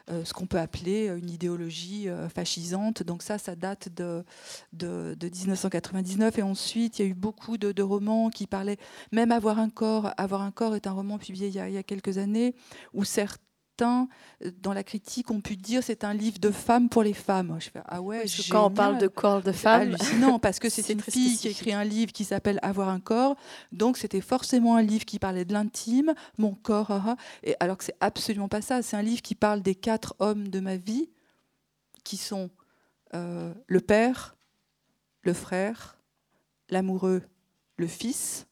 euh, 0.08 0.24
ce 0.24 0.32
qu'on 0.32 0.46
peut 0.46 0.60
appeler 0.60 1.08
une 1.08 1.30
idéologie 1.30 2.08
euh, 2.08 2.28
fascisante. 2.28 3.02
Donc 3.02 3.22
ça, 3.22 3.38
ça 3.38 3.56
date 3.56 3.88
de, 3.88 4.24
de, 4.72 5.16
1999. 5.20 6.38
Et 6.38 6.42
ensuite, 6.42 6.98
il 6.98 7.02
y 7.02 7.04
a 7.06 7.08
eu 7.08 7.14
beaucoup 7.14 7.56
de, 7.56 7.82
romans 7.82 8.30
qui 8.30 8.46
parlaient, 8.46 8.78
même 9.12 9.32
Avoir 9.32 9.58
un 9.58 9.70
corps. 9.70 10.12
Avoir 10.16 10.42
un 10.42 10.50
corps 10.50 10.76
est 10.76 10.86
un 10.86 10.92
roman 10.92 11.18
publié 11.18 11.48
il 11.48 11.54
y 11.54 11.58
a, 11.58 11.68
il 11.68 11.74
y 11.74 11.78
a 11.78 11.82
quelques 11.82 12.18
années, 12.18 12.54
où 12.94 13.04
certains 13.04 13.45
euh, 13.82 14.50
dans 14.60 14.72
la 14.72 14.84
critique, 14.84 15.30
ont 15.30 15.40
pu 15.40 15.56
dire 15.56 15.82
c'est 15.82 16.04
un 16.04 16.14
livre 16.14 16.38
de 16.38 16.50
femmes 16.50 16.88
pour 16.88 17.02
les 17.02 17.12
femmes. 17.12 17.56
Je 17.60 17.70
fais, 17.70 17.80
ah 17.86 18.00
ouais, 18.00 18.24
quand 18.50 18.66
on 18.66 18.70
parle 18.70 18.98
de 18.98 19.06
corps 19.06 19.42
de 19.42 19.52
femmes. 19.52 19.96
Non, 20.18 20.38
parce 20.38 20.58
que 20.58 20.68
c'est 20.70 20.92
une 20.92 21.00
fille 21.00 21.36
qui 21.36 21.48
écrit 21.48 21.72
un 21.72 21.84
livre 21.84 22.12
qui 22.12 22.24
s'appelle 22.24 22.58
Avoir 22.62 22.88
un 22.88 23.00
corps. 23.00 23.36
Donc 23.72 23.96
c'était 23.96 24.20
forcément 24.20 24.76
un 24.76 24.82
livre 24.82 25.04
qui 25.04 25.18
parlait 25.18 25.44
de 25.44 25.52
l'intime, 25.52 26.14
mon 26.38 26.54
corps. 26.54 26.90
Ah, 26.90 27.02
ah. 27.06 27.16
et 27.42 27.54
alors 27.60 27.76
que 27.76 27.84
c'est 27.84 27.96
absolument 28.00 28.48
pas 28.48 28.62
ça. 28.62 28.82
C'est 28.82 28.96
un 28.96 29.02
livre 29.02 29.22
qui 29.22 29.34
parle 29.34 29.62
des 29.62 29.74
quatre 29.74 30.14
hommes 30.18 30.48
de 30.48 30.60
ma 30.60 30.76
vie, 30.76 31.10
qui 32.04 32.16
sont 32.16 32.50
euh, 33.14 33.52
le 33.66 33.80
père, 33.80 34.36
le 35.22 35.32
frère, 35.32 35.98
l'amoureux, 36.70 37.22
le 37.76 37.86
fils. 37.86 38.46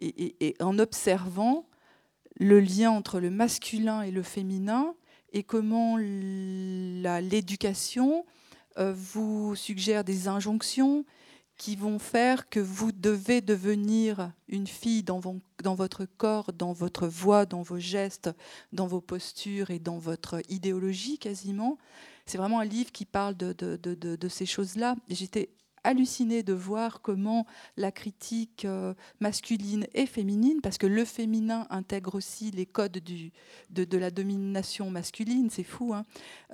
et 0.00 0.56
en 0.60 0.78
observant 0.78 1.66
le 2.42 2.60
lien 2.60 2.90
entre 2.90 3.20
le 3.20 3.30
masculin 3.30 4.02
et 4.02 4.10
le 4.10 4.22
féminin 4.22 4.94
et 5.32 5.44
comment 5.44 5.96
l'éducation 5.96 8.26
euh, 8.78 8.92
vous 8.94 9.54
suggère 9.54 10.04
des 10.04 10.28
injonctions 10.28 11.04
qui 11.56 11.76
vont 11.76 11.98
faire 11.98 12.48
que 12.48 12.60
vous 12.60 12.92
devez 12.92 13.40
devenir 13.40 14.32
une 14.48 14.66
fille 14.66 15.04
dans, 15.04 15.20
votre 15.20 16.04
corps, 16.04 16.52
dans 16.52 16.72
votre 16.72 17.06
voix, 17.06 17.46
dans 17.46 17.62
vos 17.62 17.78
gestes, 17.78 18.30
dans 18.72 18.86
vos 18.86 19.00
postures 19.00 19.70
et 19.70 19.78
dans 19.78 19.98
votre 19.98 20.42
idéologie 20.48 21.18
quasiment. 21.18 21.78
C'est 22.26 22.38
vraiment 22.38 22.60
un 22.60 22.64
livre 22.64 22.90
qui 22.90 23.04
parle 23.04 23.36
de, 23.36 23.52
de 23.52 24.28
ces 24.28 24.46
choses-là. 24.46 24.96
J'étais 25.08 25.50
halluciné 25.84 26.42
de 26.42 26.52
voir 26.52 27.00
comment 27.00 27.46
la 27.76 27.92
critique 27.92 28.64
euh, 28.64 28.94
masculine 29.20 29.86
et 29.94 30.06
féminine, 30.06 30.60
parce 30.62 30.78
que 30.78 30.86
le 30.86 31.04
féminin 31.04 31.66
intègre 31.70 32.14
aussi 32.14 32.50
les 32.50 32.66
codes 32.66 32.98
de, 33.70 33.96
la 33.96 34.10
domination 34.10 34.90
masculine, 34.90 35.50
c'est 35.50 35.62
fou. 35.62 35.94
Hein. 35.94 36.04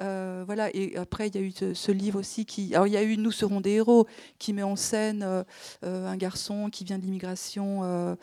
Euh, 0.00 0.44
voilà. 0.46 0.74
Et 0.74 0.96
après, 0.96 1.28
il 1.28 1.34
y 1.34 1.38
a 1.38 1.42
eu 1.42 1.52
ce, 1.74 1.92
livre 1.92 2.20
aussi 2.20 2.44
qui. 2.44 2.74
Alors, 2.74 2.86
il 2.86 2.92
y 2.92 2.96
a 2.96 3.02
eu 3.02 3.16
Nous 3.16 3.32
serons 3.32 3.60
des 3.60 3.72
héros, 3.72 4.06
qui 4.38 4.52
met 4.52 4.62
en 4.62 4.76
scène 4.76 5.22
euh, 5.22 5.44
un 5.82 6.16
garçon 6.16 6.70
qui 6.70 6.84
vient 6.84 6.98
de 6.98 7.02
l'immigration 7.02 8.16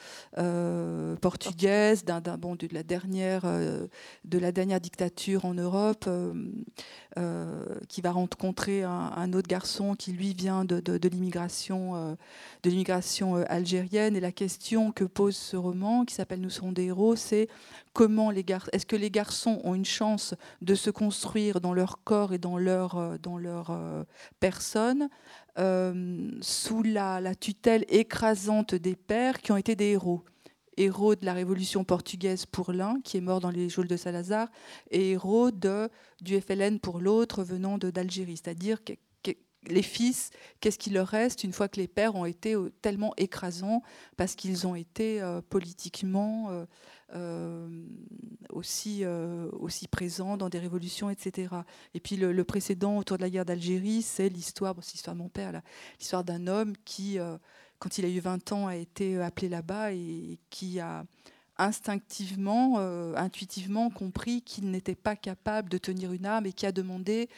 portugaise, 1.21 2.03
d'un, 2.03 2.21
bon, 2.37 2.55
de 2.55 2.67
la 2.71 2.83
dernière, 2.83 3.43
de 3.43 4.37
la 4.37 4.51
dernière 4.51 4.79
dictature 4.79 5.45
en 5.45 5.53
Europe, 5.53 6.09
qui 7.87 8.01
va 8.01 8.11
rencontrer 8.11 8.83
un, 8.83 9.31
autre 9.33 9.47
garçon 9.47 9.95
qui 9.95 10.11
lui 10.11 10.33
vient 10.33 10.65
de 10.65 11.07
l'immigration 11.07 11.95
euh, 11.95 12.15
euh, 12.65 13.45
algérienne. 13.47 14.15
Et 14.15 14.19
la 14.19 14.31
question 14.31 14.91
que 14.91 15.03
pose 15.03 15.35
ce 15.35 15.55
roman, 15.55 16.05
qui 16.05 16.13
s'appelle 16.13 16.41
Nous 16.41 16.49
serons 16.49 16.71
des 16.71 16.85
héros, 16.85 17.15
c'est 17.15 17.47
comment 17.93 18.31
les 18.31 18.43
gar 18.43 18.69
est-ce 18.73 18.85
que 18.85 18.95
les 18.95 19.11
garçons 19.11 19.61
ont 19.63 19.75
une 19.75 19.85
chance 19.85 20.35
de 20.61 20.75
se 20.75 20.89
construire 20.89 21.61
dans 21.61 21.73
leur 21.73 22.03
corps 22.03 22.33
et 22.33 22.37
dans 22.37 22.57
leur, 22.57 22.97
euh, 22.97 23.17
dans 23.17 23.37
leur 23.37 23.77
personne 24.39 25.09
sous 26.41 26.83
la 26.83 27.35
tutelle 27.35 27.85
écrasante 27.87 28.75
des 28.75 28.97
pères 28.97 29.39
qui 29.41 29.53
ont 29.53 29.57
été 29.57 29.75
des 29.75 29.91
héros 29.91 30.23
héros 30.77 31.15
de 31.15 31.25
la 31.25 31.33
Révolution 31.33 31.83
portugaise 31.83 32.45
pour 32.45 32.71
l'un, 32.71 32.99
qui 33.03 33.17
est 33.17 33.21
mort 33.21 33.39
dans 33.39 33.49
les 33.49 33.69
geôles 33.69 33.87
de 33.87 33.97
Salazar, 33.97 34.49
et 34.91 35.11
héros 35.11 35.51
du 35.51 36.41
FLN 36.41 36.79
pour 36.79 36.99
l'autre, 36.99 37.43
venant 37.43 37.77
d'Algérie. 37.77 38.37
C'est-à-dire 38.37 38.79
les 39.67 39.81
fils, 39.81 40.31
qu'est-ce 40.59 40.77
qu'il 40.77 40.93
leur 40.93 41.07
reste 41.07 41.43
une 41.43 41.53
fois 41.53 41.67
que 41.67 41.79
les 41.79 41.87
pères 41.87 42.15
ont 42.15 42.25
été 42.25 42.55
euh, 42.55 42.71
tellement 42.81 43.13
écrasants 43.17 43.81
parce 44.17 44.35
qu'ils 44.35 44.67
ont 44.67 44.75
été 44.75 45.21
euh, 45.21 45.41
politiquement 45.41 46.65
euh, 47.13 47.85
aussi, 48.49 49.03
aussi 49.05 49.87
présents 49.87 50.37
dans 50.37 50.49
des 50.49 50.59
révolutions, 50.59 51.09
etc. 51.09 51.49
Et 51.93 51.99
puis 51.99 52.15
le, 52.17 52.43
précédent 52.43 52.97
autour 52.97 53.17
de 53.17 53.21
la 53.21 53.29
guerre 53.29 53.45
d'Algérie, 53.45 54.01
c'est 54.01 54.29
l'histoire, 54.29 54.75
c'est 54.81 54.93
l'histoire 54.93 55.15
de 55.15 55.21
mon 55.21 55.29
père, 55.29 55.61
l'histoire 55.99 56.23
d'un 56.23 56.47
homme 56.47 56.73
qui, 56.83 57.17
quand 57.79 57.97
il 57.97 58.05
a 58.05 58.09
eu 58.09 58.19
20 58.19 58.51
ans, 58.51 58.67
a 58.67 58.75
été 58.75 59.21
appelé 59.21 59.49
là-bas 59.49 59.93
et 59.93 60.39
qui 60.49 60.79
a 60.79 61.05
instinctivement, 61.57 62.75
euh, 62.77 63.15
intuitivement 63.15 63.89
compris 63.89 64.41
qu'il 64.41 64.69
n'était 64.71 64.95
pas 64.95 65.15
capable 65.15 65.69
de 65.69 65.77
tenir 65.77 66.11
une 66.11 66.25
arme 66.25 66.45
et 66.45 66.53
qui 66.53 66.65
a 66.65 66.71
demandé 66.71 67.29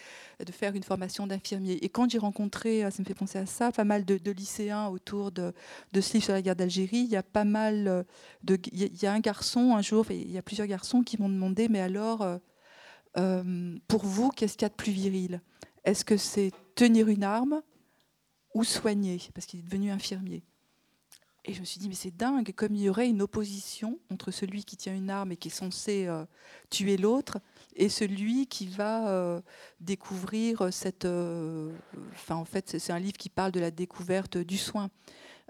de 0.43 0.51
faire 0.51 0.75
une 0.75 0.83
formation 0.83 1.27
d'infirmier. 1.27 1.83
Et 1.83 1.89
quand 1.89 2.09
j'ai 2.09 2.17
rencontré, 2.17 2.83
euh, 2.83 2.89
ça 2.89 3.01
me 3.01 3.05
fait 3.05 3.13
penser 3.13 3.37
à 3.37 3.45
ça, 3.45 3.71
pas 3.71 3.83
mal 3.83 4.05
de, 4.05 4.31
lycéens 4.31 4.87
autour 4.87 5.31
de, 5.31 5.53
ce 5.93 6.13
livre 6.13 6.25
sur 6.25 6.33
la 6.33 6.41
guerre 6.41 6.55
d'Algérie, 6.55 6.99
il 6.99 7.09
y 7.09 7.15
a 7.15 7.23
pas 7.23 7.45
mal 7.45 7.87
euh, 7.87 8.03
de... 8.43 8.57
Il 8.71 9.01
y 9.01 9.05
a 9.05 9.13
un 9.13 9.19
garçon 9.19 9.75
un 9.75 9.81
jour, 9.81 10.05
il 10.09 10.31
y 10.31 10.37
a 10.37 10.41
plusieurs 10.41 10.67
garçons 10.67 11.01
qui 11.03 11.21
m'ont 11.21 11.29
demandé, 11.29 11.67
mais 11.69 11.79
alors, 11.79 12.25
pour 13.87 14.05
vous, 14.05 14.29
qu'est-ce 14.29 14.53
qu'il 14.53 14.63
y 14.63 14.65
a 14.65 14.69
de 14.69 14.75
plus 14.75 14.91
viril? 14.91 15.41
Est-ce 15.83 16.05
que 16.05 16.17
c'est 16.17 16.51
tenir 16.75 17.07
une 17.07 17.23
arme 17.23 17.61
ou 18.57 18.63
soigner 18.63 19.19
Parce 19.35 19.45
qu'il 19.45 19.59
est 19.59 19.63
devenu 19.63 19.91
infirmier. 19.91 20.41
Et 21.45 21.53
je 21.53 21.59
me 21.61 21.65
suis 21.65 21.79
dit, 21.79 21.87
mais 21.87 21.95
c'est 21.95 22.15
dingue, 22.15 22.51
comme 22.53 22.75
il 22.75 22.81
y 22.81 22.89
aurait 22.89 23.07
une 23.07 23.21
opposition 23.21 23.99
entre 24.11 24.31
celui 24.31 24.65
qui 24.65 24.75
tient 24.75 24.95
une 24.95 25.09
arme 25.09 25.31
et 25.31 25.37
qui 25.37 25.47
est 25.47 25.51
censé 25.51 26.07
euh, 26.07 26.25
tuer 26.69 26.97
l'autre, 26.97 27.37
et 27.75 27.87
celui 27.87 28.47
qui 28.47 28.67
va 28.67 29.09
euh, 29.09 29.41
découvrir 29.79 30.73
cette... 30.73 31.05
Euh, 31.05 31.71
enfin, 32.11 32.35
en 32.35 32.43
fait, 32.45 32.77
c'est 32.79 32.91
un 32.91 32.99
livre 32.99 33.17
qui 33.17 33.29
parle 33.29 33.51
de 33.51 33.61
la 33.61 33.71
découverte 33.71 34.37
du 34.37 34.57
soin. 34.57 34.89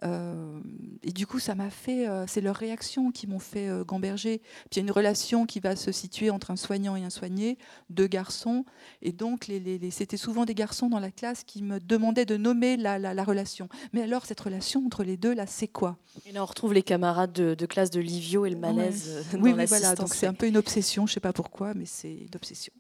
Euh, 0.03 0.59
et 1.03 1.11
du 1.11 1.25
coup, 1.25 1.39
ça 1.39 1.55
m'a 1.55 1.69
fait, 1.69 2.07
euh, 2.07 2.25
c'est 2.27 2.41
leurs 2.41 2.55
réactions 2.55 3.11
qui 3.11 3.27
m'ont 3.27 3.39
fait 3.39 3.67
euh, 3.67 3.83
gamberger. 3.83 4.39
Puis 4.69 4.75
il 4.75 4.77
y 4.77 4.79
a 4.81 4.83
une 4.83 4.91
relation 4.91 5.45
qui 5.45 5.59
va 5.59 5.75
se 5.75 5.91
situer 5.91 6.29
entre 6.29 6.51
un 6.51 6.55
soignant 6.55 6.95
et 6.95 7.03
un 7.03 7.09
soigné, 7.09 7.57
deux 7.89 8.07
garçons. 8.07 8.65
Et 9.01 9.11
donc, 9.11 9.47
les, 9.47 9.79
c'était 9.91 10.17
souvent 10.17 10.45
des 10.45 10.53
garçons 10.53 10.89
dans 10.89 10.99
la 10.99 11.11
classe 11.11 11.43
qui 11.43 11.63
me 11.63 11.79
demandaient 11.79 12.25
de 12.25 12.37
nommer 12.37 12.77
la, 12.77 12.99
la, 12.99 13.23
relation. 13.23 13.69
Mais 13.93 14.01
alors, 14.01 14.25
cette 14.25 14.39
relation 14.39 14.85
entre 14.85 15.03
les 15.03 15.17
deux, 15.17 15.33
là, 15.33 15.47
c'est 15.47 15.67
quoi? 15.67 15.97
Et 16.25 16.31
là, 16.31 16.43
on 16.43 16.45
retrouve 16.45 16.73
les 16.73 16.83
camarades 16.83 17.31
de, 17.31 17.65
classe 17.65 17.89
de 17.89 17.99
Livio 17.99 18.45
et 18.45 18.49
le 18.49 18.57
malaise. 18.57 19.25
oui, 19.33 19.53
oui 19.53 19.65
voilà. 19.65 19.95
Donc, 19.95 20.13
c'est 20.13 20.27
un 20.27 20.33
peu 20.33 20.47
une 20.47 20.57
obsession. 20.57 21.05
Je 21.05 21.11
ne 21.11 21.13
sais 21.15 21.19
pas 21.19 21.33
pourquoi, 21.33 21.73
mais 21.73 21.85
c'est 21.85 22.13
une 22.13 22.35
obsession. 22.35 22.73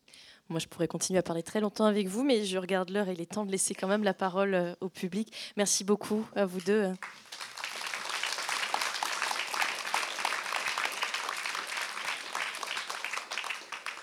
Moi, 0.49 0.59
je 0.59 0.67
pourrais 0.67 0.87
continuer 0.87 1.19
à 1.19 1.23
parler 1.23 1.43
très 1.43 1.59
longtemps 1.59 1.85
avec 1.85 2.07
vous, 2.07 2.23
mais 2.23 2.45
je 2.45 2.57
regarde 2.57 2.89
l'heure 2.89 3.09
et 3.09 3.13
il 3.13 3.21
est 3.21 3.25
temps 3.33 3.45
de 3.45 3.51
laisser 3.51 3.75
quand 3.75 3.87
même 3.87 4.03
la 4.03 4.13
parole 4.13 4.53
euh, 4.53 4.73
au 4.79 4.87
public. 4.87 5.33
Merci 5.57 5.83
beaucoup 5.83 6.25
à 6.35 6.45
vous 6.45 6.61
deux. 6.61 6.93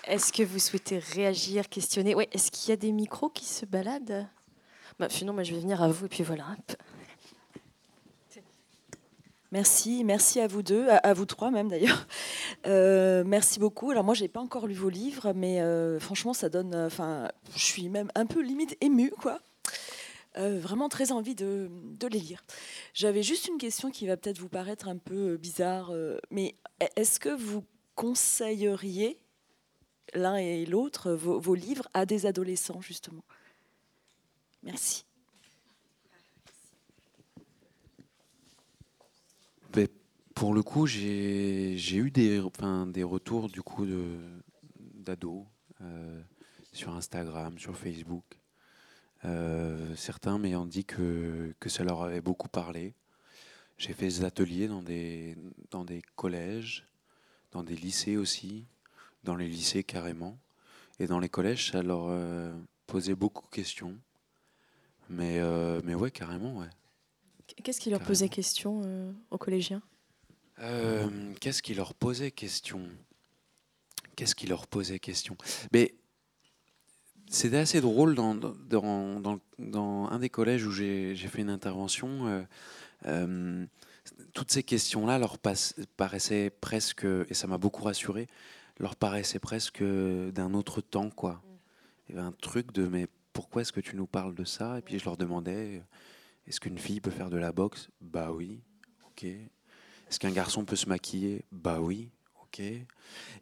Est-ce 0.06 0.34
que 0.34 0.42
vous 0.42 0.58
souhaitez 0.58 0.98
réagir, 0.98 1.70
questionner? 1.70 2.14
Oui, 2.14 2.28
est-ce 2.30 2.50
qu'il 2.50 2.68
y 2.68 2.72
a 2.72 2.76
des 2.76 2.92
micros 2.92 3.30
qui 3.30 3.46
se 3.46 3.64
baladent? 3.64 4.26
Bah, 4.98 5.06
Sinon, 5.08 5.34
je 5.42 5.54
vais 5.54 5.60
venir 5.60 5.82
à 5.82 5.88
vous 5.88 6.04
et 6.04 6.08
puis 6.10 6.22
voilà. 6.22 6.44
Merci, 9.54 10.02
merci 10.02 10.40
à 10.40 10.48
vous 10.48 10.64
deux, 10.64 10.88
à, 10.88 11.14
vous 11.14 11.26
trois 11.26 11.52
même 11.52 11.68
d'ailleurs. 11.68 12.08
Euh, 12.66 13.24
merci 13.26 13.58
beaucoup. 13.60 13.90
Alors 13.90 14.04
moi, 14.04 14.14
j'ai 14.14 14.26
pas 14.26 14.40
encore 14.40 14.66
lu 14.66 14.72
vos 14.72 14.88
livres, 14.88 15.34
mais 15.34 15.60
euh, 15.60 16.00
franchement, 16.00 16.32
ça 16.32 16.48
donne. 16.48 16.74
Euh, 16.74 16.86
enfin, 16.86 17.28
je 17.54 17.62
suis 17.62 17.90
même 17.90 18.10
un 18.14 18.24
peu 18.24 18.40
limite 18.40 18.74
émue, 18.80 19.10
quoi. 19.10 19.38
vraiment 20.34 20.88
très 20.88 21.12
envie 21.12 21.34
de, 21.34 21.68
les 22.10 22.18
lire. 22.18 22.42
J'avais 22.94 23.22
juste 23.22 23.48
une 23.48 23.58
question 23.58 23.90
qui 23.90 24.06
va 24.06 24.16
peut-être 24.16 24.38
vous 24.38 24.48
paraître 24.48 24.88
un 24.88 24.96
peu 24.96 25.36
bizarre, 25.36 25.92
mais 26.30 26.54
est-ce 26.96 27.20
que 27.20 27.28
vous 27.28 27.64
conseilleriez 27.96 29.20
l'un 30.14 30.36
et 30.36 30.64
l'autre 30.64 31.12
vos 31.12 31.54
livres 31.54 31.88
à 31.92 32.06
des 32.06 32.24
adolescents 32.24 32.80
justement? 32.80 33.24
Merci. 34.62 35.04
Pour 40.34 40.52
le 40.52 40.62
coup, 40.62 40.86
j'ai 40.86 41.96
eu 41.96 42.10
des, 42.10 42.42
des 42.88 43.02
retours 43.02 43.48
du 43.48 43.62
coup 43.62 43.86
d'ados 44.76 45.44
euh, 45.80 46.20
sur 46.72 46.94
Instagram, 46.94 47.56
sur 47.58 47.76
Facebook. 47.76 48.24
Euh, 49.24 49.94
certains 49.96 50.38
m'ayant 50.38 50.66
dit 50.66 50.84
que, 50.84 51.54
que, 51.60 51.68
ça 51.68 51.84
leur 51.84 52.02
avait 52.02 52.20
beaucoup 52.20 52.48
parlé. 52.48 52.94
J'ai 53.78 53.92
fait 53.92 54.06
des 54.06 54.24
ateliers 54.24 54.68
dans 54.68 54.82
des, 54.82 55.36
dans 55.70 55.84
des 55.84 56.02
collèges, 56.16 56.86
dans 57.52 57.62
des 57.62 57.76
lycées 57.76 58.16
aussi, 58.16 58.66
dans 59.22 59.36
les 59.36 59.48
lycées 59.48 59.84
carrément. 59.84 60.36
Et 60.98 61.06
dans 61.06 61.20
les 61.20 61.28
collèges, 61.28 61.70
ça 61.70 61.82
leur 61.82 62.06
euh, 62.08 62.52
posait 62.86 63.14
beaucoup 63.14 63.46
de 63.46 63.50
questions. 63.50 63.96
Mais, 65.08 65.40
mais 65.84 65.94
ouais, 65.94 66.10
carrément, 66.10 66.58
ouais. 66.58 66.70
Qu'est-ce 67.62 67.78
qui 67.78 67.90
leur 67.90 68.00
posait 68.00 68.30
question 68.30 69.14
aux 69.30 69.36
collégiens? 69.36 69.82
Euh, 70.60 71.32
qu'est-ce 71.40 71.62
qui 71.62 71.74
leur 71.74 71.94
posait 71.94 72.30
question? 72.30 72.88
Qu'est-ce 74.16 74.34
qui 74.34 74.46
leur 74.46 74.66
posait 74.66 74.98
question? 74.98 75.36
Mais 75.72 75.94
c'était 77.28 77.58
assez 77.58 77.80
drôle 77.80 78.14
dans, 78.14 78.38
un 79.58 80.18
des 80.18 80.28
collèges 80.28 80.66
où 80.66 80.70
j'ai 80.70 81.16
fait 81.16 81.42
une 81.42 81.50
intervention. 81.50 82.26
Euh, 82.26 82.42
euh, 83.06 83.66
toutes 84.32 84.52
ces 84.52 84.62
questions-là 84.62 85.18
leur 85.18 85.38
paraissaient 85.96 86.50
presque, 86.50 87.04
et 87.04 87.34
ça 87.34 87.46
m'a 87.46 87.58
beaucoup 87.58 87.82
rassuré, 87.82 88.28
leur 88.78 88.96
paraissaient 88.96 89.38
presque 89.38 89.82
d'un 89.82 90.54
autre 90.54 90.80
temps. 90.80 91.10
quoi. 91.10 91.42
Il 92.08 92.14
y 92.14 92.18
avait 92.18 92.26
un 92.26 92.32
truc 92.32 92.72
de 92.72 92.86
mais 92.86 93.08
pourquoi 93.32 93.62
est-ce 93.62 93.72
que 93.72 93.80
tu 93.80 93.96
nous 93.96 94.06
parles 94.06 94.34
de 94.34 94.44
ça? 94.44 94.78
Et 94.78 94.82
puis 94.82 94.98
je 94.98 95.04
leur 95.04 95.16
demandais 95.16 95.82
est-ce 96.46 96.60
qu'une 96.60 96.78
fille 96.78 97.00
peut 97.00 97.10
faire 97.10 97.30
de 97.30 97.38
la 97.38 97.52
boxe? 97.52 97.88
Bah 98.00 98.30
oui, 98.30 98.60
ok. 99.06 99.26
Est-ce 100.14 100.20
qu'un 100.20 100.30
garçon 100.30 100.64
peut 100.64 100.76
se 100.76 100.88
maquiller? 100.88 101.44
Bah 101.50 101.80
oui, 101.80 102.08
ok. 102.40 102.62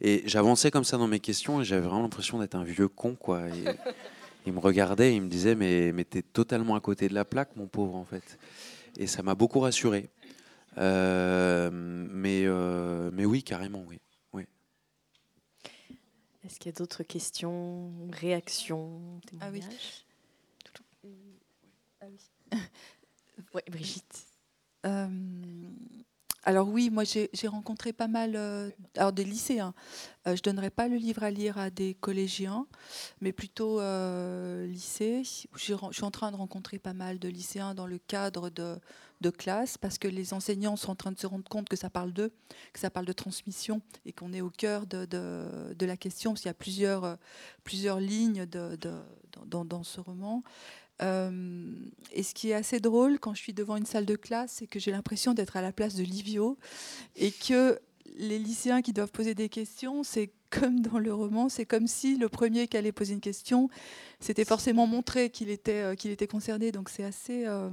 Et 0.01 0.23
j'avançais 0.25 0.71
comme 0.71 0.83
ça 0.83 0.97
dans 0.97 1.05
mes 1.05 1.19
questions 1.19 1.61
et 1.61 1.63
j'avais 1.63 1.85
vraiment 1.85 2.01
l'impression 2.01 2.39
d'être 2.39 2.55
un 2.55 2.63
vieux 2.63 2.87
con, 2.87 3.13
quoi. 3.13 3.43
il 4.47 4.53
me 4.53 4.57
regardait 4.57 5.11
et 5.11 5.17
il 5.17 5.21
me 5.21 5.27
disait 5.27 5.53
Mais, 5.53 5.91
mais 5.91 6.03
t'es 6.03 6.23
totalement 6.23 6.73
à 6.73 6.79
côté 6.79 7.09
de 7.09 7.13
la 7.13 7.25
plaque, 7.25 7.55
mon 7.57 7.67
pauvre, 7.67 7.93
en 7.93 8.05
fait. 8.05 8.39
Et 8.97 9.05
ça 9.05 9.21
m'a 9.21 9.35
beaucoup 9.35 9.59
rassuré. 9.59 10.09
Euh, 10.79 11.69
mais, 11.71 12.45
euh, 12.47 13.11
mais 13.13 13.25
oui, 13.25 13.43
carrément, 13.43 13.85
oui. 13.87 13.99
oui. 14.33 14.47
Est-ce 16.43 16.57
qu'il 16.57 16.71
y 16.71 16.73
a 16.73 16.77
d'autres 16.79 17.03
questions, 17.03 17.91
réactions, 18.11 19.21
témoignages? 19.27 20.05
Ah 21.03 21.05
oui. 21.05 21.11
Ah 22.01 22.05
oui. 22.09 23.61
Brigitte. 23.69 24.25
Euh, 24.87 25.07
alors 26.45 26.67
oui, 26.67 26.89
moi 26.89 27.03
j'ai 27.05 27.47
rencontré 27.47 27.93
pas 27.93 28.09
mal 28.09 28.33
euh, 28.35 28.69
alors 28.97 29.13
des 29.13 29.23
lycéens. 29.23 29.73
Euh, 30.27 30.35
je 30.35 30.41
ne 30.41 30.43
donnerai 30.43 30.69
pas 30.69 30.89
le 30.89 30.97
livre 30.97 31.23
à 31.23 31.31
lire 31.31 31.57
à 31.57 31.69
des 31.69 31.93
collégiens, 31.95 32.67
mais 33.21 33.31
plutôt 33.31 33.79
euh, 33.79 34.67
lycée. 34.67 35.23
Je 35.55 35.73
suis 35.91 36.03
en 36.03 36.11
train 36.11 36.31
de 36.31 36.35
rencontrer 36.35 36.79
pas 36.79 36.93
mal 36.93 37.17
de 37.17 37.29
lycéens 37.29 37.73
dans 37.73 37.87
le 37.87 37.97
cadre 37.97 38.49
de, 38.49 38.77
de 39.21 39.29
classe, 39.29 39.77
parce 39.77 39.97
que 39.97 40.09
les 40.09 40.33
enseignants 40.33 40.75
sont 40.75 40.91
en 40.91 40.95
train 40.95 41.11
de 41.13 41.19
se 41.19 41.27
rendre 41.27 41.47
compte 41.49 41.69
que 41.69 41.77
ça 41.77 41.89
parle 41.89 42.11
d'eux, 42.11 42.33
que 42.73 42.79
ça 42.79 42.89
parle 42.89 43.05
de 43.05 43.13
transmission, 43.13 43.81
et 44.05 44.11
qu'on 44.11 44.33
est 44.33 44.41
au 44.41 44.49
cœur 44.49 44.85
de, 44.85 45.05
de, 45.05 45.85
la 45.85 45.95
question, 45.95 46.31
parce 46.31 46.41
qu'il 46.41 46.49
y 46.49 46.51
a 46.51 46.55
plusieurs, 46.55 47.17
plusieurs 47.63 48.01
lignes 48.01 48.45
dans, 48.45 49.83
ce 49.83 50.01
roman. 50.01 50.43
Euh, 51.01 51.71
et 52.11 52.23
ce 52.23 52.33
qui 52.33 52.51
est 52.51 52.53
assez 52.53 52.79
drôle 52.79 53.19
quand 53.19 53.33
je 53.33 53.41
suis 53.41 53.53
devant 53.53 53.77
une 53.77 53.85
salle 53.85 54.05
de 54.05 54.15
classe, 54.15 54.53
c'est 54.59 54.67
que 54.67 54.79
j'ai 54.79 54.91
l'impression 54.91 55.33
d'être 55.33 55.57
à 55.57 55.61
la 55.61 55.71
place 55.71 55.95
de 55.95 56.03
Livio 56.03 56.57
et 57.15 57.31
que 57.31 57.79
les 58.17 58.37
lycéens 58.37 58.81
qui 58.81 58.93
doivent 58.93 59.11
poser 59.11 59.33
des 59.33 59.49
questions, 59.49 60.03
c'est 60.03 60.31
comme 60.51 60.81
dans 60.81 60.99
le 60.99 61.11
roman, 61.11 61.49
c'est 61.49 61.65
comme 61.65 61.87
si 61.87 62.15
le 62.17 62.29
premier 62.29 62.67
qui 62.67 62.77
allait 62.77 62.91
poser 62.91 63.13
une 63.13 63.21
question, 63.21 63.69
c'était 64.19 64.45
forcément 64.45 64.85
montré 64.85 65.31
qu'il 65.31 65.49
était, 65.49 65.81
euh, 65.81 65.95
qu'il 65.95 66.11
était 66.11 66.27
concerné. 66.27 66.71
Donc 66.71 66.89
c'est 66.89 67.03
assez, 67.03 67.47
euh, 67.47 67.71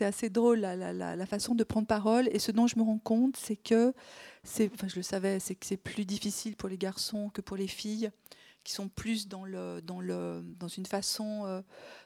assez 0.00 0.30
drôle 0.30 0.60
la, 0.60 1.26
façon 1.26 1.56
de 1.56 1.64
prendre 1.64 1.88
parole. 1.88 2.28
Et 2.32 2.38
ce 2.38 2.52
dont 2.52 2.68
je 2.68 2.78
me 2.78 2.84
rends 2.84 2.98
compte, 2.98 3.36
c'est 3.36 3.56
que, 3.56 3.92
je 4.56 4.96
le 4.96 5.02
savais, 5.02 5.40
c'est 5.40 5.56
que 5.56 5.66
c'est 5.66 5.76
plus 5.76 6.04
difficile 6.04 6.54
pour 6.54 6.68
les 6.68 6.78
garçons 6.78 7.30
que 7.30 7.40
pour 7.40 7.56
les 7.56 7.66
filles 7.66 8.10
qui 8.68 8.74
sont 8.74 8.90
plus 8.90 9.28
dans, 9.28 9.46
le, 9.46 9.80
dans, 9.82 9.98
le, 9.98 10.44
dans 10.58 10.68
une 10.68 10.84
façon 10.84 11.46
euh, 11.46 11.62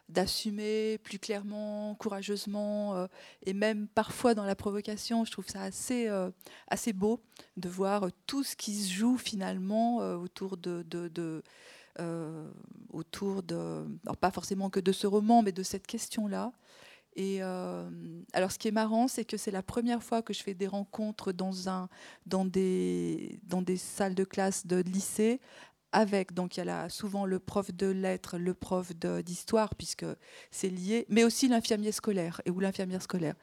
d'assumer 0.08 0.96
plus 0.98 1.18
clairement, 1.18 1.96
courageusement, 1.96 2.94
euh, 2.94 3.08
et 3.44 3.52
même 3.52 3.88
parfois 3.88 4.34
dans 4.34 4.44
la 4.44 4.54
provocation. 4.54 5.24
Je 5.24 5.32
trouve 5.32 5.48
ça 5.48 5.62
assez, 5.62 6.06
euh, 6.06 6.30
assez 6.68 6.92
beau 6.92 7.20
de 7.56 7.68
voir 7.68 8.06
tout 8.28 8.44
ce 8.44 8.54
qui 8.54 8.76
se 8.76 8.92
joue 8.92 9.18
finalement 9.18 9.96
autour 10.14 10.56
de... 10.56 10.84
autour 12.92 13.42
de, 13.42 13.84
alors 14.06 14.16
pas 14.16 14.30
forcément 14.30 14.70
que 14.70 14.78
de 14.78 14.92
ce 14.92 15.08
roman, 15.08 15.42
mais 15.42 15.50
de 15.50 15.64
cette 15.64 15.88
question-là. 15.88 16.52
Et 17.14 17.42
alors, 17.42 18.50
ce 18.50 18.58
qui 18.58 18.68
est 18.68 18.72
marrant, 18.72 19.06
c'est 19.06 19.26
que 19.26 19.36
c'est 19.36 19.50
la 19.50 19.62
première 19.62 20.02
fois 20.02 20.22
que 20.22 20.32
je 20.32 20.42
fais 20.42 20.54
des 20.54 20.66
rencontres 20.66 21.32
dans, 21.32 21.68
un, 21.68 21.90
dans, 22.24 22.46
des, 22.46 23.38
dans 23.42 23.60
des 23.60 23.76
salles 23.76 24.14
de 24.14 24.24
classe 24.24 24.66
de 24.66 24.76
lycée 24.76 25.38
avec, 25.92 26.32
donc 26.32 26.56
il 26.56 26.64
y 26.64 26.68
a 26.68 26.88
souvent 26.88 27.26
le 27.26 27.38
prof 27.38 27.72
de 27.72 27.86
lettres, 27.86 28.38
le 28.38 28.54
prof 28.54 28.92
d'histoire, 29.24 29.74
puisque 29.74 30.06
c'est 30.50 30.68
lié, 30.68 31.06
mais 31.08 31.24
aussi 31.24 31.48
l'infirmier 31.48 31.92
scolaire, 31.92 32.40
et 32.44 32.50
ou 32.50 32.60
l'infirmière 32.60 33.02
scolaire. 33.02 33.34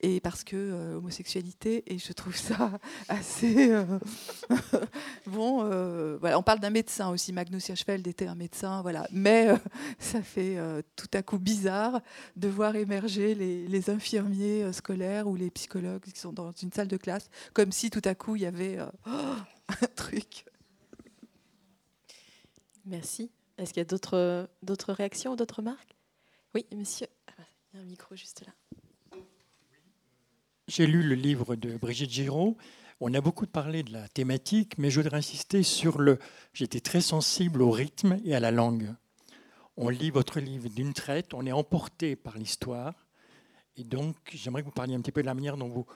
Et 0.00 0.20
parce 0.20 0.44
que 0.44 0.56
euh, 0.56 0.96
homosexualité, 0.96 1.82
et 1.86 1.98
je 1.98 2.12
trouve 2.12 2.36
ça 2.36 2.72
assez... 3.08 3.72
Euh, 3.72 3.84
bon, 5.26 5.64
euh, 5.64 6.16
voilà, 6.20 6.38
on 6.38 6.42
parle 6.42 6.60
d'un 6.60 6.70
médecin 6.70 7.10
aussi, 7.10 7.32
Magnus 7.32 7.68
Hirschfeld 7.68 8.06
était 8.06 8.26
un 8.26 8.34
médecin, 8.34 8.82
voilà, 8.82 9.06
mais 9.12 9.48
ça 9.98 10.22
fait 10.22 10.56
tout 10.96 11.10
à 11.12 11.22
coup 11.22 11.38
bizarre 11.38 12.00
de 12.36 12.48
voir 12.48 12.76
émerger 12.76 13.34
les, 13.34 13.66
les, 13.66 13.90
infirmiers 13.90 14.72
scolaires 14.72 15.26
ou 15.26 15.36
les 15.36 15.50
psychologues 15.50 16.02
qui 16.02 16.18
sont 16.18 16.32
dans 16.32 16.52
une 16.52 16.72
salle 16.72 16.88
de 16.88 16.96
classe, 16.96 17.28
comme 17.52 17.72
si 17.72 17.90
tout 17.90 18.02
à 18.04 18.14
coup 18.14 18.36
il 18.36 18.42
y 18.42 18.46
avait 18.46 18.78
un 19.06 19.86
truc. 19.96 20.44
Merci. 22.84 23.30
Est-ce 23.58 23.72
qu'il 23.72 23.80
y 23.80 23.82
a 23.82 23.84
d'autres, 23.84 24.92
réactions 24.92 25.32
ou 25.32 25.36
d'autres 25.36 25.56
remarques? 25.56 25.96
Oui, 26.54 26.66
monsieur. 26.74 27.06
Ah, 27.28 27.42
il 27.72 27.76
y 27.76 27.80
a 27.80 27.82
un 27.82 27.86
micro 27.86 28.16
juste 28.16 28.44
là. 28.46 28.52
J'ai 30.68 30.86
lu 30.86 31.02
le 31.02 31.14
livre 31.14 31.54
de 31.54 31.76
Brigitte 31.76 32.10
Giraud. 32.10 32.56
On 33.00 33.12
a 33.14 33.20
beaucoup 33.20 33.46
parlé 33.46 33.82
de 33.82 33.92
la 33.92 34.08
thématique, 34.08 34.78
mais 34.78 34.90
je 34.90 35.00
voudrais 35.00 35.18
insister 35.18 35.62
sur 35.62 35.98
le. 35.98 36.18
J'étais 36.52 36.80
très 36.80 37.00
sensible 37.00 37.62
au 37.62 37.70
rythme 37.70 38.18
et 38.24 38.34
à 38.34 38.40
la 38.40 38.50
langue. 38.50 38.94
On 39.76 39.88
lit 39.88 40.10
votre 40.10 40.40
livre 40.40 40.68
d'une 40.68 40.92
traite, 40.92 41.34
on 41.34 41.46
est 41.46 41.52
emporté 41.52 42.16
par 42.16 42.36
l'histoire. 42.36 43.06
Et 43.76 43.84
donc, 43.84 44.16
j'aimerais 44.32 44.62
que 44.62 44.66
vous 44.66 44.72
parliez 44.72 44.94
un 44.94 45.00
petit 45.00 45.12
peu 45.12 45.22
de 45.22 45.26
la 45.26 45.34
manière 45.34 45.56
dont 45.56 45.68
vous 45.68 45.86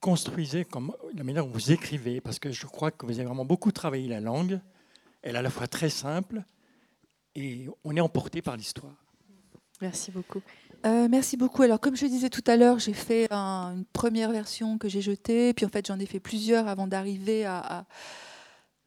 construisez, 0.00 0.64
comme, 0.64 0.94
la 1.14 1.24
manière 1.24 1.44
dont 1.44 1.52
vous 1.52 1.72
écrivez, 1.72 2.20
parce 2.20 2.38
que 2.38 2.52
je 2.52 2.66
crois 2.66 2.90
que 2.90 3.06
vous 3.06 3.18
avez 3.18 3.24
vraiment 3.24 3.46
beaucoup 3.46 3.72
travaillé 3.72 4.08
la 4.08 4.20
langue 4.20 4.60
elle 5.24 5.36
est 5.36 5.38
à 5.38 5.42
la 5.42 5.50
fois 5.50 5.66
très 5.66 5.88
simple 5.88 6.44
et 7.34 7.66
on 7.82 7.96
est 7.96 8.00
emporté 8.00 8.42
par 8.42 8.56
l'histoire. 8.56 8.94
Merci 9.80 10.10
beaucoup. 10.10 10.42
Euh, 10.86 11.08
merci 11.10 11.36
beaucoup. 11.36 11.62
Alors, 11.62 11.80
comme 11.80 11.96
je 11.96 12.06
disais 12.06 12.28
tout 12.28 12.44
à 12.46 12.56
l'heure, 12.56 12.78
j'ai 12.78 12.92
fait 12.92 13.32
une 13.32 13.84
première 13.92 14.30
version 14.30 14.78
que 14.78 14.88
j'ai 14.88 15.00
jetée, 15.00 15.54
puis 15.54 15.64
en 15.64 15.70
fait, 15.70 15.86
j'en 15.86 15.98
ai 15.98 16.06
fait 16.06 16.20
plusieurs 16.20 16.68
avant 16.68 16.86
d'arriver 16.86 17.44
à, 17.44 17.58
à 17.58 17.84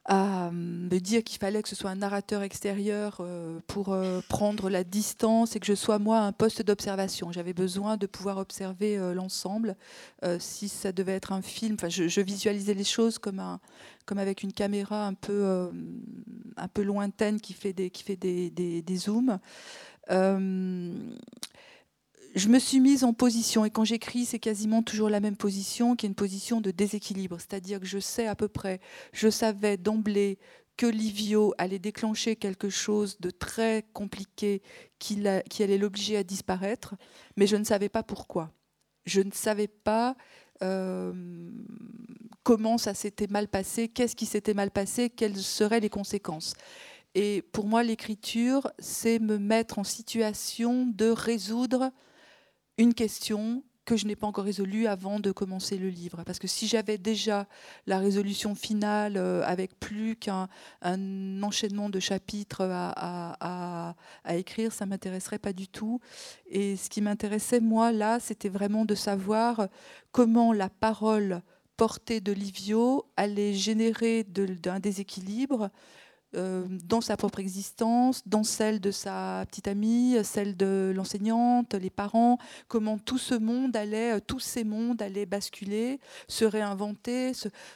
me 0.08 0.98
dire 0.98 1.22
qu'il 1.22 1.38
fallait 1.38 1.62
que 1.62 1.68
ce 1.68 1.74
soit 1.74 1.90
un 1.90 1.96
narrateur 1.96 2.42
extérieur 2.42 3.18
euh, 3.20 3.60
pour 3.66 3.92
euh, 3.92 4.20
prendre 4.28 4.70
la 4.70 4.84
distance 4.84 5.54
et 5.54 5.60
que 5.60 5.66
je 5.66 5.74
sois 5.74 5.98
moi 5.98 6.20
un 6.20 6.32
poste 6.32 6.62
d'observation. 6.62 7.30
J'avais 7.32 7.52
besoin 7.52 7.96
de 7.96 8.06
pouvoir 8.06 8.38
observer 8.38 8.96
euh, 8.96 9.14
l'ensemble. 9.14 9.76
si 10.38 10.68
ça 10.68 10.92
devait 10.92 11.12
être 11.12 11.32
un 11.32 11.42
film, 11.42 11.74
enfin, 11.74 11.88
je, 11.88 12.20
visualisais 12.20 12.74
les 12.74 12.84
choses 12.84 13.18
comme, 13.18 13.38
un, 13.38 13.60
comme 14.06 14.18
avec 14.18 14.42
une 14.42 14.52
caméra 14.52 15.06
un 15.06 15.14
peu, 15.14 15.70
un 16.56 16.68
peu 16.68 16.82
lointaine 16.82 17.40
qui 17.40 17.52
fait 17.52 17.72
des, 17.72 17.90
qui 17.90 18.02
fait 18.02 18.16
des, 18.16 18.50
des 18.50 18.96
zooms 18.96 19.38
je 22.38 22.48
me 22.48 22.58
suis 22.58 22.80
mise 22.80 23.04
en 23.04 23.12
position, 23.12 23.64
et 23.64 23.70
quand 23.70 23.84
j'écris, 23.84 24.24
c'est 24.24 24.38
quasiment 24.38 24.82
toujours 24.82 25.10
la 25.10 25.20
même 25.20 25.36
position, 25.36 25.96
qui 25.96 26.06
est 26.06 26.08
une 26.08 26.14
position 26.14 26.60
de 26.60 26.70
déséquilibre. 26.70 27.36
C'est-à-dire 27.38 27.80
que 27.80 27.86
je 27.86 27.98
sais 27.98 28.26
à 28.26 28.34
peu 28.34 28.48
près, 28.48 28.80
je 29.12 29.28
savais 29.28 29.76
d'emblée 29.76 30.38
que 30.76 30.86
Livio 30.86 31.52
allait 31.58 31.80
déclencher 31.80 32.36
quelque 32.36 32.70
chose 32.70 33.18
de 33.18 33.30
très 33.30 33.84
compliqué 33.92 34.62
qui, 35.00 35.26
allait 35.26 35.78
l'obliger 35.78 36.16
à 36.16 36.22
disparaître, 36.22 36.94
mais 37.36 37.48
je 37.48 37.56
ne 37.56 37.64
savais 37.64 37.88
pas 37.88 38.04
pourquoi. 38.04 38.52
Je 39.04 39.20
ne 39.20 39.32
savais 39.32 39.66
pas 39.66 40.16
euh, 40.62 41.12
comment 42.44 42.78
ça 42.78 42.94
s'était 42.94 43.26
mal 43.26 43.48
passé, 43.48 43.88
qu'est-ce 43.88 44.14
qui 44.14 44.26
s'était 44.26 44.54
mal 44.54 44.70
passé, 44.70 45.10
quelles 45.10 45.38
seraient 45.38 45.80
les 45.80 45.90
conséquences. 45.90 46.54
Et 47.16 47.42
pour 47.42 47.66
moi, 47.66 47.82
l'écriture, 47.82 48.70
c'est 48.78 49.18
me 49.18 49.38
mettre 49.38 49.80
en 49.80 49.84
situation 49.84 50.86
de 50.86 51.06
résoudre 51.06 51.90
une 52.78 52.94
question 52.94 53.62
que 53.88 53.96
je 53.96 54.06
n'ai 54.06 54.16
pas 54.16 54.26
encore 54.26 54.44
résolue 54.44 54.86
avant 54.86 55.18
de 55.18 55.32
commencer 55.32 55.78
le 55.78 55.88
livre. 55.88 56.22
Parce 56.26 56.38
que 56.38 56.46
si 56.46 56.68
j'avais 56.68 56.98
déjà 56.98 57.46
la 57.86 57.98
résolution 57.98 58.54
finale 58.54 59.16
euh, 59.16 59.42
avec 59.46 59.80
plus 59.80 60.14
qu'un 60.14 60.48
enchaînement 61.42 61.88
de 61.88 61.98
chapitres 61.98 62.68
à, 62.70 63.94
écrire, 64.28 64.72
ça 64.72 64.84
m'intéresserait 64.84 65.38
pas 65.38 65.54
du 65.54 65.68
tout. 65.68 66.00
Et 66.46 66.76
ce 66.76 66.90
qui 66.90 67.00
m'intéressait, 67.00 67.60
moi, 67.60 67.90
là, 67.90 68.20
c'était 68.20 68.50
vraiment 68.50 68.84
de 68.84 68.94
savoir 68.94 69.68
comment 70.12 70.52
la 70.52 70.68
parole 70.68 71.40
portée 71.78 72.20
de 72.20 72.32
Livio 72.32 73.06
allait 73.16 73.54
générer 73.54 74.22
d'un 74.24 74.80
déséquilibre 74.80 75.70
euh, 76.36 76.66
dans 76.84 77.00
sa 77.00 77.16
propre 77.16 77.38
existence, 77.38 78.22
dans 78.26 78.44
celle 78.44 78.80
de 78.80 78.90
sa 78.90 79.46
petite 79.48 79.66
amie, 79.66 80.16
celle 80.24 80.58
de 80.58 80.92
l'enseignante, 80.94 81.72
les 81.72 81.88
parents, 81.88 82.36
comment 82.68 82.98
tout 82.98 83.16
ce 83.16 83.34
monde 83.34 83.74
allait, 83.74 84.16
euh, 84.16 84.20
tous 84.20 84.40
ces 84.40 84.62
mondes 84.62 85.00
allaient 85.00 85.24
basculer, 85.24 86.00
se 86.28 86.44
réinventer. 86.44 87.32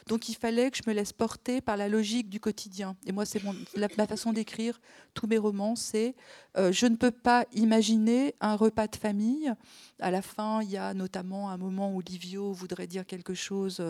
Donc 0.07 0.29
il 0.29 0.35
fallait 0.35 0.69
que 0.69 0.77
je 0.77 0.83
me 0.87 0.93
laisse 0.93 1.13
porter 1.13 1.61
par 1.61 1.77
la 1.77 1.89
logique 1.89 2.29
du 2.29 2.39
quotidien. 2.39 2.95
Et 3.07 3.11
moi, 3.11 3.25
c'est 3.25 3.41
ma 3.75 4.07
façon 4.07 4.33
d'écrire 4.33 4.79
tous 5.15 5.25
mes 5.25 5.39
romans, 5.39 5.75
c'est 5.75 6.13
euh, 6.55 6.71
je 6.71 6.85
ne 6.85 6.95
peux 6.95 7.11
pas 7.11 7.45
imaginer 7.53 8.35
un 8.39 8.55
repas 8.55 8.85
de 8.85 8.95
famille. 8.95 9.51
À 9.99 10.11
la 10.11 10.21
fin, 10.21 10.61
il 10.61 10.69
y 10.69 10.77
a 10.77 10.93
notamment 10.93 11.49
un 11.49 11.57
moment 11.57 11.91
où 11.91 12.01
Livio 12.01 12.51
voudrait 12.53 12.87
dire 12.87 13.07
quelque 13.07 13.33
chose. 13.33 13.81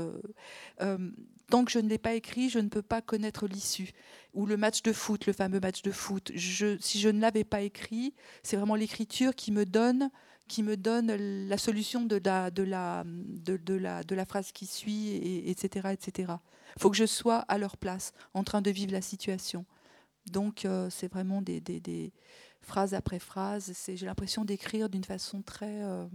Tant 1.54 1.66
que 1.66 1.72
je 1.72 1.78
ne 1.78 1.88
l'ai 1.88 2.00
pas 2.00 2.16
écrit, 2.16 2.50
je 2.50 2.58
ne 2.58 2.68
peux 2.68 2.82
pas 2.82 3.04
connaître 3.04 3.46
l'issue 3.46 3.92
ou 4.34 4.48
le 4.48 4.58
match 4.58 4.82
de 4.82 4.92
foot, 4.92 5.28
le 5.28 5.34
fameux 5.34 5.60
match 5.60 5.84
de 5.84 5.92
foot. 5.92 6.32
Si 6.36 7.00
je 7.00 7.10
ne 7.10 7.22
l'avais 7.22 7.44
pas 7.44 7.62
écrit, 7.62 8.16
c'est 8.42 8.58
vraiment 8.58 8.74
l'écriture 8.74 9.36
qui 9.36 9.52
me 9.52 9.64
donne 9.64 10.10
qui 10.48 10.64
me 10.64 10.76
donne 10.76 11.14
la 11.48 11.58
solution 11.60 12.06
de 12.06 12.20
la, 12.26 12.50
de 12.50 12.64
la, 12.64 13.04
de, 13.06 13.74
la, 13.76 14.04
de 14.04 14.16
la 14.16 14.26
phrase 14.26 14.52
qui 14.52 14.66
suit, 14.66 15.10
et, 15.10 15.52
etc. 15.52 15.90
etc. 15.92 16.34
Il 16.76 16.82
faut 16.82 16.90
que 16.90 16.98
je 16.98 17.06
sois 17.06 17.42
à 17.42 17.60
leur 17.60 17.78
place, 17.78 18.14
en 18.34 18.44
train 18.44 18.64
de 18.64 18.72
vivre 18.72 18.92
la 18.92 19.04
situation. 19.04 19.64
Donc, 20.26 20.66
euh, 20.66 20.90
c'est 20.90 21.08
vraiment 21.08 21.44
des, 21.44 22.14
phrases 22.62 22.96
après 22.96 23.20
phrases. 23.20 23.72
J'ai 23.88 24.06
l'impression 24.08 24.44
d'écrire 24.44 24.90
d'une 24.90 25.04
façon 25.04 25.44
très. 25.44 25.84
Euh, 25.84 26.08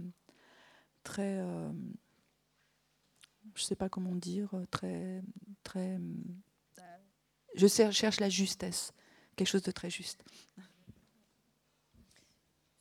très 1.03 1.39
euh, 1.39 1.71
je 3.55 3.63
ne 3.63 3.65
sais 3.65 3.75
pas 3.75 3.89
comment 3.89 4.15
dire, 4.15 4.49
très. 4.71 5.21
très 5.63 5.99
je 7.55 7.67
cherche 7.67 8.19
la 8.19 8.29
justesse, 8.29 8.93
quelque 9.35 9.47
chose 9.47 9.63
de 9.63 9.71
très 9.71 9.89
juste. 9.89 10.23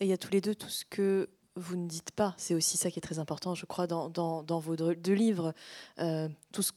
Et 0.00 0.06
il 0.06 0.08
y 0.08 0.12
a 0.12 0.18
tous 0.18 0.30
les 0.30 0.40
deux 0.40 0.54
tout 0.54 0.68
ce 0.68 0.84
que 0.84 1.28
vous 1.56 1.76
ne 1.76 1.88
dites 1.88 2.12
pas. 2.12 2.34
C'est 2.36 2.54
aussi 2.54 2.76
ça 2.76 2.90
qui 2.90 2.98
est 2.98 3.02
très 3.02 3.18
important, 3.18 3.54
je 3.54 3.66
crois, 3.66 3.86
dans, 3.86 4.60
vos 4.60 4.76
deux 4.76 5.12
livres. 5.12 5.54
Euh, 5.98 6.28
tout 6.52 6.62
ce 6.62 6.72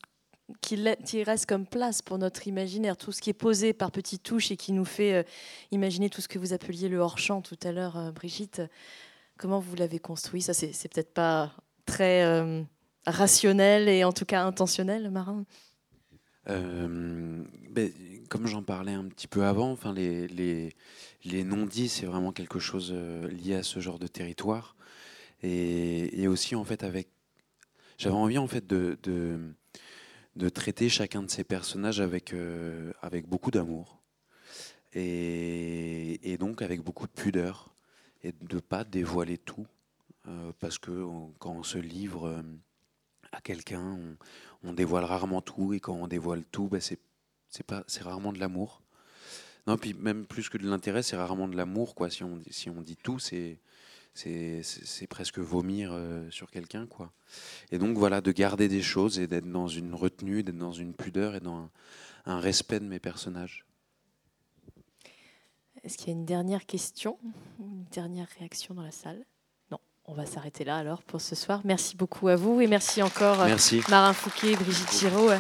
qui, 0.62 1.24
reste 1.24 1.46
comme 1.46 1.68
place 1.68 2.02
pour 2.02 2.18
notre 2.18 2.48
imaginaire, 2.48 2.98
tout 2.98 3.12
ce 3.12 3.22
qui 3.22 3.30
est 3.30 3.34
posé 3.34 3.74
par 3.74 3.92
petites 3.92 4.24
touches 4.24 4.52
et 4.52 4.58
qui 4.58 4.72
nous 4.72 4.86
fait 4.86 5.14
euh, 5.14 5.24
imaginer 5.70 6.10
tout 6.10 6.22
ce 6.22 6.28
que 6.28 6.40
vous 6.40 6.54
appeliez 6.54 6.90
le 6.90 6.98
hors-champ 6.98 7.42
tout 7.42 7.60
à 7.64 7.72
l'heure, 7.72 7.98
euh, 7.98 8.12
Brigitte. 8.12 8.62
Comment 9.38 9.60
vous 9.60 9.76
l'avez 9.76 10.00
construit? 10.00 10.42
Ça, 10.42 10.54
c'est 10.54 10.88
peut-être 10.88 11.14
pas 11.14 11.56
très 11.86 12.66
rationnel 13.06 13.90
et 13.90 14.04
en 14.04 14.12
tout 14.12 14.26
cas 14.26 14.44
intentionnel, 14.44 15.10
Marin 15.10 15.46
euh, 16.50 17.44
ben, 17.70 17.92
comme 18.30 18.48
j'en 18.48 18.64
parlais 18.64 18.94
un 18.94 19.06
petit 19.06 19.28
peu 19.28 19.46
avant, 19.46 19.72
enfin, 19.72 19.94
les, 19.94 20.74
non-dits, 21.26 21.90
c'est 21.90 22.06
vraiment 22.06 22.32
quelque 22.32 22.60
chose 22.60 22.92
euh, 22.94 23.28
lié 23.30 23.56
à 23.56 23.64
ce 23.64 23.80
genre 23.80 24.00
de 24.00 24.08
territoire. 24.08 24.76
Et, 25.44 26.28
aussi, 26.28 26.56
en 26.56 26.64
fait, 26.64 26.84
avec. 26.84 27.10
J'avais 27.98 28.16
envie, 28.16 28.38
en 28.38 28.48
fait, 28.48 28.66
de, 28.68 28.98
traiter 30.54 30.90
chacun 30.90 31.24
de 31.24 31.30
ces 31.30 31.44
personnages 31.44 32.00
avec, 32.00 32.34
euh, 32.34 32.94
avec 33.02 33.28
beaucoup 33.28 33.52
d'amour. 33.52 34.02
Et, 34.94 36.38
donc, 36.40 36.62
avec 36.62 36.82
beaucoup 36.82 37.08
de 37.08 37.12
pudeur. 37.12 37.74
Et 38.24 38.34
de 38.34 38.56
ne 38.56 38.60
pas 38.60 38.84
dévoiler 38.84 39.40
tout. 39.40 39.66
parce 40.60 40.78
que 40.78 41.06
quand 41.40 41.54
on 41.54 41.64
se 41.64 41.80
livre 41.80 42.44
à 43.32 43.42
quelqu'un, 43.42 43.98
on, 44.64 44.74
dévoile 44.74 45.06
rarement 45.06 45.42
tout, 45.42 45.74
et 45.74 45.80
quand 45.80 45.94
on 45.94 46.08
dévoile 46.08 46.44
tout, 46.52 46.68
ben 46.68 46.82
c'est 46.82 47.00
pas 47.66 47.84
c'est 47.88 48.04
rarement 48.04 48.34
de 48.34 48.40
l'amour. 48.40 48.82
Non, 49.68 49.78
puis 49.78 49.94
même 49.94 50.26
plus 50.26 50.50
que 50.50 50.58
de 50.58 50.68
l'intérêt, 50.68 51.04
c'est 51.04 51.16
rarement 51.16 51.48
de 51.48 51.56
l'amour, 51.56 51.96
quoi. 51.96 52.10
Si 52.10 52.24
on 52.24 52.40
si 52.50 52.70
on 52.70 52.82
dit 52.82 52.98
tout, 52.98 53.20
c'est 53.20 53.60
c'est 54.14 55.08
presque 55.10 55.40
vomir 55.40 55.92
euh, 55.94 56.30
sur 56.30 56.52
quelqu'un, 56.52 56.86
quoi. 56.88 57.12
Et 57.72 57.78
donc 57.78 57.98
voilà, 57.98 58.22
de 58.22 58.32
garder 58.32 58.68
des 58.68 58.82
choses 58.82 59.20
et 59.20 59.28
d'être 59.28 59.50
dans 59.50 59.68
une 59.68 59.94
retenue, 59.94 60.44
d'être 60.44 60.58
dans 60.58 60.74
une 60.74 60.94
pudeur 60.94 61.36
et 61.36 61.40
dans 61.40 61.70
un 62.26 62.40
respect 62.40 62.80
de 62.80 62.86
mes 62.86 63.00
personnages. 63.00 63.66
Est-ce 65.84 65.98
qu'il 65.98 66.08
y 66.08 66.12
a 66.12 66.14
une 66.14 66.26
dernière 66.26 66.66
question, 66.66 67.18
une 67.60 67.86
dernière 67.86 68.28
réaction 68.38 68.76
dans 68.76 68.84
la 68.84 68.92
salle? 68.92 69.26
On 70.12 70.14
va 70.14 70.26
s'arrêter 70.26 70.66
là 70.66 70.76
alors 70.76 71.02
pour 71.04 71.22
ce 71.22 71.36
soir. 71.36 71.62
Merci 71.64 71.96
beaucoup 71.96 72.28
à 72.28 72.36
vous 72.36 72.60
et 72.60 72.68
merci 72.68 73.02
encore 73.02 73.46
merci. 73.46 73.82
Marin 73.90 74.12
Fouquet, 74.12 74.56
Brigitte 74.56 74.92
Giraud. 75.00 75.32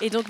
Et 0.00 0.10
donc 0.10 0.28